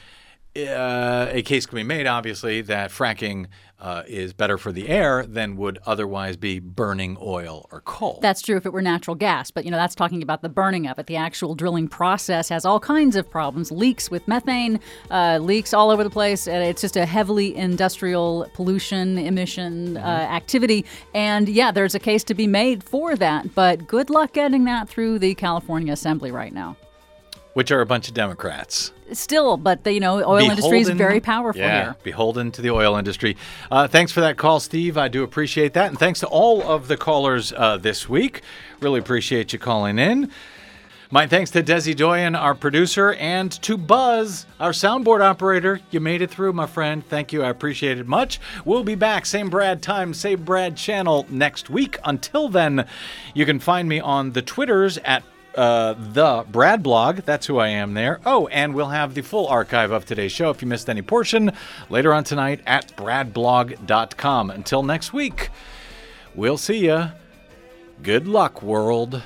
uh, 0.57 1.29
a 1.31 1.41
case 1.41 1.65
can 1.65 1.75
be 1.75 1.83
made, 1.83 2.07
obviously, 2.07 2.61
that 2.61 2.91
fracking 2.91 3.47
uh, 3.79 4.03
is 4.07 4.33
better 4.33 4.57
for 4.57 4.71
the 4.71 4.89
air 4.89 5.25
than 5.25 5.55
would 5.55 5.77
otherwise 5.85 6.35
be 6.35 6.59
burning 6.59 7.15
oil 7.21 7.67
or 7.71 7.81
coal. 7.81 8.19
That's 8.21 8.41
true 8.41 8.57
if 8.57 8.65
it 8.65 8.73
were 8.73 8.81
natural 8.81 9.15
gas, 9.15 9.51
but 9.51 9.65
you 9.65 9.71
know 9.71 9.77
that's 9.77 9.93
talking 9.93 10.23
about 10.23 10.41
the 10.41 10.49
burning 10.49 10.87
of 10.87 10.97
it. 10.97 11.05
The 11.05 11.15
actual 11.15 11.53
drilling 11.53 11.87
process 11.87 12.49
has 12.49 12.65
all 12.65 12.79
kinds 12.79 13.15
of 13.15 13.29
problems, 13.29 13.71
leaks 13.71 14.09
with 14.09 14.27
methane, 14.27 14.79
uh, 15.11 15.37
leaks 15.39 15.73
all 15.73 15.91
over 15.91 16.03
the 16.03 16.09
place. 16.09 16.47
And 16.47 16.63
it's 16.63 16.81
just 16.81 16.97
a 16.97 17.05
heavily 17.05 17.55
industrial 17.55 18.49
pollution 18.53 19.17
emission 19.17 19.97
uh, 19.97 20.01
mm-hmm. 20.01 20.33
activity, 20.33 20.85
and 21.13 21.47
yeah, 21.47 21.71
there's 21.71 21.93
a 21.93 21.99
case 21.99 22.23
to 22.25 22.33
be 22.33 22.47
made 22.47 22.83
for 22.83 23.15
that. 23.15 23.53
But 23.53 23.87
good 23.87 24.09
luck 24.09 24.33
getting 24.33 24.65
that 24.65 24.89
through 24.89 25.19
the 25.19 25.35
California 25.35 25.93
Assembly 25.93 26.31
right 26.31 26.53
now 26.53 26.77
which 27.57 27.71
are 27.71 27.81
a 27.81 27.87
bunch 27.87 28.07
of 28.07 28.13
Democrats. 28.13 28.93
Still, 29.13 29.57
but 29.57 29.83
the 29.83 29.91
you 29.91 29.99
know 29.99 30.17
oil 30.17 30.21
beholden, 30.21 30.51
industry 30.51 30.79
is 30.79 30.89
very 30.89 31.19
powerful 31.19 31.59
yeah, 31.59 31.85
here. 31.85 31.95
Beholden 32.03 32.51
to 32.51 32.61
the 32.61 32.69
oil 32.69 32.95
industry. 32.95 33.35
Uh, 33.71 33.87
thanks 33.87 34.11
for 34.11 34.21
that 34.21 34.37
call, 34.37 34.59
Steve. 34.59 34.95
I 34.95 35.07
do 35.07 35.23
appreciate 35.23 35.73
that, 35.73 35.89
and 35.89 35.97
thanks 35.97 36.19
to 36.19 36.27
all 36.27 36.61
of 36.61 36.87
the 36.87 36.97
callers 36.97 37.51
uh, 37.53 37.77
this 37.77 38.07
week. 38.07 38.43
Really 38.79 38.99
appreciate 38.99 39.53
you 39.53 39.57
calling 39.57 39.97
in. 39.97 40.29
My 41.09 41.25
thanks 41.25 41.49
to 41.51 41.63
Desi 41.63 41.95
Doyen, 41.95 42.35
our 42.35 42.53
producer, 42.53 43.13
and 43.13 43.51
to 43.63 43.75
Buzz, 43.75 44.45
our 44.59 44.69
soundboard 44.69 45.21
operator. 45.21 45.79
You 45.89 45.99
made 45.99 46.21
it 46.21 46.29
through, 46.29 46.53
my 46.53 46.67
friend. 46.67 47.03
Thank 47.07 47.33
you. 47.33 47.41
I 47.41 47.49
appreciate 47.49 47.97
it 47.97 48.05
much. 48.05 48.39
We'll 48.65 48.83
be 48.83 48.93
back, 48.93 49.25
same 49.25 49.49
Brad 49.49 49.81
time, 49.81 50.13
same 50.13 50.43
Brad 50.43 50.77
channel 50.77 51.25
next 51.27 51.71
week. 51.71 51.97
Until 52.03 52.49
then, 52.49 52.87
you 53.33 53.47
can 53.47 53.59
find 53.59 53.89
me 53.89 53.99
on 53.99 54.33
the 54.33 54.43
Twitters 54.43 54.99
at 54.99 55.23
uh, 55.57 55.93
the 55.97 56.45
Brad 56.49 56.83
blog. 56.83 57.17
That's 57.17 57.47
who 57.47 57.57
I 57.57 57.69
am 57.69 57.93
there. 57.95 58.21
Oh, 58.25 58.47
and 58.47 58.73
we'll 58.73 58.89
have 58.89 59.13
the 59.15 59.21
full 59.21 59.47
archive 59.47 59.91
of 59.91 60.05
today's 60.05 60.31
show 60.31 60.49
if 60.51 60.61
you 60.61 60.67
missed 60.67 60.89
any 60.89 61.01
portion 61.01 61.51
later 61.89 62.13
on 62.13 62.23
tonight 62.23 62.61
at 62.65 62.95
bradblog.com. 62.95 64.51
Until 64.51 64.83
next 64.83 65.11
week, 65.11 65.49
we'll 66.35 66.57
see 66.57 66.85
you. 66.85 67.09
Good 68.03 68.27
luck, 68.27 68.61
world. 68.61 69.23